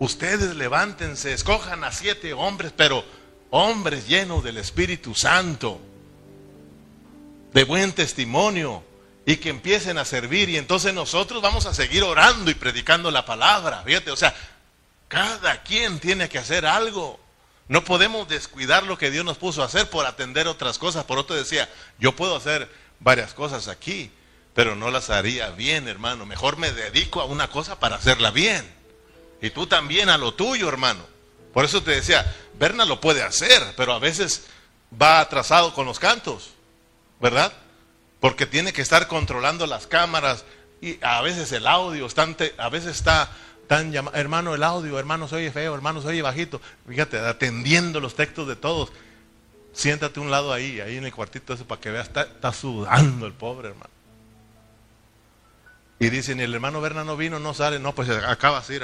Ustedes 0.00 0.56
levántense, 0.56 1.32
escojan 1.32 1.84
a 1.84 1.92
siete 1.92 2.32
hombres, 2.32 2.72
pero 2.76 3.04
hombres 3.50 4.08
llenos 4.08 4.42
del 4.42 4.56
Espíritu 4.56 5.14
Santo, 5.14 5.80
de 7.52 7.62
buen 7.62 7.92
testimonio, 7.92 8.82
y 9.24 9.36
que 9.36 9.48
empiecen 9.48 9.96
a 9.96 10.04
servir. 10.04 10.48
Y 10.48 10.56
entonces 10.56 10.92
nosotros 10.92 11.40
vamos 11.40 11.66
a 11.66 11.74
seguir 11.74 12.02
orando 12.02 12.50
y 12.50 12.54
predicando 12.54 13.12
la 13.12 13.24
palabra. 13.24 13.84
Fíjate, 13.84 14.10
o 14.10 14.16
sea, 14.16 14.34
cada 15.06 15.62
quien 15.62 16.00
tiene 16.00 16.28
que 16.28 16.38
hacer 16.38 16.66
algo. 16.66 17.20
No 17.68 17.84
podemos 17.84 18.26
descuidar 18.26 18.82
lo 18.82 18.98
que 18.98 19.12
Dios 19.12 19.24
nos 19.24 19.38
puso 19.38 19.62
a 19.62 19.66
hacer 19.66 19.88
por 19.88 20.04
atender 20.04 20.48
otras 20.48 20.78
cosas. 20.78 21.04
Por 21.04 21.18
otro 21.18 21.36
decía, 21.36 21.68
yo 22.00 22.16
puedo 22.16 22.34
hacer 22.34 22.68
varias 22.98 23.34
cosas 23.34 23.68
aquí, 23.68 24.10
pero 24.58 24.74
no 24.74 24.90
las 24.90 25.08
haría 25.08 25.50
bien, 25.50 25.86
hermano. 25.86 26.26
Mejor 26.26 26.56
me 26.56 26.72
dedico 26.72 27.20
a 27.20 27.26
una 27.26 27.48
cosa 27.48 27.78
para 27.78 27.94
hacerla 27.94 28.32
bien. 28.32 28.68
Y 29.40 29.50
tú 29.50 29.68
también 29.68 30.08
a 30.08 30.18
lo 30.18 30.34
tuyo, 30.34 30.68
hermano. 30.68 31.06
Por 31.54 31.64
eso 31.64 31.80
te 31.84 31.92
decía, 31.92 32.34
Berna 32.58 32.84
lo 32.84 33.00
puede 33.00 33.22
hacer, 33.22 33.62
pero 33.76 33.92
a 33.92 34.00
veces 34.00 34.48
va 35.00 35.20
atrasado 35.20 35.72
con 35.74 35.86
los 35.86 36.00
cantos, 36.00 36.54
¿verdad? 37.20 37.52
Porque 38.18 38.46
tiene 38.46 38.72
que 38.72 38.82
estar 38.82 39.06
controlando 39.06 39.64
las 39.68 39.86
cámaras 39.86 40.44
y 40.80 40.98
a 41.04 41.22
veces 41.22 41.52
el 41.52 41.64
audio, 41.64 42.08
a 42.58 42.68
veces 42.68 42.96
está 42.96 43.30
Tan 43.68 43.94
hermano 43.94 44.56
el 44.56 44.64
audio, 44.64 44.98
hermano 44.98 45.28
soy 45.28 45.50
feo, 45.50 45.72
hermano 45.72 46.02
soy 46.02 46.20
bajito. 46.20 46.60
Fíjate, 46.88 47.20
atendiendo 47.20 48.00
los 48.00 48.16
textos 48.16 48.48
de 48.48 48.56
todos. 48.56 48.90
Siéntate 49.72 50.18
un 50.18 50.32
lado 50.32 50.52
ahí, 50.52 50.80
ahí 50.80 50.96
en 50.96 51.04
el 51.04 51.14
cuartito 51.14 51.52
ese 51.52 51.64
para 51.64 51.80
que 51.80 51.92
veas, 51.92 52.08
está, 52.08 52.52
sudando 52.52 53.24
el 53.24 53.34
pobre 53.34 53.68
hermano. 53.68 53.97
Y 56.00 56.10
dicen, 56.10 56.40
el 56.40 56.54
hermano 56.54 56.80
Berna 56.80 57.04
no 57.04 57.16
vino, 57.16 57.38
no 57.38 57.54
sale, 57.54 57.78
no, 57.78 57.94
pues 57.94 58.08
acaba 58.08 58.58
así. 58.58 58.78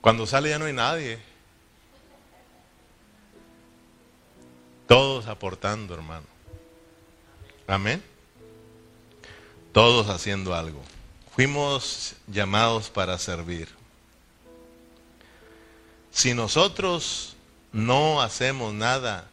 Cuando 0.00 0.26
sale 0.26 0.50
ya 0.50 0.58
no 0.58 0.66
hay 0.66 0.72
nadie. 0.72 1.18
Todos 4.86 5.26
aportando, 5.26 5.94
hermano. 5.94 6.26
Amén 7.66 8.02
todos 9.78 10.08
haciendo 10.08 10.56
algo. 10.56 10.82
Fuimos 11.36 12.16
llamados 12.26 12.90
para 12.90 13.16
servir. 13.16 13.68
Si 16.10 16.34
nosotros 16.34 17.36
no 17.72 18.20
hacemos 18.20 18.74
nada, 18.74 19.28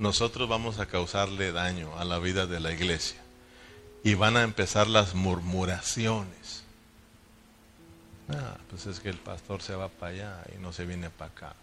nosotros 0.00 0.48
vamos 0.48 0.78
a 0.78 0.86
causarle 0.86 1.52
daño 1.52 1.96
a 1.98 2.06
la 2.06 2.18
vida 2.18 2.46
de 2.46 2.58
la 2.58 2.72
iglesia. 2.72 3.20
Y 4.02 4.14
van 4.14 4.38
a 4.38 4.42
empezar 4.42 4.86
las 4.86 5.14
murmuraciones. 5.14 6.64
Ah, 8.30 8.56
pues 8.70 8.86
es 8.86 8.98
que 8.98 9.10
el 9.10 9.18
pastor 9.18 9.60
se 9.60 9.74
va 9.74 9.88
para 9.88 10.12
allá 10.12 10.44
y 10.56 10.58
no 10.58 10.72
se 10.72 10.86
viene 10.86 11.10
para 11.10 11.30
acá. 11.30 11.54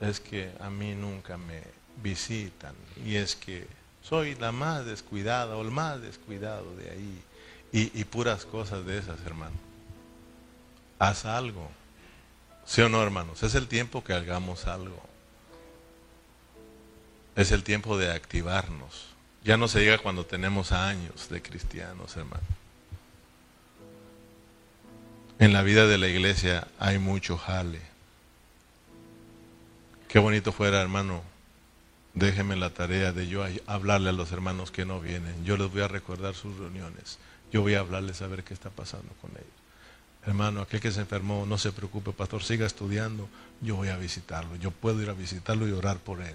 Es 0.00 0.18
que 0.18 0.50
a 0.58 0.70
mí 0.70 0.96
nunca 0.96 1.36
me 1.36 1.62
visitan. 2.02 2.74
Y 3.04 3.14
es 3.14 3.36
que 3.36 3.68
soy 4.02 4.34
la 4.34 4.50
más 4.50 4.84
descuidada 4.84 5.56
o 5.56 5.62
el 5.62 5.70
más 5.70 6.02
descuidado 6.02 6.74
de 6.74 6.90
ahí. 6.90 7.22
Y, 7.72 8.04
puras 8.04 8.44
cosas 8.44 8.84
de 8.86 8.98
esas, 8.98 9.20
hermano. 9.24 9.54
Haz 10.98 11.26
algo. 11.26 11.70
¿Sí 12.64 12.80
o 12.80 12.88
no, 12.88 13.00
hermanos? 13.02 13.44
Es 13.44 13.54
el 13.54 13.68
tiempo 13.68 14.02
que 14.02 14.14
hagamos 14.14 14.66
algo. 14.66 15.00
Es 17.36 17.52
el 17.52 17.62
tiempo 17.62 17.98
de 17.98 18.10
activarnos. 18.10 19.08
Ya 19.44 19.58
no 19.58 19.68
se 19.68 19.80
llega 19.80 19.98
cuando 19.98 20.24
tenemos 20.24 20.72
años 20.72 21.28
de 21.28 21.42
cristianos, 21.42 22.16
hermano. 22.16 22.42
En 25.38 25.52
la 25.52 25.62
vida 25.62 25.86
de 25.86 25.98
la 25.98 26.08
iglesia 26.08 26.66
hay 26.78 26.98
mucho 26.98 27.36
jale. 27.36 27.82
Qué 30.08 30.18
bonito 30.18 30.50
fuera, 30.50 30.80
hermano, 30.80 31.22
déjeme 32.14 32.56
la 32.56 32.70
tarea 32.70 33.12
de 33.12 33.28
yo 33.28 33.44
hablarle 33.66 34.08
a 34.08 34.12
los 34.12 34.32
hermanos 34.32 34.70
que 34.70 34.86
no 34.86 34.98
vienen. 34.98 35.44
Yo 35.44 35.58
les 35.58 35.70
voy 35.70 35.82
a 35.82 35.88
recordar 35.88 36.34
sus 36.34 36.56
reuniones. 36.56 37.18
Yo 37.52 37.60
voy 37.60 37.74
a 37.74 37.80
hablarles 37.80 38.22
a 38.22 38.28
ver 38.28 38.44
qué 38.44 38.54
está 38.54 38.70
pasando 38.70 39.12
con 39.20 39.30
ellos. 39.32 39.44
Hermano, 40.24 40.62
aquel 40.62 40.80
que 40.80 40.90
se 40.90 41.00
enfermó, 41.00 41.44
no 41.44 41.58
se 41.58 41.70
preocupe, 41.70 42.12
pastor, 42.12 42.42
siga 42.42 42.66
estudiando. 42.66 43.28
Yo 43.60 43.76
voy 43.76 43.88
a 43.88 43.96
visitarlo. 43.98 44.56
Yo 44.56 44.70
puedo 44.70 45.02
ir 45.02 45.10
a 45.10 45.12
visitarlo 45.12 45.68
y 45.68 45.72
orar 45.72 45.98
por 45.98 46.22
él. 46.22 46.34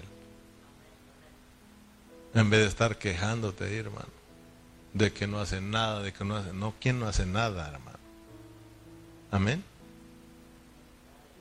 En 2.34 2.48
vez 2.48 2.60
de 2.60 2.66
estar 2.66 2.96
quejándote, 2.98 3.76
hermano, 3.78 4.08
de 4.94 5.12
que 5.12 5.26
no 5.26 5.40
hace 5.40 5.60
nada, 5.60 6.00
de 6.00 6.12
que 6.12 6.24
no 6.24 6.36
hace. 6.36 6.52
No, 6.52 6.74
¿quién 6.80 6.98
no 6.98 7.06
hace 7.06 7.26
nada, 7.26 7.68
hermano? 7.68 7.98
Amén. 9.30 9.62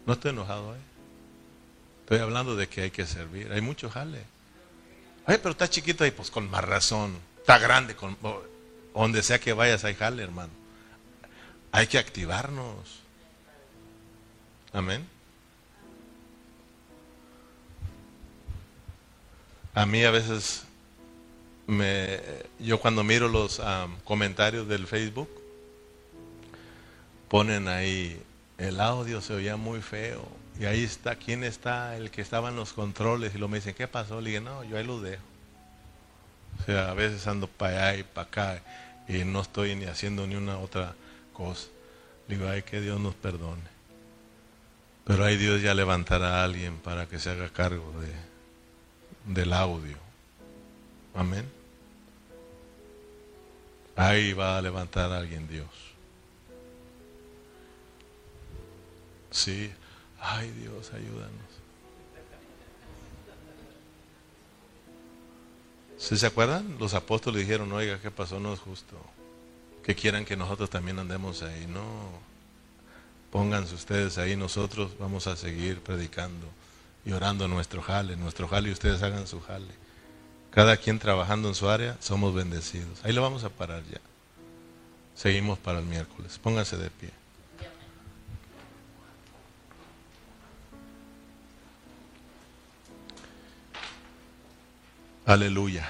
No 0.05 0.13
estoy 0.13 0.31
enojado, 0.31 0.75
¿eh? 0.75 0.79
Estoy 2.01 2.19
hablando 2.19 2.55
de 2.55 2.67
que 2.67 2.81
hay 2.81 2.91
que 2.91 3.05
servir. 3.05 3.51
Hay 3.51 3.61
mucho 3.61 3.89
jale. 3.89 4.23
Ay, 5.25 5.37
pero 5.37 5.51
está 5.51 5.69
chiquito 5.69 6.05
y 6.05 6.11
pues 6.11 6.29
con 6.29 6.49
más 6.49 6.63
razón. 6.63 7.17
Está 7.37 7.57
grande, 7.57 7.95
con, 7.95 8.17
donde 8.93 9.23
sea 9.23 9.39
que 9.39 9.53
vayas 9.53 9.85
hay 9.85 9.95
jale, 9.95 10.23
hermano. 10.23 10.51
Hay 11.71 11.87
que 11.87 11.97
activarnos. 11.97 12.99
Amén. 14.73 15.07
A 19.73 19.85
mí 19.85 20.03
a 20.03 20.11
veces 20.11 20.65
me, 21.71 22.19
yo 22.59 22.79
cuando 22.79 23.03
miro 23.03 23.27
los 23.27 23.61
comentarios 24.03 24.67
del 24.67 24.87
Facebook, 24.87 25.29
ponen 27.29 27.67
ahí, 27.67 28.21
el 28.57 28.79
audio 28.79 29.21
se 29.21 29.33
oía 29.33 29.55
muy 29.55 29.81
feo 29.81 30.27
y 30.59 30.65
ahí 30.65 30.83
está, 30.83 31.15
¿quién 31.15 31.43
está? 31.43 31.95
El 31.95 32.11
que 32.11 32.21
estaba 32.21 32.49
en 32.49 32.55
los 32.55 32.73
controles. 32.73 33.33
Y 33.33 33.37
lo 33.37 33.47
me 33.47 33.57
dicen, 33.57 33.73
¿qué 33.73 33.87
pasó? 33.87 34.21
Le 34.21 34.31
dije, 34.31 34.41
no, 34.41 34.63
yo 34.63 34.77
ahí 34.77 34.83
lo 34.83 34.99
dejo. 34.99 35.23
O 36.59 36.63
sea, 36.65 36.91
a 36.91 36.93
veces 36.93 37.25
ando 37.25 37.47
para 37.47 37.89
allá 37.89 37.99
y 37.99 38.03
para 38.03 38.27
acá 38.27 38.61
y 39.07 39.23
no 39.23 39.41
estoy 39.41 39.75
ni 39.75 39.85
haciendo 39.85 40.27
ni 40.27 40.35
una 40.35 40.59
otra 40.59 40.93
cosa. 41.33 41.67
Digo, 42.27 42.47
ay, 42.47 42.63
que 42.63 42.81
Dios 42.81 42.99
nos 42.99 43.15
perdone. 43.15 43.71
Pero 45.05 45.25
ahí 45.25 45.37
Dios 45.37 45.61
ya 45.61 45.73
levantará 45.73 46.41
a 46.41 46.43
alguien 46.43 46.77
para 46.77 47.07
que 47.07 47.17
se 47.17 47.29
haga 47.31 47.49
cargo 47.49 47.93
de, 48.01 49.33
del 49.33 49.53
audio. 49.53 49.97
Amén. 51.15 51.60
Ahí 53.95 54.33
va 54.33 54.57
a 54.57 54.61
levantar 54.61 55.11
a 55.11 55.17
alguien 55.17 55.47
Dios. 55.47 55.67
Sí, 59.31 59.71
Ay 60.21 60.51
Dios, 60.51 60.91
ayúdanos. 60.93 61.31
¿Sí 65.97 66.17
se 66.17 66.27
acuerdan? 66.27 66.77
Los 66.79 66.93
apóstoles 66.93 67.41
dijeron, 67.41 67.71
oiga, 67.71 67.99
¿qué 67.99 68.11
pasó? 68.11 68.39
No 68.39 68.53
es 68.53 68.59
justo. 68.59 68.97
Que 69.83 69.95
quieran 69.95 70.25
que 70.25 70.37
nosotros 70.37 70.69
también 70.69 70.99
andemos 70.99 71.41
ahí. 71.41 71.65
No. 71.65 71.81
Pónganse 73.31 73.73
ustedes 73.75 74.17
ahí, 74.17 74.35
nosotros 74.35 74.91
vamos 74.99 75.25
a 75.25 75.35
seguir 75.35 75.81
predicando 75.81 76.47
y 77.05 77.13
orando 77.13 77.47
nuestro 77.47 77.81
jale, 77.81 78.15
nuestro 78.15 78.47
jale 78.47 78.69
y 78.69 78.73
ustedes 78.73 79.01
hagan 79.01 79.25
su 79.25 79.41
jale. 79.41 79.73
Cada 80.51 80.77
quien 80.77 80.99
trabajando 80.99 81.47
en 81.47 81.55
su 81.55 81.69
área, 81.69 81.97
somos 82.01 82.33
bendecidos. 82.33 83.03
Ahí 83.03 83.13
lo 83.13 83.21
vamos 83.21 83.43
a 83.43 83.49
parar 83.49 83.83
ya. 83.89 84.01
Seguimos 85.15 85.57
para 85.57 85.79
el 85.79 85.85
miércoles. 85.85 86.37
Pónganse 86.37 86.77
de 86.77 86.89
pie. 86.89 87.09
Aleluya. 95.25 95.89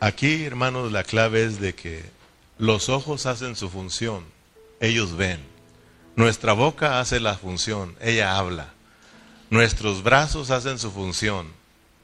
Aquí, 0.00 0.44
hermanos, 0.44 0.92
la 0.92 1.02
clave 1.02 1.44
es 1.44 1.60
de 1.60 1.74
que 1.74 2.04
los 2.58 2.90
ojos 2.90 3.24
hacen 3.24 3.56
su 3.56 3.70
función, 3.70 4.24
ellos 4.80 5.16
ven. 5.16 5.40
Nuestra 6.16 6.52
boca 6.52 7.00
hace 7.00 7.18
la 7.18 7.36
función, 7.36 7.96
ella 8.00 8.36
habla. 8.36 8.74
Nuestros 9.48 10.02
brazos 10.02 10.50
hacen 10.50 10.78
su 10.78 10.90
función, 10.90 11.46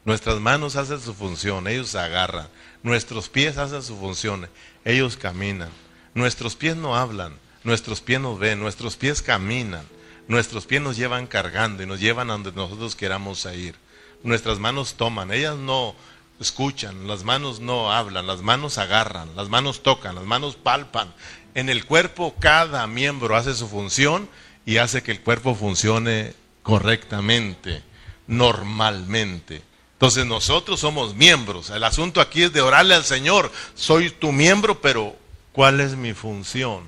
nuestras 0.05 0.40
manos 0.40 0.76
hacen 0.76 1.00
su 1.00 1.14
función, 1.14 1.68
ellos 1.68 1.94
agarran. 1.94 2.48
Nuestros 2.82 3.28
pies 3.28 3.59
hacen 3.59 3.82
su 3.82 3.96
función, 3.96 4.48
ellos 4.84 5.16
caminan. 5.16 5.70
Nuestros 6.14 6.57
pies 6.57 6.76
no 6.76 6.96
hablan, 6.96 7.34
nuestros 7.64 8.00
pies 8.00 8.20
nos 8.20 8.38
ven, 8.38 8.61
nuestros 8.61 8.96
pies 8.96 9.22
caminan. 9.22 9.86
Nuestros 10.28 10.66
pies 10.66 10.80
nos 10.80 10.96
llevan 10.96 11.26
cargando 11.26 11.82
y 11.82 11.86
nos 11.86 12.00
llevan 12.00 12.30
a 12.30 12.34
donde 12.34 12.53
nosotros 12.53 12.96
queramos 12.96 13.44
ir. 13.46 13.74
Nuestras 14.22 14.59
manos 14.59 14.94
toman, 14.94 15.32
ellas 15.32 15.57
no, 15.57 15.94
escuchan, 16.40 17.07
las 17.07 17.24
manos 17.24 17.61
no 17.61 17.92
hablan, 17.92 18.26
las 18.26 18.42
manos 18.42 18.78
agarran, 18.78 19.34
las 19.36 19.48
manos 19.48 19.82
tocan, 19.82 20.14
las 20.14 20.24
manos 20.24 20.57
palpan. 20.57 21.12
En 21.55 21.68
el 21.68 21.86
cuerpo 21.86 22.34
cada 22.38 22.86
miembro 22.86 23.36
hace 23.36 23.55
su 23.55 23.68
función 23.68 24.28
y 24.64 24.76
hace 24.76 25.03
que 25.03 25.12
el 25.12 25.20
cuerpo 25.20 25.55
funcione 25.55 26.34
correctamente, 26.62 27.82
normalmente. 28.26 29.62
Entonces 30.03 30.26
nosotros 30.26 30.80
somos 30.80 31.14
miembros. 31.14 31.70
El 31.70 31.84
asunto 31.84 32.20
aquí 32.20 32.42
es 32.42 32.53
de 32.53 32.61
orarle 32.61 32.96
al 32.96 33.05
Señor. 33.05 33.53
Soy 33.76 34.11
tu 34.11 34.32
miembro, 34.32 34.80
pero 34.80 35.14
¿cuál 35.53 35.78
es 35.78 35.94
mi 35.94 36.12
función? 36.12 36.82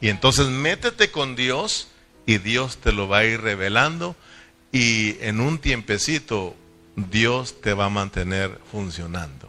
Y 0.00 0.08
entonces 0.08 0.48
métete 0.48 1.12
con 1.12 1.36
Dios 1.36 1.86
y 2.26 2.38
Dios 2.38 2.78
te 2.78 2.90
lo 2.90 3.06
va 3.06 3.18
a 3.18 3.24
ir 3.24 3.40
revelando 3.40 4.16
y 4.72 5.16
en 5.20 5.40
un 5.40 5.60
tiempecito 5.60 6.56
Dios 6.96 7.60
te 7.60 7.72
va 7.72 7.84
a 7.84 7.88
mantener 7.88 8.58
funcionando. 8.72 9.48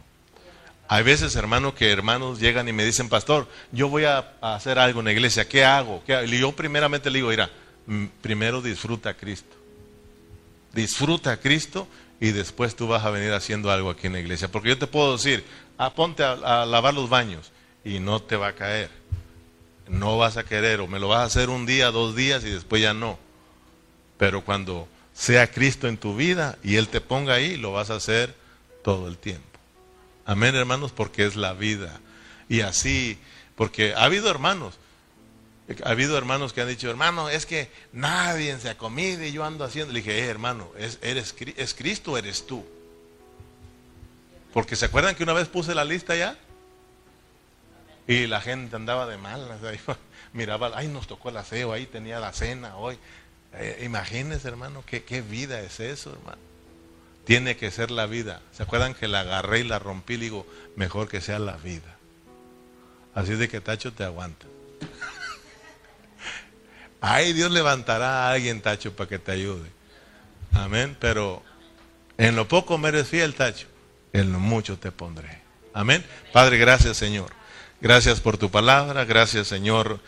Hay 0.86 1.02
veces, 1.02 1.34
hermano, 1.34 1.74
que 1.74 1.90
hermanos 1.90 2.38
llegan 2.38 2.68
y 2.68 2.72
me 2.72 2.84
dicen, 2.84 3.08
pastor, 3.08 3.48
yo 3.72 3.88
voy 3.88 4.04
a, 4.04 4.34
hacer 4.42 4.78
algo 4.78 5.00
en 5.00 5.06
la 5.06 5.12
iglesia, 5.12 5.48
¿qué 5.48 5.64
hago? 5.64 6.04
Y 6.06 6.38
yo 6.38 6.52
primeramente 6.52 7.10
le 7.10 7.18
digo, 7.18 7.30
mira, 7.30 7.50
primero 8.22 8.62
disfruta 8.62 9.10
a 9.10 9.14
Cristo. 9.14 9.56
Disfruta 10.72 11.32
a 11.32 11.36
Cristo 11.38 11.88
y 12.20 12.32
después 12.32 12.76
tú 12.76 12.86
vas 12.86 13.04
a 13.04 13.10
venir 13.10 13.32
haciendo 13.32 13.70
algo 13.70 13.90
aquí 13.90 14.06
en 14.06 14.12
la 14.12 14.20
iglesia. 14.20 14.48
Porque 14.48 14.68
yo 14.68 14.78
te 14.78 14.86
puedo 14.86 15.16
decir, 15.16 15.44
ah, 15.78 15.94
ponte 15.94 16.22
a, 16.22 16.32
a 16.32 16.66
lavar 16.66 16.94
los 16.94 17.08
baños 17.08 17.50
y 17.84 17.98
no 17.98 18.20
te 18.20 18.36
va 18.36 18.48
a 18.48 18.54
caer. 18.54 18.90
No 19.88 20.18
vas 20.18 20.36
a 20.36 20.44
querer 20.44 20.80
o 20.80 20.86
me 20.86 21.00
lo 21.00 21.08
vas 21.08 21.20
a 21.20 21.24
hacer 21.24 21.48
un 21.48 21.66
día, 21.66 21.90
dos 21.90 22.14
días 22.14 22.44
y 22.44 22.50
después 22.50 22.82
ya 22.82 22.92
no. 22.92 23.18
Pero 24.18 24.44
cuando 24.44 24.86
sea 25.14 25.50
Cristo 25.50 25.88
en 25.88 25.96
tu 25.96 26.14
vida 26.14 26.58
y 26.62 26.76
Él 26.76 26.88
te 26.88 27.00
ponga 27.00 27.34
ahí, 27.34 27.56
lo 27.56 27.72
vas 27.72 27.90
a 27.90 27.96
hacer 27.96 28.34
todo 28.84 29.08
el 29.08 29.16
tiempo. 29.16 29.44
Amén, 30.26 30.54
hermanos, 30.54 30.92
porque 30.92 31.24
es 31.24 31.36
la 31.36 31.54
vida. 31.54 32.00
Y 32.48 32.60
así, 32.60 33.18
porque 33.56 33.94
ha 33.94 34.04
habido 34.04 34.30
hermanos, 34.30 34.78
ha 35.84 35.90
habido 35.90 36.16
hermanos 36.18 36.52
que 36.52 36.60
han 36.60 36.68
dicho, 36.68 36.90
hermano, 36.90 37.28
es 37.28 37.46
que 37.46 37.70
nadie 37.92 38.58
se 38.58 38.70
ha 38.70 38.78
comido 38.78 39.24
y 39.24 39.32
yo 39.32 39.44
ando 39.44 39.64
haciendo. 39.64 39.92
Le 39.92 40.00
dije, 40.00 40.18
eh, 40.18 40.26
hermano, 40.26 40.70
¿es, 40.78 40.98
eres, 41.02 41.34
¿es 41.56 41.74
Cristo 41.74 42.16
eres 42.18 42.46
tú? 42.46 42.64
Porque 44.52 44.76
se 44.76 44.86
acuerdan 44.86 45.14
que 45.14 45.22
una 45.22 45.32
vez 45.32 45.48
puse 45.48 45.74
la 45.74 45.84
lista 45.84 46.16
ya 46.16 46.36
y 48.06 48.26
la 48.26 48.40
gente 48.40 48.74
andaba 48.74 49.06
de 49.06 49.16
mal, 49.16 49.48
miraba, 50.32 50.72
ay, 50.74 50.88
nos 50.88 51.06
tocó 51.06 51.28
el 51.28 51.36
aseo, 51.36 51.72
ahí 51.72 51.86
tenía 51.86 52.18
la 52.18 52.32
cena 52.32 52.76
hoy. 52.76 52.98
Eh, 53.54 53.82
imagínense, 53.84 54.48
hermano, 54.48 54.82
¿qué, 54.86 55.04
¿qué 55.04 55.22
vida 55.22 55.60
es 55.60 55.80
eso, 55.80 56.12
hermano. 56.12 56.38
Tiene 57.24 57.56
que 57.56 57.70
ser 57.70 57.90
la 57.90 58.06
vida. 58.06 58.40
¿Se 58.52 58.62
acuerdan 58.62 58.94
que 58.94 59.06
la 59.06 59.20
agarré 59.20 59.60
y 59.60 59.64
la 59.64 59.78
rompí? 59.78 60.16
Le 60.16 60.24
digo, 60.24 60.46
mejor 60.74 61.08
que 61.08 61.20
sea 61.20 61.38
la 61.38 61.56
vida. 61.56 61.96
Así 63.14 63.34
de 63.34 63.48
que 63.48 63.60
Tacho 63.60 63.92
te 63.92 64.02
aguanta. 64.02 64.46
Ay, 67.00 67.32
Dios 67.32 67.50
levantará 67.50 68.26
a 68.26 68.32
alguien, 68.32 68.60
Tacho, 68.60 68.94
para 68.94 69.08
que 69.08 69.18
te 69.18 69.32
ayude. 69.32 69.70
Amén. 70.52 70.96
Pero 71.00 71.42
en 72.18 72.36
lo 72.36 72.48
poco 72.48 72.78
me 72.78 72.88
eres 72.88 73.08
fiel, 73.08 73.34
Tacho. 73.34 73.66
En 74.12 74.32
lo 74.32 74.38
mucho 74.38 74.78
te 74.78 74.92
pondré. 74.92 75.40
Amén. 75.72 76.04
Padre, 76.32 76.58
gracias, 76.58 76.96
Señor. 76.96 77.30
Gracias 77.80 78.20
por 78.20 78.36
tu 78.36 78.50
palabra. 78.50 79.04
Gracias, 79.04 79.46
Señor 79.48 80.00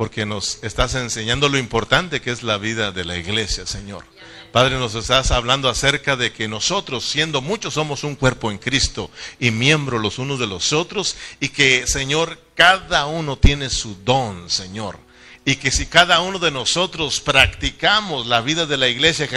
porque 0.00 0.24
nos 0.24 0.60
estás 0.62 0.94
enseñando 0.94 1.50
lo 1.50 1.58
importante 1.58 2.22
que 2.22 2.30
es 2.30 2.42
la 2.42 2.56
vida 2.56 2.90
de 2.90 3.04
la 3.04 3.18
iglesia, 3.18 3.66
Señor. 3.66 4.02
Padre, 4.50 4.78
nos 4.78 4.94
estás 4.94 5.30
hablando 5.30 5.68
acerca 5.68 6.16
de 6.16 6.32
que 6.32 6.48
nosotros, 6.48 7.04
siendo 7.04 7.42
muchos, 7.42 7.74
somos 7.74 8.02
un 8.02 8.16
cuerpo 8.16 8.50
en 8.50 8.56
Cristo 8.56 9.10
y 9.38 9.50
miembros 9.50 10.00
los 10.00 10.18
unos 10.18 10.38
de 10.38 10.46
los 10.46 10.72
otros, 10.72 11.16
y 11.38 11.50
que, 11.50 11.86
Señor, 11.86 12.38
cada 12.54 13.04
uno 13.04 13.36
tiene 13.36 13.68
su 13.68 13.94
don, 14.02 14.48
Señor. 14.48 14.98
Y 15.50 15.56
que 15.56 15.72
si 15.72 15.86
cada 15.86 16.20
uno 16.20 16.38
de 16.38 16.52
nosotros 16.52 17.20
practicamos 17.20 18.28
la 18.28 18.40
vida 18.40 18.66
de 18.66 18.76
la 18.76 18.86
iglesia 18.86 19.28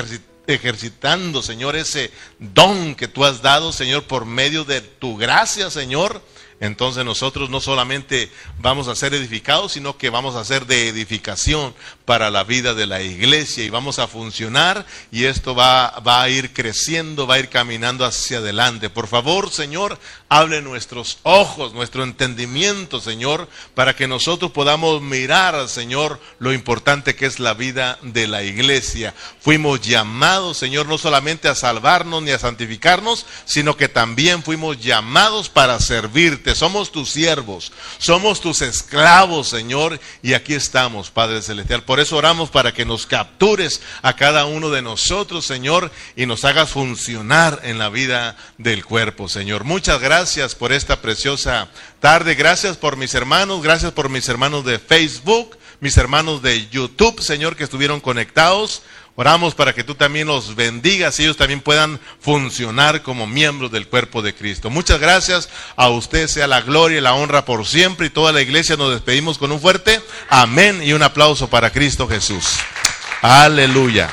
ejercitando, 0.46 1.42
Señor, 1.42 1.76
ese 1.76 2.12
don 2.38 2.94
que 2.94 3.08
tú 3.08 3.26
has 3.26 3.42
dado, 3.42 3.74
Señor, 3.74 4.04
por 4.04 4.26
medio 4.26 4.64
de 4.64 4.82
tu 4.82 5.18
gracia, 5.18 5.72
Señor, 5.72 6.22
entonces 6.64 7.04
nosotros 7.04 7.50
no 7.50 7.60
solamente 7.60 8.32
vamos 8.60 8.88
a 8.88 8.96
ser 8.96 9.14
edificados, 9.14 9.74
sino 9.74 9.98
que 9.98 10.10
vamos 10.10 10.36
a 10.36 10.46
ser 10.46 10.66
de 10.66 10.88
edificación 10.88 11.76
para 12.06 12.32
la 12.32 12.46
vida 12.46 12.74
de 12.74 12.88
la 12.88 13.02
iglesia 13.02 13.66
y 13.66 13.70
vamos 13.70 14.00
a 14.00 14.08
funcionar 14.08 14.86
y 15.12 15.26
esto 15.26 15.56
va, 15.56 16.00
va 16.08 16.22
a 16.22 16.30
ir 16.30 16.54
creciendo, 16.54 17.28
va 17.28 17.36
a 17.36 17.40
ir 17.40 17.50
caminando 17.50 18.06
hacia 18.06 18.38
adelante. 18.38 18.90
Por 18.90 19.08
favor, 19.08 19.52
Señor, 19.52 20.00
hable 20.30 20.62
nuestros 20.62 21.20
ojos, 21.24 21.74
nuestro 21.74 22.06
entendimiento, 22.06 23.02
Señor, 23.02 23.50
para 23.76 23.94
que 23.94 24.08
nosotros 24.08 24.52
podamos 24.52 25.02
mirar, 25.02 25.68
Señor, 25.68 26.22
lo 26.40 26.54
importante 26.54 27.14
que 27.14 27.26
es 27.26 27.42
la 27.42 27.56
vida 27.56 28.00
de 28.04 28.26
la 28.26 28.42
iglesia. 28.42 29.14
Fuimos 29.42 29.82
llamados, 29.82 30.60
Señor, 30.60 30.86
no 30.86 30.98
solamente 30.98 31.50
a 31.50 31.56
salvarnos 31.56 32.24
ni 32.24 32.32
a 32.32 32.40
santificarnos, 32.40 33.26
sino 33.44 33.76
que 33.76 33.90
también 33.90 34.44
fuimos 34.44 34.80
llamados 34.80 35.50
para 35.50 35.78
servirte. 35.82 36.53
Somos 36.56 36.92
tus 36.92 37.10
siervos, 37.10 37.72
somos 37.98 38.42
tus 38.42 38.62
esclavos, 38.62 39.50
Señor, 39.50 40.00
y 40.22 40.34
aquí 40.34 40.54
estamos, 40.54 41.10
Padre 41.10 41.42
Celestial. 41.42 41.84
Por 41.84 42.00
eso 42.00 42.18
oramos 42.18 42.50
para 42.50 42.74
que 42.74 42.86
nos 42.86 43.06
captures 43.06 43.82
a 44.02 44.16
cada 44.16 44.46
uno 44.46 44.70
de 44.70 44.82
nosotros, 44.82 45.46
Señor, 45.46 45.92
y 46.16 46.26
nos 46.26 46.46
hagas 46.46 46.70
funcionar 46.70 47.62
en 47.64 47.78
la 47.78 47.90
vida 47.90 48.36
del 48.58 48.86
cuerpo, 48.86 49.30
Señor. 49.30 49.64
Muchas 49.64 50.00
gracias 50.00 50.56
por 50.56 50.72
esta 50.72 51.02
preciosa 51.02 51.70
tarde. 52.00 52.36
Gracias 52.36 52.78
por 52.78 52.98
mis 52.98 53.14
hermanos, 53.14 53.62
gracias 53.62 53.92
por 53.92 54.10
mis 54.10 54.28
hermanos 54.30 54.66
de 54.66 54.80
Facebook, 54.80 55.58
mis 55.80 55.98
hermanos 55.98 56.42
de 56.42 56.68
YouTube, 56.70 57.22
Señor, 57.22 57.56
que 57.56 57.64
estuvieron 57.64 58.00
conectados. 58.00 58.84
Oramos 59.16 59.54
para 59.54 59.74
que 59.74 59.84
tú 59.84 59.94
también 59.94 60.28
los 60.28 60.56
bendigas 60.56 61.20
y 61.20 61.24
ellos 61.24 61.38
también 61.38 61.62
puedan 61.62 62.00
funcionar 62.20 63.04
como 63.04 63.28
miembros 63.28 63.72
del 63.72 63.88
cuerpo 63.88 64.24
de 64.24 64.34
Cristo. 64.34 64.72
Muchas 64.72 65.00
gracias. 65.00 65.50
A 65.76 65.90
usted 65.90 66.28
sea 66.28 66.48
la 66.48 66.62
gloria 66.62 66.98
y 66.98 67.02
la 67.02 67.14
honra 67.14 67.46
por 67.46 67.68
siempre 67.68 68.08
y 68.08 68.10
toda 68.10 68.32
la 68.32 68.42
iglesia 68.42 68.76
nos 68.76 68.92
despedimos 68.92 69.38
con 69.38 69.52
un 69.52 69.62
fuerte 69.62 70.02
amén 70.30 70.82
y 70.84 70.94
un 70.94 71.04
aplauso 71.04 71.48
para 71.48 71.70
Cristo 71.70 72.08
Jesús. 72.08 72.58
Aleluya. 73.22 74.10